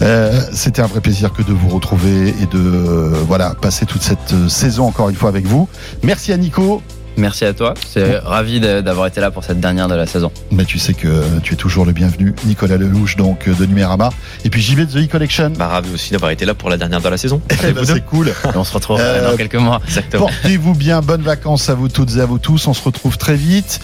Euh, 0.01 0.41
C'était 0.51 0.81
un 0.81 0.87
vrai 0.87 0.99
plaisir 0.99 1.31
que 1.31 1.43
de 1.43 1.53
vous 1.53 1.69
retrouver 1.69 2.29
et 2.29 2.47
de 2.47 2.57
euh, 2.57 3.13
voilà 3.27 3.53
passer 3.53 3.85
toute 3.85 4.01
cette 4.01 4.49
saison 4.49 4.85
encore 4.87 5.07
une 5.09 5.15
fois 5.15 5.29
avec 5.29 5.45
vous. 5.45 5.69
Merci 6.01 6.33
à 6.33 6.37
Nico. 6.37 6.81
Merci 7.19 7.45
à 7.45 7.53
toi. 7.53 7.73
C'est 7.87 8.17
ravi 8.19 8.59
d'avoir 8.59 9.07
été 9.07 9.21
là 9.21 9.29
pour 9.31 9.43
cette 9.43 9.59
dernière 9.59 9.87
de 9.87 9.95
la 9.95 10.07
saison. 10.07 10.31
Mais 10.51 10.65
tu 10.65 10.79
sais 10.79 10.93
que 10.93 11.23
tu 11.43 11.53
es 11.53 11.57
toujours 11.57 11.85
le 11.85 11.91
bienvenu. 11.91 12.33
Nicolas 12.45 12.77
Lelouch 12.77 13.15
donc 13.15 13.47
euh, 13.47 13.53
de 13.53 13.65
Numérama 13.65 14.09
et 14.45 14.49
puis 14.49 14.61
JB 14.61 14.79
de 14.81 15.05
The 15.05 15.09
Collection. 15.09 15.51
Bah, 15.57 15.67
ravi 15.67 15.93
aussi 15.93 16.11
d'avoir 16.13 16.31
été 16.31 16.45
là 16.45 16.53
pour 16.53 16.69
la 16.69 16.77
dernière 16.77 17.01
de 17.01 17.09
la 17.09 17.17
saison. 17.17 17.41
Eh 17.63 17.71
ben, 17.73 17.83
c'est 17.85 18.05
cool. 18.05 18.29
Et 18.29 18.33
on 18.57 18.63
se 18.63 18.73
retrouve 18.73 18.99
Euh, 18.99 19.31
dans 19.31 19.37
quelques 19.37 19.55
mois. 19.55 19.81
Portez-vous 20.11 20.73
bien, 20.75 21.01
bonnes 21.01 21.21
vacances 21.21 21.69
à 21.69 21.75
vous 21.75 21.89
toutes 21.89 22.15
et 22.15 22.21
à 22.21 22.25
vous 22.25 22.39
tous. 22.39 22.67
On 22.67 22.73
se 22.73 22.81
retrouve 22.83 23.17
très 23.17 23.35
vite 23.35 23.79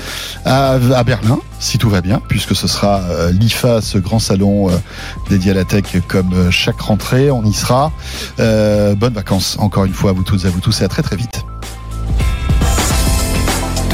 à, 0.46 0.72
à 0.74 1.04
Berlin, 1.04 1.40
si 1.60 1.78
tout 1.78 1.90
va 1.90 2.02
bien, 2.02 2.22
puisque 2.28 2.56
ce 2.56 2.68
sera 2.68 3.02
euh, 3.10 3.32
l'IFA, 3.32 3.82
ce 3.82 3.98
grand 3.98 4.20
salon 4.20 4.70
euh, 4.70 4.74
dédié 5.30 5.52
à 5.52 5.56
la 5.56 5.66
tech, 5.66 5.84
comme 6.08 6.34
euh, 6.34 6.52
chaque 6.52 6.80
rentrée. 6.80 7.30
On 7.32 7.44
y 7.44 7.54
sera. 7.54 7.92
Euh, 8.40 8.96
bonnes 8.96 9.14
vacances 9.14 9.58
encore 9.60 9.86
une 9.86 9.94
fois 9.94 10.12
à 10.12 10.14
vous 10.14 10.24
toutes 10.24 10.44
et 10.46 10.48
à 10.48 10.50
vous 10.50 10.62
tous 10.62 10.82
et 10.82 10.84
à 10.86 10.88
très 10.88 11.02
très 11.04 11.16
vite. 11.16 11.46